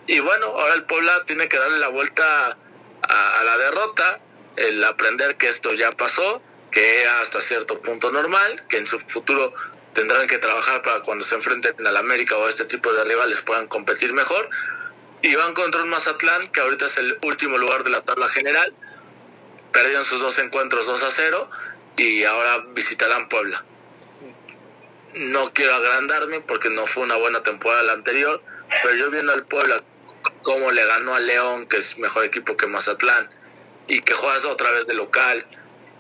Y 0.06 0.20
bueno, 0.20 0.46
ahora 0.48 0.76
el 0.76 0.84
Puebla 0.84 1.24
tiene 1.26 1.50
que 1.50 1.58
darle 1.58 1.80
la 1.80 1.88
vuelta 1.88 2.58
a, 3.02 3.40
a 3.40 3.44
la 3.44 3.58
derrota, 3.58 4.20
el 4.56 4.84
aprender 4.84 5.36
que 5.38 5.50
esto 5.50 5.74
ya 5.74 5.90
pasó 5.92 6.44
que 6.76 7.02
era 7.02 7.22
hasta 7.22 7.42
cierto 7.48 7.82
punto 7.82 8.12
normal, 8.12 8.66
que 8.68 8.76
en 8.76 8.86
su 8.86 9.00
futuro 9.00 9.54
tendrán 9.94 10.28
que 10.28 10.40
trabajar 10.40 10.82
para 10.82 11.00
cuando 11.00 11.24
se 11.24 11.36
enfrenten 11.36 11.74
al 11.88 11.96
América 11.96 12.36
o 12.36 12.46
a 12.46 12.50
este 12.50 12.66
tipo 12.66 12.92
de 12.92 13.06
rivales 13.06 13.40
puedan 13.46 13.68
competir 13.68 14.12
mejor. 14.12 14.50
Y 15.22 15.34
van 15.36 15.54
contra 15.54 15.82
un 15.82 15.90
Mazatlán, 15.90 16.52
que 16.52 16.60
ahorita 16.60 16.88
es 16.88 16.98
el 16.98 17.18
último 17.24 17.58
lugar 17.58 17.86
de 17.86 17.92
la 17.92 18.02
tabla 18.02 18.28
general. 18.28 18.74
Perdieron 19.72 20.04
sus 20.04 20.20
dos 20.20 20.38
encuentros 20.38 20.86
2 20.86 21.02
a 21.02 21.12
0 21.16 21.50
y 21.96 22.26
ahora 22.26 22.66
visitarán 22.74 23.30
Puebla. 23.30 23.64
No 25.14 25.54
quiero 25.54 25.76
agrandarme 25.76 26.42
porque 26.42 26.70
no 26.70 26.86
fue 26.88 27.04
una 27.04 27.16
buena 27.16 27.42
temporada 27.42 27.84
la 27.84 27.94
anterior, 27.94 28.44
pero 28.84 28.96
yo 28.96 29.10
viendo 29.12 29.32
al 29.32 29.46
Puebla 29.46 29.82
cómo 30.44 30.72
le 30.72 30.86
ganó 30.86 31.16
al 31.16 31.26
León, 31.26 31.68
que 31.68 31.78
es 31.78 31.98
mejor 32.00 32.26
equipo 32.26 32.58
que 32.58 32.68
Mazatlán, 32.68 33.30
y 33.88 34.02
que 34.02 34.14
juegas 34.14 34.44
otra 34.44 34.72
vez 34.72 34.88
de 34.88 34.94
local, 34.94 35.48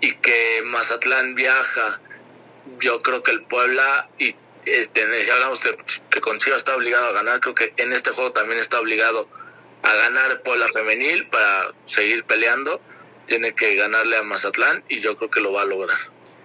y 0.02 0.16
que 0.18 0.62
Mazatlán 0.66 1.36
viaja, 1.36 2.00
yo 2.80 3.02
creo 3.02 3.24
que 3.24 3.32
el 3.32 3.44
Puebla, 3.44 4.10
y 4.18 4.36
este, 4.66 5.26
ya 5.26 5.34
hablamos 5.36 5.60
que, 5.60 5.76
que 6.10 6.22
Conchivas 6.22 6.60
está 6.60 6.76
obligado 6.76 7.08
a 7.08 7.12
ganar, 7.12 7.40
creo 7.40 7.56
que 7.56 7.74
en 7.78 7.94
este 7.94 8.12
juego 8.12 8.32
también 8.32 8.60
está 8.60 8.80
obligado 8.80 9.28
a 9.84 9.94
ganar 9.94 10.42
Puebla 10.42 10.68
femenil 10.74 11.28
para 11.28 11.72
seguir 11.86 12.24
peleando, 12.26 12.82
tiene 13.28 13.54
que 13.54 13.76
ganarle 13.76 14.18
a 14.18 14.24
Mazatlán 14.24 14.84
y 14.90 15.02
yo 15.02 15.18
creo 15.18 15.30
que 15.30 15.42
lo 15.42 15.54
va 15.54 15.62
a 15.62 15.66
lograr. 15.66 15.98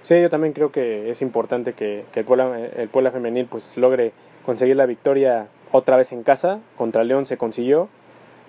Sí, 0.03 0.21
yo 0.21 0.31
también 0.31 0.55
creo 0.55 0.73
que 0.73 1.11
es 1.11 1.21
importante 1.21 1.75
que, 1.75 2.05
que 2.13 2.21
el, 2.21 2.27
Puebla, 2.27 2.59
el 2.77 2.89
Puebla 2.89 3.11
femenil 3.11 3.47
pues 3.47 3.77
logre 3.77 4.13
conseguir 4.47 4.77
la 4.77 4.87
victoria 4.87 5.49
otra 5.73 5.97
vez 5.97 6.13
en 6.13 6.23
casa, 6.23 6.61
contra 6.77 7.05
León 7.05 7.27
se 7.27 7.37
consiguió, 7.37 7.89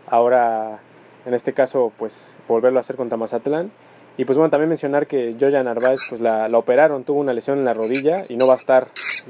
ahora 0.07 0.79
en 1.25 1.33
este 1.33 1.53
caso 1.53 1.91
pues 1.97 2.41
volverlo 2.47 2.79
a 2.79 2.81
hacer 2.81 2.95
contra 2.95 3.17
Mazatlán 3.17 3.71
y 4.21 4.25
pues 4.25 4.37
bueno, 4.37 4.51
también 4.51 4.69
mencionar 4.69 5.07
que 5.07 5.35
Joya 5.39 5.63
Narváez 5.63 6.01
pues 6.07 6.21
la, 6.21 6.47
la, 6.47 6.59
operaron, 6.59 7.03
tuvo 7.03 7.19
una 7.21 7.33
lesión 7.33 7.57
en 7.57 7.65
la 7.65 7.73
rodilla 7.73 8.23
y 8.29 8.37
no 8.37 8.45
va 8.45 8.53
a 8.53 8.57
estar 8.57 8.87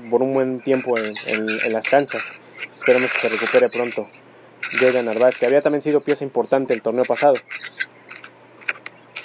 por 0.09 0.21
un 0.21 0.33
buen 0.33 0.59
tiempo 0.59 0.97
en, 0.97 1.15
en, 1.27 1.47
en 1.49 1.71
las 1.71 1.87
canchas. 1.87 2.33
Esperemos 2.77 3.13
que 3.13 3.21
se 3.21 3.29
recupere 3.29 3.69
pronto. 3.69 4.09
Joya 4.77 5.01
Narváez, 5.01 5.37
que 5.37 5.45
había 5.45 5.61
también 5.61 5.81
sido 5.81 6.01
pieza 6.01 6.25
importante 6.25 6.73
el 6.73 6.81
torneo 6.81 7.05
pasado. 7.05 7.35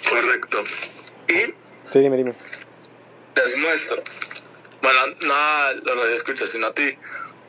Correcto. 0.08 0.58
¿Y? 1.30 1.50
Sí, 1.90 1.98
dime, 1.98 2.16
dime. 2.16 2.36
Les 3.34 3.58
muestro. 3.58 4.04
Bueno, 4.80 5.00
no 5.22 5.94
lo 5.96 6.06
escucho, 6.10 6.46
sino 6.46 6.68
a 6.68 6.74
ti. 6.74 6.96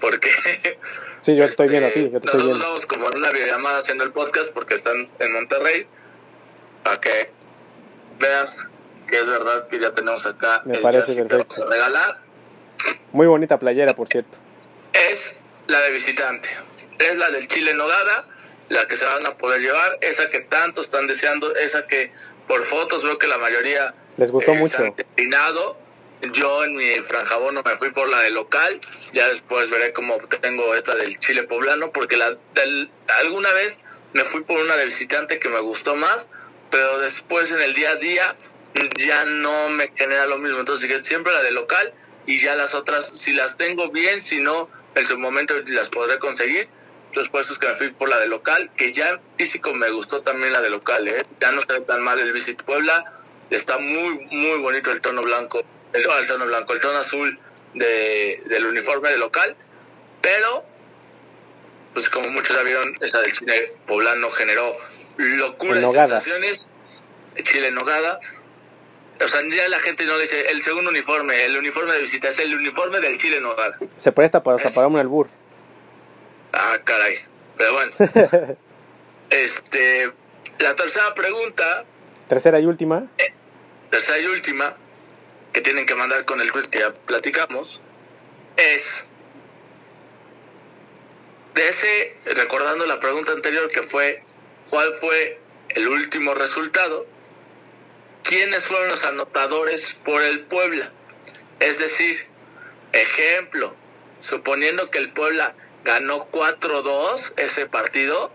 Porque. 0.02 0.30
Sí, 1.20 1.36
yo 1.36 1.44
te 1.44 1.50
estoy 1.50 1.68
viendo 1.68 1.90
a 1.90 1.92
ti, 1.92 2.10
yo 2.10 2.22
te 2.22 2.28
estoy 2.28 2.42
viendo. 2.42 2.58
Estamos 2.58 2.86
como 2.86 3.06
en 3.12 3.18
una 3.18 3.30
videollamada 3.32 3.80
haciendo 3.80 4.06
el 4.06 4.12
podcast 4.12 4.48
porque 4.54 4.76
están 4.76 5.10
en 5.20 5.34
Monterrey. 5.34 5.86
Para 6.84 7.02
que 7.02 7.37
veas 8.20 8.50
que 9.08 9.20
es 9.20 9.28
verdad 9.28 9.68
que 9.68 9.80
ya 9.80 9.94
tenemos 9.94 10.26
acá. 10.26 10.62
Me 10.66 10.80
parece 10.80 11.14
perfecto. 11.14 11.70
Regalar. 11.70 12.20
Muy 13.12 13.28
bonita 13.28 13.58
playera, 13.58 13.96
por 13.96 14.08
cierto. 14.08 14.38
Es 14.94 15.36
la 15.68 15.80
de 15.82 15.92
visitante. 15.92 16.50
Es 17.00 17.16
la 17.18 17.30
del 17.30 17.48
Chile 17.48 17.74
Nogada, 17.74 18.26
la 18.70 18.88
que 18.88 18.98
se 18.98 19.06
van 19.06 19.26
a 19.28 19.38
poder 19.38 19.62
llevar, 19.62 19.98
esa 20.02 20.30
que 20.30 20.42
tanto 20.42 20.82
están 20.82 21.08
deseando, 21.08 21.56
esa 21.56 21.88
que 21.88 22.12
por 22.48 22.66
fotos 22.66 23.04
veo 23.04 23.18
que 23.18 23.28
la 23.28 23.38
mayoría 23.38 23.94
les 24.18 24.32
gustó 24.32 24.54
mucho. 24.54 24.84
Destinado. 24.96 25.78
Yo 26.34 26.64
en 26.64 26.76
mi 26.76 26.90
franjabono 27.08 27.62
me 27.64 27.78
fui 27.78 27.92
por 27.92 28.10
la 28.10 28.22
de 28.22 28.32
local, 28.32 28.82
ya 29.14 29.28
después 29.28 29.70
veré 29.70 29.94
cómo 29.94 30.18
tengo 30.42 30.74
esta 30.74 30.96
del 30.96 31.20
Chile 31.20 31.44
poblano, 31.44 31.92
porque 31.92 32.18
la 32.18 32.36
del, 32.56 32.90
alguna 33.20 33.54
vez 33.54 33.78
me 34.14 34.24
fui 34.26 34.44
por 34.44 34.60
una 34.60 34.76
de 34.78 34.86
visitante 34.86 35.38
que 35.38 35.48
me 35.48 35.60
gustó 35.60 35.96
más, 35.96 36.26
pero 36.70 37.00
después 37.00 37.50
en 37.52 37.62
el 37.62 37.74
día 37.74 37.92
a 37.92 37.96
día 37.96 38.36
ya 39.00 39.26
no 39.26 39.70
me 39.70 39.92
genera 39.96 40.26
lo 40.26 40.38
mismo. 40.38 40.60
Entonces 40.60 41.02
siempre 41.08 41.34
la 41.34 41.44
de 41.44 41.52
local 41.52 41.94
y 42.26 42.42
ya 42.42 42.56
las 42.56 42.74
otras, 42.74 43.10
si 43.14 43.34
las 43.34 43.58
tengo 43.58 43.90
bien, 43.90 44.24
si 44.28 44.40
no, 44.40 44.70
en 44.96 45.06
su 45.06 45.18
momento 45.18 45.54
las 45.66 45.90
podré 45.90 46.20
conseguir. 46.20 46.68
Entonces 47.08 47.32
por 47.32 47.42
es 47.42 47.58
que 47.58 47.68
me 47.68 47.76
fui 47.76 47.90
por 47.90 48.10
la 48.10 48.20
de 48.20 48.28
local, 48.28 48.70
que 48.76 48.94
ya 48.94 49.10
en 49.12 49.20
físico 49.38 49.74
me 49.74 49.90
gustó 49.90 50.22
también 50.22 50.52
la 50.52 50.62
de 50.62 50.70
local, 50.70 51.08
¿eh? 51.08 51.24
ya 51.40 51.52
no 51.52 51.62
está 51.62 51.80
tan 51.86 52.04
mal 52.04 52.20
el 52.20 52.34
Visit 52.34 52.64
Puebla, 52.64 53.14
está 53.50 53.78
muy, 53.78 54.28
muy 54.30 54.60
bonito 54.60 54.92
el 54.92 55.02
tono 55.02 55.22
blanco, 55.22 55.64
el, 55.94 56.02
el 56.02 56.28
tono 56.28 56.46
blanco, 56.46 56.74
el 56.74 56.82
tono 56.82 57.00
azul 57.00 57.40
de, 57.74 58.44
del 58.48 58.66
uniforme 58.66 59.10
de 59.10 59.18
local, 59.18 59.56
pero 60.22 60.66
pues 61.94 62.10
como 62.10 62.30
muchos 62.30 62.56
ya 62.56 62.62
vieron, 62.64 62.94
esa 63.02 63.22
del 63.22 63.38
cine 63.38 63.72
poblano 63.88 64.30
generó 64.32 64.76
locura 65.18 65.80
Nogada. 65.80 66.22
Chile 67.44 67.72
Nogada. 67.72 68.20
O 69.20 69.28
sea, 69.28 69.42
ya 69.50 69.68
la 69.70 69.80
gente 69.80 70.06
no 70.06 70.18
dice 70.20 70.52
el 70.52 70.64
segundo 70.64 70.92
uniforme, 70.92 71.44
el 71.46 71.58
uniforme 71.58 71.94
de 71.94 72.04
visita, 72.04 72.30
es 72.30 72.40
el 72.40 72.56
uniforme 72.56 73.00
del 73.00 73.18
Chile 73.20 73.42
Nogada. 73.42 73.78
Se 73.96 74.12
presta 74.12 74.44
para 74.44 74.58
hasta 74.58 74.70
para 74.70 74.88
un 74.88 74.98
albur. 74.98 75.28
Ah, 76.54 76.78
caray. 76.84 77.16
Pero 77.58 77.74
bueno. 77.74 77.92
este, 79.30 80.12
la 80.60 80.76
tercera 80.76 81.14
pregunta. 81.16 81.86
Tercera 82.28 82.60
y 82.60 82.66
última. 82.66 83.08
Eh, 83.18 83.34
tercera 83.90 84.20
y 84.20 84.28
última, 84.28 84.76
que 85.52 85.62
tienen 85.62 85.86
que 85.86 85.96
mandar 85.96 86.26
con 86.26 86.40
el 86.42 86.52
tweet 86.52 86.66
que 86.66 86.80
ya 86.80 86.94
platicamos, 86.94 87.82
es 88.58 88.84
de 91.56 91.70
ese, 91.70 92.34
recordando 92.36 92.86
la 92.86 93.00
pregunta 93.00 93.32
anterior 93.32 93.70
que 93.70 93.84
fue 93.84 94.24
cuál 94.70 94.94
fue 95.00 95.40
el 95.70 95.88
último 95.88 96.34
resultado, 96.34 97.06
quiénes 98.24 98.66
fueron 98.66 98.90
los 98.90 99.06
anotadores 99.06 99.88
por 100.04 100.22
el 100.22 100.42
Puebla. 100.42 100.92
Es 101.60 101.78
decir, 101.80 102.28
ejemplo, 102.92 103.76
suponiendo 104.20 104.90
que 104.90 105.00
el 105.00 105.14
Puebla 105.14 105.56
ganó 105.84 106.30
4-2 106.32 107.34
ese 107.38 107.68
partido, 107.68 108.32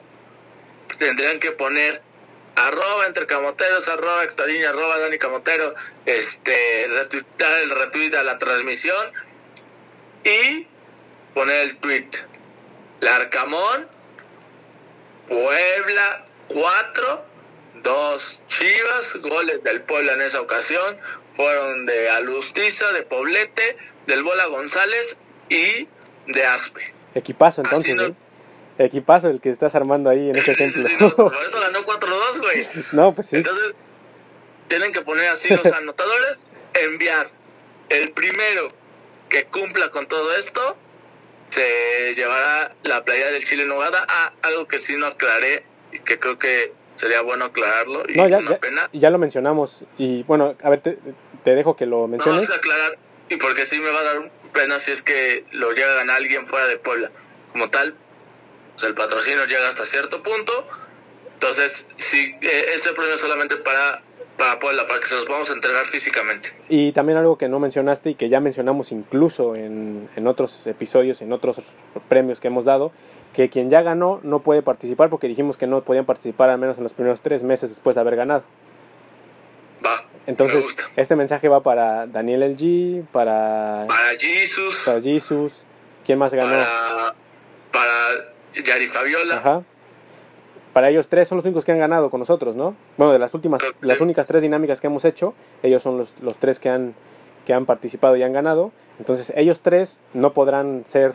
tendrían 0.98 1.38
que 1.40 1.52
poner 1.52 2.02
arroba 2.54 3.06
entre 3.06 3.26
camoteros, 3.26 3.88
arroba 3.88 4.24
extariña, 4.24 4.70
arroba 4.70 4.98
Dani 4.98 5.18
Camotero, 5.18 5.74
este, 6.04 6.86
retuitar 6.88 7.62
el 7.62 7.70
retweet 7.70 8.14
a 8.14 8.22
la 8.22 8.38
transmisión 8.38 9.12
y 10.24 10.66
poner 11.34 11.62
el 11.62 11.76
tweet. 11.78 12.10
Larcamón 13.00 13.88
Puebla 15.32 16.26
4, 16.48 17.24
2 17.82 18.40
Chivas, 18.48 19.16
goles 19.22 19.62
del 19.62 19.80
Puebla 19.80 20.12
en 20.12 20.20
esa 20.20 20.42
ocasión 20.42 20.98
fueron 21.34 21.86
de 21.86 22.10
Alustiza, 22.10 22.92
de 22.92 23.04
Poblete, 23.04 23.76
del 24.06 24.22
Bola 24.22 24.44
González 24.46 25.16
y 25.48 25.88
de 26.26 26.44
Aspe. 26.44 26.82
Equipazo 27.14 27.62
entonces, 27.62 27.96
no... 27.96 28.02
¿eh? 28.04 28.14
Equipazo 28.78 29.30
el 29.30 29.40
que 29.40 29.48
estás 29.48 29.74
armando 29.74 30.10
ahí 30.10 30.30
en 30.30 30.36
ese 30.36 30.52
ejemplo. 30.52 30.86
Sí, 30.86 30.96
no, 31.00 31.14
por 31.14 31.34
eso 31.34 31.60
ganó 31.60 31.86
4-2, 31.86 32.40
güey. 32.40 32.66
No, 32.92 33.14
pues 33.14 33.28
sí. 33.28 33.36
Entonces, 33.36 33.72
tienen 34.68 34.92
que 34.92 35.00
poner 35.00 35.28
así 35.28 35.48
los 35.48 35.64
anotadores, 35.64 36.36
enviar 36.74 37.30
el 37.88 38.12
primero 38.12 38.68
que 39.30 39.46
cumpla 39.46 39.90
con 39.90 40.06
todo 40.08 40.34
esto 40.36 40.76
se 41.52 42.14
llevará 42.14 42.70
la 42.84 43.04
playa 43.04 43.30
del 43.30 43.44
Chile 43.44 43.64
Nogada. 43.64 44.04
Ah, 44.08 44.32
algo 44.42 44.66
que 44.66 44.78
sí 44.80 44.96
no 44.96 45.06
aclaré 45.06 45.64
y 45.92 45.98
que 46.00 46.18
creo 46.18 46.38
que 46.38 46.72
sería 46.96 47.20
bueno 47.22 47.46
aclararlo. 47.46 48.04
Y 48.08 48.14
no, 48.16 48.28
ya, 48.28 48.38
una 48.38 48.52
ya, 48.52 48.58
pena. 48.60 48.90
ya, 48.92 49.10
lo 49.10 49.18
mencionamos. 49.18 49.84
Y 49.98 50.22
bueno, 50.24 50.56
a 50.62 50.70
ver, 50.70 50.80
te, 50.80 50.98
te 51.44 51.54
dejo 51.54 51.76
que 51.76 51.86
lo 51.86 52.06
menciones. 52.08 52.48
No, 52.48 52.54
aclarar, 52.54 52.98
y 53.28 53.36
porque 53.36 53.66
sí 53.68 53.78
me 53.78 53.90
va 53.90 54.00
a 54.00 54.02
dar 54.02 54.32
pena 54.52 54.80
si 54.80 54.92
es 54.92 55.02
que 55.02 55.44
lo 55.52 55.72
llega 55.72 55.92
a 55.92 55.96
ganar 55.96 56.16
alguien 56.16 56.46
fuera 56.48 56.66
de 56.66 56.78
Puebla. 56.78 57.10
Como 57.52 57.68
tal, 57.70 57.94
pues 58.74 58.84
el 58.84 58.94
patrocinio 58.94 59.44
llega 59.46 59.68
hasta 59.68 59.84
cierto 59.86 60.22
punto. 60.22 60.66
Entonces, 61.34 61.86
sí, 61.98 62.36
este 62.40 62.92
premio 62.92 63.14
es 63.14 63.20
solamente 63.20 63.56
para 63.56 64.00
para 64.42 64.58
Puebla, 64.58 64.88
para 64.88 64.98
que 64.98 65.06
se 65.06 65.14
los 65.14 65.28
vamos 65.28 65.48
a 65.50 65.52
entregar 65.52 65.86
físicamente. 65.86 66.52
Y 66.68 66.90
también 66.90 67.16
algo 67.16 67.38
que 67.38 67.48
no 67.48 67.60
mencionaste 67.60 68.10
y 68.10 68.14
que 68.16 68.28
ya 68.28 68.40
mencionamos 68.40 68.90
incluso 68.90 69.54
en, 69.54 70.08
en, 70.16 70.26
otros 70.26 70.66
episodios, 70.66 71.22
en 71.22 71.32
otros 71.32 71.60
premios 72.08 72.40
que 72.40 72.48
hemos 72.48 72.64
dado, 72.64 72.90
que 73.34 73.48
quien 73.48 73.70
ya 73.70 73.82
ganó 73.82 74.18
no 74.24 74.40
puede 74.40 74.60
participar 74.62 75.10
porque 75.10 75.28
dijimos 75.28 75.56
que 75.56 75.68
no 75.68 75.82
podían 75.82 76.06
participar 76.06 76.50
al 76.50 76.58
menos 76.58 76.76
en 76.78 76.82
los 76.82 76.92
primeros 76.92 77.20
tres 77.20 77.44
meses 77.44 77.68
después 77.68 77.94
de 77.94 78.00
haber 78.00 78.16
ganado. 78.16 78.42
Va. 79.86 80.06
Entonces, 80.26 80.66
Me 80.96 81.02
este 81.02 81.14
mensaje 81.14 81.48
va 81.48 81.62
para 81.62 82.08
Daniel 82.08 82.42
LG, 82.42 83.04
para, 83.12 83.84
Para 83.86 84.18
Jesus, 84.18 84.82
para 84.84 85.00
Jesus. 85.00 85.62
¿Quién 86.04 86.18
más 86.18 86.34
ganó? 86.34 86.60
para, 86.60 87.14
para 87.70 88.64
Yari 88.64 88.88
Fabiola. 88.88 89.36
Ajá. 89.36 89.62
Para 90.72 90.88
ellos 90.88 91.08
tres 91.08 91.28
son 91.28 91.36
los 91.36 91.44
únicos 91.44 91.64
que 91.64 91.72
han 91.72 91.78
ganado 91.78 92.08
con 92.08 92.20
nosotros, 92.20 92.56
¿no? 92.56 92.74
Bueno, 92.96 93.12
de 93.12 93.18
las 93.18 93.34
últimas, 93.34 93.60
las 93.82 94.00
únicas 94.00 94.26
tres 94.26 94.42
dinámicas 94.42 94.80
que 94.80 94.86
hemos 94.86 95.04
hecho, 95.04 95.34
ellos 95.62 95.82
son 95.82 95.98
los, 95.98 96.14
los 96.22 96.38
tres 96.38 96.60
que 96.60 96.70
han, 96.70 96.94
que 97.44 97.54
han 97.54 97.66
participado 97.66 98.16
y 98.16 98.22
han 98.22 98.32
ganado. 98.32 98.72
Entonces, 98.98 99.32
ellos 99.36 99.60
tres 99.60 99.98
no 100.14 100.32
podrán 100.32 100.84
ser, 100.86 101.14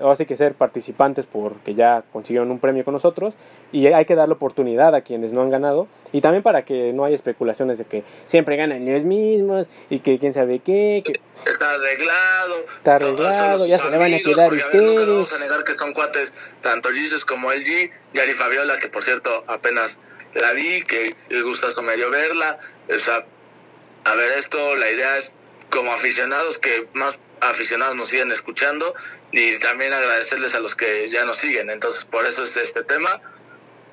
o 0.00 0.10
así 0.10 0.26
que 0.26 0.36
ser 0.36 0.54
participantes 0.54 1.26
porque 1.26 1.74
ya 1.74 2.02
consiguieron 2.12 2.50
un 2.50 2.58
premio 2.58 2.84
con 2.84 2.94
nosotros. 2.94 3.34
Y 3.70 3.86
hay 3.86 4.04
que 4.06 4.16
darle 4.16 4.34
oportunidad 4.34 4.94
a 4.94 5.02
quienes 5.02 5.32
no 5.32 5.42
han 5.42 5.50
ganado. 5.50 5.86
Y 6.10 6.20
también 6.20 6.42
para 6.42 6.64
que 6.64 6.92
no 6.92 7.04
haya 7.04 7.14
especulaciones 7.14 7.78
de 7.78 7.84
que 7.84 8.02
siempre 8.26 8.56
ganan 8.56 8.90
los 8.90 9.04
mismos 9.04 9.68
y 9.88 10.00
que 10.00 10.18
quién 10.18 10.32
sabe 10.32 10.58
qué. 10.58 11.02
Que... 11.04 11.20
Está 11.34 11.70
arreglado. 11.70 12.54
Está 12.74 12.94
arreglado, 12.96 13.66
ya 13.66 13.78
se 13.78 13.90
le 13.90 13.98
van 13.98 14.14
a 14.14 14.18
quedar 14.18 14.52
ustedes. 14.52 15.06
vamos 15.06 15.32
a 15.32 15.38
negar 15.38 15.64
que 15.64 15.76
son 15.76 15.92
cuates, 15.92 16.32
tanto 16.62 16.88
Jesus 16.88 17.24
como 17.24 17.52
el 17.52 17.64
G, 17.64 17.90
Yari 18.14 18.32
Fabiola, 18.32 18.78
que 18.80 18.88
por 18.88 19.04
cierto 19.04 19.44
apenas 19.46 19.96
la 20.34 20.52
vi, 20.52 20.82
que 20.82 21.14
les 21.28 21.44
gusta 21.44 21.68
medio 21.82 22.10
verla. 22.10 22.58
O 22.88 22.98
sea, 22.98 23.24
a 24.04 24.14
ver, 24.14 24.38
esto, 24.38 24.76
la 24.76 24.90
idea 24.90 25.18
es 25.18 25.30
como 25.70 25.92
aficionados, 25.92 26.58
que 26.58 26.88
más 26.94 27.18
aficionados 27.40 27.96
nos 27.96 28.08
siguen 28.08 28.32
escuchando 28.32 28.94
y 29.32 29.58
también 29.60 29.92
agradecerles 29.92 30.54
a 30.54 30.60
los 30.60 30.74
que 30.74 31.08
ya 31.10 31.24
nos 31.24 31.38
siguen. 31.38 31.70
Entonces, 31.70 32.04
por 32.10 32.28
eso 32.28 32.42
es 32.42 32.56
este 32.56 32.82
tema. 32.84 33.20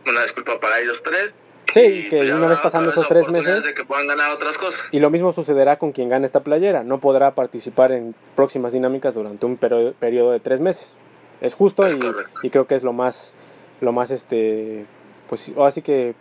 Una 0.08 0.24
disculpa 0.24 0.60
para 0.60 0.80
ellos 0.80 1.02
tres. 1.04 1.34
Sí, 1.74 1.80
Y, 1.82 2.10
que 2.10 2.18
pues, 2.18 2.32
una 2.32 2.48
vez 2.48 2.60
pasando 2.60 2.92
esos 2.92 3.08
tres 3.08 3.28
meses- 3.28 3.64
De 3.64 3.74
que 3.74 3.84
puedan 3.84 4.08
ganar 4.08 4.32
otras 4.32 4.58
cosas. 4.58 4.80
Y 4.92 5.00
lo 5.00 5.10
mismo 5.10 5.32
sucederá 5.32 5.78
con 5.78 5.92
quien 5.92 6.10
gane 6.10 6.26
esta 6.26 6.42
playera. 6.42 6.84
No 6.84 7.00
podrá 7.00 7.34
participar 7.34 7.92
en 7.92 8.14
próximas 8.36 8.74
dinámicas 8.74 9.16
durante 9.16 9.46
un 9.48 9.58
perio- 9.58 9.94
periodo 9.96 10.32
de 10.32 10.40
tres 10.40 10.60
meses. 10.60 10.98
Es 11.42 11.56
justo 11.56 11.86
Es 11.86 11.96
y, 11.96 12.00
y 12.48 12.50
creo 12.52 12.68
que 12.68 12.76
es 12.76 12.84
lo 12.84 12.94
más, 12.94 13.34
lo 13.82 13.92
más 13.92 14.12
este, 14.12 14.86
pues 15.28 15.52
así 15.60 15.82
que 15.82 16.14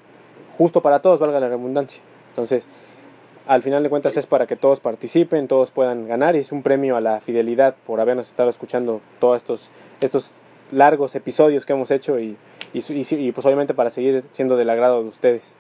justo 0.57 0.81
para 0.81 1.01
todos, 1.03 1.21
valga 1.21 1.39
la 1.41 1.49
redundancia. 1.51 2.03
Entonces, 2.31 2.67
al 3.47 3.63
final 3.63 3.83
de 3.83 3.91
cuentas 3.91 4.17
es 4.17 4.27
para 4.27 4.47
que 4.47 4.57
todos 4.57 4.81
participen, 4.81 5.49
todos 5.49 5.71
puedan 5.71 6.09
ganar 6.09 6.37
y 6.37 6.39
es 6.39 6.53
un 6.53 6.63
premio 6.63 6.97
a 6.97 7.01
la 7.01 7.21
fidelidad 7.21 7.77
por 7.87 8.01
habernos 8.01 8.29
estado 8.29 8.49
escuchando 8.49 9.01
todos 9.21 9.37
estos, 9.37 9.71
estos 10.01 10.35
largos 10.71 11.15
episodios 11.15 11.67
que 11.67 11.73
hemos 11.75 11.91
hecho 11.91 12.19
y, 12.19 12.37
y, 12.73 12.79
y, 12.79 13.07
y, 13.11 13.33
pues 13.33 13.45
obviamente 13.47 13.75
para 13.75 13.91
seguir 13.91 14.25
siendo 14.31 14.57
del 14.57 14.71
agrado 14.71 15.03
de 15.03 15.09
ustedes. 15.09 15.57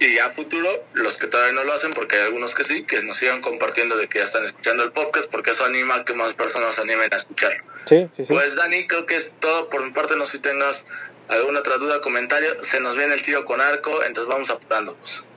Y 0.00 0.16
ya 0.16 0.26
a 0.26 0.30
futuro, 0.30 0.68
los 0.94 1.16
que 1.18 1.28
todavía 1.28 1.52
no 1.52 1.62
lo 1.62 1.72
hacen, 1.72 1.92
porque 1.92 2.16
hay 2.16 2.24
algunos 2.24 2.52
que 2.54 2.64
sí, 2.64 2.82
que 2.82 3.00
nos 3.04 3.16
sigan 3.16 3.40
compartiendo 3.40 3.96
de 3.96 4.08
que 4.08 4.18
ya 4.18 4.24
están 4.24 4.44
escuchando 4.44 4.82
el 4.82 4.90
podcast, 4.90 5.30
porque 5.30 5.52
eso 5.52 5.64
anima 5.64 5.94
a 5.94 6.04
que 6.04 6.14
más 6.14 6.34
personas 6.34 6.74
se 6.74 6.80
animen 6.80 7.14
a 7.14 7.16
escucharlo. 7.16 7.62
Sí, 7.84 8.08
sí, 8.12 8.24
sí. 8.24 8.34
Pues 8.34 8.56
Dani, 8.56 8.88
creo 8.88 9.06
que 9.06 9.16
es 9.16 9.30
todo 9.38 9.70
por 9.70 9.84
mi 9.84 9.92
parte, 9.92 10.16
no 10.16 10.26
sé 10.26 10.38
si 10.38 10.42
tengas 10.42 10.84
alguna 11.28 11.60
otra 11.60 11.78
duda, 11.78 12.00
comentario, 12.00 12.62
se 12.64 12.80
nos 12.80 12.96
viene 12.96 13.14
el 13.14 13.22
tiro 13.22 13.44
con 13.44 13.60
arco, 13.60 14.02
entonces 14.02 14.32
vamos 14.32 14.50
apurando. 14.50 14.96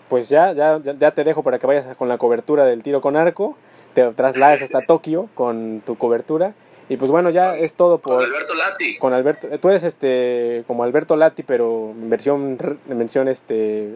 Pues 0.10 0.30
ya, 0.30 0.54
ya, 0.54 0.80
ya- 0.82 1.12
te 1.12 1.24
dejo 1.24 1.44
para 1.44 1.60
que 1.60 1.68
vayas 1.68 1.88
con 1.96 2.08
la 2.10 2.18
cobertura 2.18 2.66
del 2.66 2.84
tiro 2.84 3.02
con 3.02 3.16
arco, 3.16 3.58
te 3.94 4.04
traslades 4.14 4.62
hasta 4.62 4.82
Tokio 4.82 5.28
con 5.36 5.82
tu 5.86 5.98
cobertura 5.98 6.54
y 6.90 6.96
pues 6.98 7.12
bueno, 7.12 7.30
ya 7.30 7.58
es 7.58 7.74
todo 7.74 8.00
Con 8.00 8.16
por 8.16 8.24
Alberto 8.24 8.56
Lati, 8.56 8.98
con 8.98 9.14
Alberto, 9.14 9.48
tú 9.60 9.70
eres 9.70 9.84
este 9.84 10.64
como 10.68 10.84
Alberto 10.84 11.16
Lati, 11.16 11.44
pero 11.44 11.92
en 11.92 12.10
versión 12.10 12.58
en 12.90 13.00
versión 13.00 13.28
este 13.28 13.96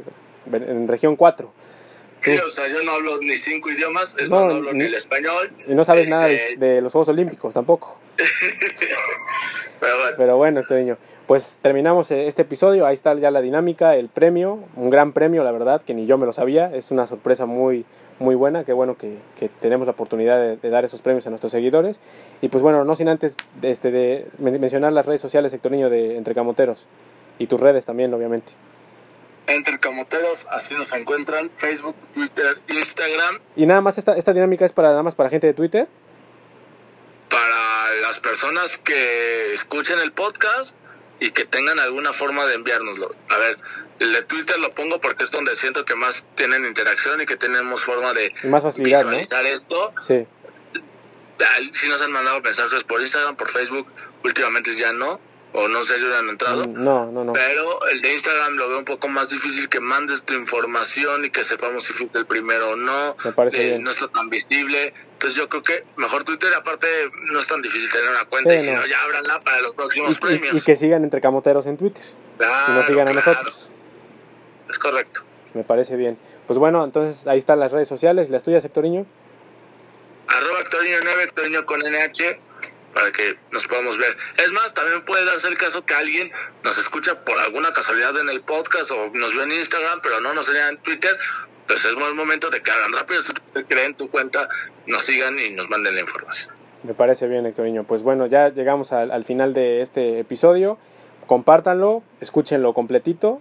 en 0.51 0.87
región 0.87 1.15
4. 1.15 1.51
sí, 2.21 2.35
o 2.37 2.49
sea, 2.49 2.67
yo 2.67 2.83
no 2.83 2.91
hablo 2.91 3.17
ni 3.21 3.37
cinco 3.37 3.69
idiomas, 3.69 4.13
No, 4.27 4.39
hablo 4.39 4.73
ni 4.73 4.83
el 4.85 4.93
español, 4.95 5.51
Y 5.67 5.73
no 5.73 5.83
sabes 5.85 6.09
nada 6.09 6.25
de, 6.25 6.35
Este, 6.35 6.57
de 6.57 6.81
los 6.81 6.91
Juegos 6.91 7.09
Olímpicos 7.09 7.53
tampoco. 7.53 7.97
pero 9.79 9.97
bueno, 9.97 10.15
Pero 10.17 10.37
bueno, 10.37 10.59
Héctorinho, 10.59 10.97
pues 11.31 11.59
terminamos 11.61 12.11
eh, 12.11 12.27
este 12.27 12.41
episodio. 12.41 12.85
Ahí 12.85 12.93
está 12.93 13.13
ya 13.13 13.31
la 13.31 13.39
dinámica, 13.39 13.95
el 13.95 14.09
premio, 14.09 14.59
un 14.75 14.89
gran 14.89 15.13
premio, 15.13 15.45
la 15.45 15.53
verdad, 15.53 15.81
que 15.81 15.93
ni 15.93 16.05
yo 16.05 16.17
me 16.17 16.25
lo 16.25 16.33
sabía. 16.33 16.75
Es 16.75 16.91
una 16.91 17.07
sorpresa 17.07 17.45
muy, 17.45 17.85
muy 18.19 18.35
buena. 18.35 18.65
Qué 18.65 18.73
bueno 18.73 18.97
que, 18.97 19.17
que 19.39 19.47
tenemos 19.47 19.87
la 19.87 19.93
oportunidad 19.93 20.37
de, 20.41 20.57
de 20.57 20.69
dar 20.69 20.83
esos 20.83 21.01
premios 21.01 21.25
a 21.27 21.29
nuestros 21.29 21.53
seguidores. 21.53 22.01
Y 22.41 22.49
pues 22.49 22.61
bueno, 22.61 22.83
no 22.83 22.97
sin 22.97 23.07
antes 23.07 23.37
de, 23.61 23.71
este, 23.71 23.91
de 23.91 24.27
men- 24.39 24.59
mencionar 24.59 24.91
las 24.91 25.05
redes 25.05 25.21
sociales, 25.21 25.53
Héctorinho, 25.53 25.89
de 25.89 26.17
Entre 26.17 26.35
Camoteros. 26.35 26.85
Y 27.39 27.47
tus 27.47 27.61
redes 27.61 27.85
también, 27.85 28.13
obviamente. 28.13 28.51
entre 29.47 29.79
camoteros, 29.79 30.45
así 30.49 30.73
nos 30.73 30.91
encuentran, 30.91 31.49
Facebook, 31.57 31.95
Twitter, 32.13 32.57
Instagram, 32.67 33.39
Y 33.55 33.65
nada 33.67 33.79
más, 33.79 33.97
esta, 33.97 34.17
esta 34.17 34.33
dinámica 34.33 34.65
es 34.65 34.73
para 34.73 34.89
nada 34.89 35.01
más 35.01 35.15
para 35.15 35.29
gente 35.29 35.47
de 35.47 35.53
Twitter. 35.53 35.87
para 37.29 37.93
las 38.01 38.19
personas 38.19 38.69
que 38.83 39.53
escuchen 39.53 39.97
el 39.99 40.11
podcast 40.11 40.75
y 41.21 41.31
que 41.31 41.45
tengan 41.45 41.79
alguna 41.79 42.11
forma 42.13 42.47
de 42.47 42.55
enviárnoslo. 42.55 43.15
A 43.29 43.37
ver, 43.37 43.57
el 43.99 44.11
de 44.11 44.23
Twitter 44.23 44.59
lo 44.59 44.71
pongo 44.71 44.99
porque 44.99 45.25
es 45.25 45.31
donde 45.31 45.55
siento 45.57 45.85
que 45.85 45.93
más 45.93 46.15
tienen 46.35 46.65
interacción 46.65 47.21
y 47.21 47.27
que 47.27 47.37
tenemos 47.37 47.79
forma 47.83 48.11
de 48.13 48.33
Y 48.43 48.47
más 48.47 48.63
facilidad, 48.63 49.05
¿no? 49.05 49.11
visualizar 49.11 49.45
esto. 49.45 49.93
Sí. 50.01 50.25
Si 51.79 51.87
nos 51.87 52.01
han 52.01 52.11
mandado 52.11 52.41
mensajes 52.41 52.83
por 52.85 52.99
Instagram, 53.01 53.35
por 53.35 53.51
Facebook, 53.51 53.87
últimamente 54.23 54.75
ya 54.75 54.91
no, 54.93 55.21
o 55.53 55.67
no 55.67 55.83
sé 55.83 55.97
si 55.99 56.05
han 56.05 56.29
entrado. 56.29 56.63
Mm, 56.63 56.83
No, 56.83 57.11
no, 57.11 57.23
no. 57.25 57.33
Pero 57.33 57.85
el 57.89 58.01
de 58.01 58.13
Instagram 58.15 58.55
lo 58.55 58.69
veo 58.69 58.79
un 58.79 58.85
poco 58.85 59.07
más 59.09 59.27
difícil 59.29 59.67
que 59.69 59.79
mandes 59.79 60.21
tu 60.23 60.33
información 60.33 61.25
y 61.25 61.29
que 61.29 61.43
sepamos 61.43 61.83
si 61.85 61.93
fuiste 61.93 62.19
el 62.19 62.25
primero 62.25 62.71
o 62.71 62.75
no. 62.75 63.15
Me 63.25 63.33
parece 63.33 63.61
Eh, 63.61 63.69
bien. 63.71 63.83
No 63.83 63.91
está 63.91 64.07
tan 64.07 64.29
visible. 64.29 64.93
Entonces 65.13 65.37
yo 65.37 65.49
creo 65.49 65.61
que 65.61 65.83
mejor 65.97 66.23
Twitter, 66.23 66.53
aparte, 66.53 66.87
no 67.31 67.39
es 67.39 67.47
tan 67.47 67.61
difícil 67.61 67.89
tener 67.91 68.09
una 68.09 68.25
cuenta 68.25 68.49
Sí, 68.51 68.57
y 68.57 68.61
si 68.61 68.67
no. 68.71 68.79
no, 68.79 68.85
ya 68.87 69.01
ábranla 69.03 69.39
para 69.41 69.61
los 69.61 69.75
próximos 69.75 70.11
Y, 70.13 70.15
premios. 70.15 70.55
y 70.55 70.61
que 70.61 70.75
sigan 70.75 71.03
Entre 71.03 71.19
Camoteros 71.21 71.65
en 71.67 71.77
Twitter. 71.77 72.03
y 72.39 72.71
nos 72.71 72.85
sigan 72.87 73.07
a 73.07 73.11
claro. 73.11 73.27
nosotros. 73.31 73.71
Es 74.69 74.79
correcto. 74.79 75.21
Me 75.53 75.63
parece 75.63 75.97
bien. 75.97 76.17
Pues 76.47 76.57
bueno, 76.59 76.83
entonces 76.85 77.27
ahí 77.27 77.37
están 77.37 77.59
las 77.59 77.71
redes 77.73 77.87
sociales. 77.89 78.29
¿Las 78.29 78.43
tuyas, 78.43 78.63
Sectoriño? 78.63 79.05
Arroba 80.27 80.59
Hectorinho 80.61 80.97
9, 81.03 81.23
Hectorinho 81.23 81.65
con 81.65 81.81
NH, 81.81 82.39
para 82.93 83.11
que 83.11 83.35
nos 83.51 83.65
podamos 83.67 83.97
ver. 83.97 84.15
Es 84.37 84.51
más, 84.51 84.73
también 84.73 85.03
puede 85.05 85.25
darse 85.25 85.47
el 85.47 85.57
caso 85.57 85.85
que 85.85 85.93
alguien 85.93 86.31
nos 86.63 86.77
escucha 86.77 87.23
por 87.23 87.37
alguna 87.39 87.71
casualidad 87.71 88.17
en 88.19 88.29
el 88.29 88.41
podcast 88.41 88.89
o 88.91 89.09
nos 89.13 89.35
ve 89.35 89.43
en 89.43 89.51
Instagram, 89.51 89.99
pero 90.01 90.19
no 90.19 90.33
nos 90.33 90.47
vea 90.51 90.69
en 90.69 90.77
Twitter. 90.77 91.17
Pues 91.67 91.85
es 91.85 91.95
buen 91.95 92.15
momento 92.15 92.49
de 92.49 92.61
que 92.61 92.71
hagan 92.71 92.91
rápido, 92.91 93.21
creen 93.67 93.95
tu 93.95 94.09
cuenta, 94.09 94.49
nos 94.87 95.01
sigan 95.03 95.39
y 95.39 95.51
nos 95.51 95.69
manden 95.69 95.95
la 95.95 96.01
información. 96.01 96.49
Me 96.83 96.93
parece 96.93 97.27
bien, 97.27 97.45
Hectorinho. 97.45 97.83
Pues 97.83 98.03
bueno, 98.03 98.25
ya 98.25 98.49
llegamos 98.49 98.91
al, 98.91 99.11
al 99.11 99.23
final 99.23 99.53
de 99.53 99.81
este 99.81 100.19
episodio. 100.19 100.77
Compártanlo, 101.27 102.03
escúchenlo 102.19 102.73
completito. 102.73 103.39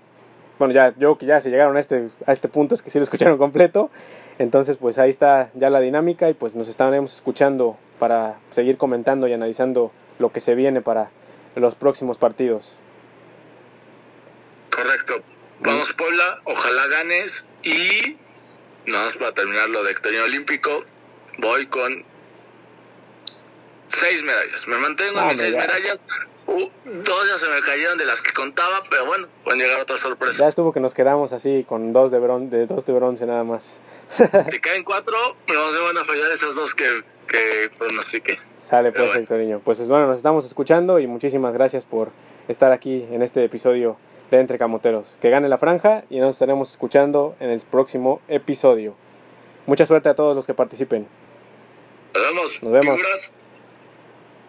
Bueno, 0.58 0.74
ya 0.74 0.94
yo 0.98 1.16
que 1.16 1.24
ya 1.24 1.40
se 1.40 1.48
llegaron 1.48 1.76
a 1.78 1.80
este, 1.80 2.06
a 2.26 2.32
este 2.32 2.48
punto 2.48 2.74
es 2.74 2.82
que 2.82 2.90
sí 2.90 2.98
lo 2.98 3.02
escucharon 3.02 3.38
completo. 3.38 3.90
Entonces, 4.38 4.76
pues 4.76 4.98
ahí 4.98 5.08
está 5.08 5.50
ya 5.54 5.70
la 5.70 5.80
dinámica 5.80 6.28
y 6.28 6.34
pues 6.34 6.54
nos 6.54 6.68
estaremos 6.68 7.14
escuchando 7.14 7.78
para 8.00 8.40
seguir 8.50 8.78
comentando 8.78 9.28
y 9.28 9.32
analizando 9.32 9.92
lo 10.18 10.32
que 10.32 10.40
se 10.40 10.56
viene 10.56 10.80
para 10.80 11.10
los 11.54 11.76
próximos 11.76 12.18
partidos. 12.18 12.76
Correcto. 14.74 15.14
Vamos 15.60 15.92
Puebla, 15.96 16.40
ojalá 16.44 16.86
ganes 16.88 17.44
y 17.62 18.16
nada 18.86 19.04
más 19.04 19.16
para 19.18 19.32
terminar 19.32 19.68
lo 19.68 19.84
de 19.84 19.92
Hectorinho 19.92 20.24
Olímpico, 20.24 20.84
voy 21.38 21.66
con 21.66 22.04
seis 23.88 24.22
medallas. 24.22 24.66
Me 24.66 24.78
mantengo 24.78 25.20
en 25.20 25.26
mis 25.26 25.32
Hombre, 25.32 25.50
seis 25.50 25.54
ya. 25.54 25.60
medallas. 25.60 25.98
Uh, 26.46 26.68
dos 27.04 27.28
ya 27.28 27.38
se 27.38 27.48
me 27.48 27.60
cayeron 27.60 27.98
de 27.98 28.06
las 28.06 28.20
que 28.22 28.32
contaba, 28.32 28.82
pero 28.90 29.04
bueno, 29.04 29.28
pueden 29.44 29.60
llegar 29.60 29.82
otras 29.82 30.00
sorpresas. 30.00 30.38
Ya 30.38 30.48
estuvo 30.48 30.72
que 30.72 30.80
nos 30.80 30.94
quedamos 30.94 31.32
así 31.32 31.64
con 31.68 31.92
dos 31.92 32.10
de, 32.10 32.18
bron 32.18 32.50
de, 32.50 32.66
dos 32.66 32.84
de 32.86 32.92
bronce 32.92 33.26
nada 33.26 33.44
más. 33.44 33.80
Si 34.50 34.58
caen 34.60 34.82
cuatro, 34.82 35.36
no 35.46 35.72
se 35.72 35.78
van 35.78 35.98
a 35.98 36.04
fallar 36.04 36.32
esas 36.32 36.54
dos 36.54 36.74
que, 36.74 37.04
que 37.30 37.70
pronostiqué. 37.78 38.38
Sale 38.58 38.92
pues, 38.92 39.06
bueno. 39.06 39.20
Hectorinho. 39.20 39.60
Pues 39.60 39.88
bueno, 39.88 40.06
nos 40.06 40.16
estamos 40.16 40.44
escuchando 40.44 40.98
y 40.98 41.06
muchísimas 41.06 41.54
gracias 41.54 41.84
por 41.84 42.10
estar 42.48 42.72
aquí 42.72 43.06
en 43.10 43.22
este 43.22 43.44
episodio 43.44 43.96
de 44.30 44.40
Entre 44.40 44.58
Camoteros. 44.58 45.18
Que 45.20 45.30
gane 45.30 45.48
la 45.48 45.58
franja 45.58 46.04
y 46.10 46.18
nos 46.18 46.36
estaremos 46.36 46.70
escuchando 46.70 47.36
en 47.40 47.50
el 47.50 47.60
próximo 47.62 48.20
episodio. 48.28 48.94
Mucha 49.66 49.86
suerte 49.86 50.08
a 50.08 50.14
todos 50.14 50.34
los 50.34 50.46
que 50.46 50.54
participen. 50.54 51.06
Nos 52.14 52.22
vemos. 52.22 52.62
Nos 52.62 52.72
vemos. 52.72 53.00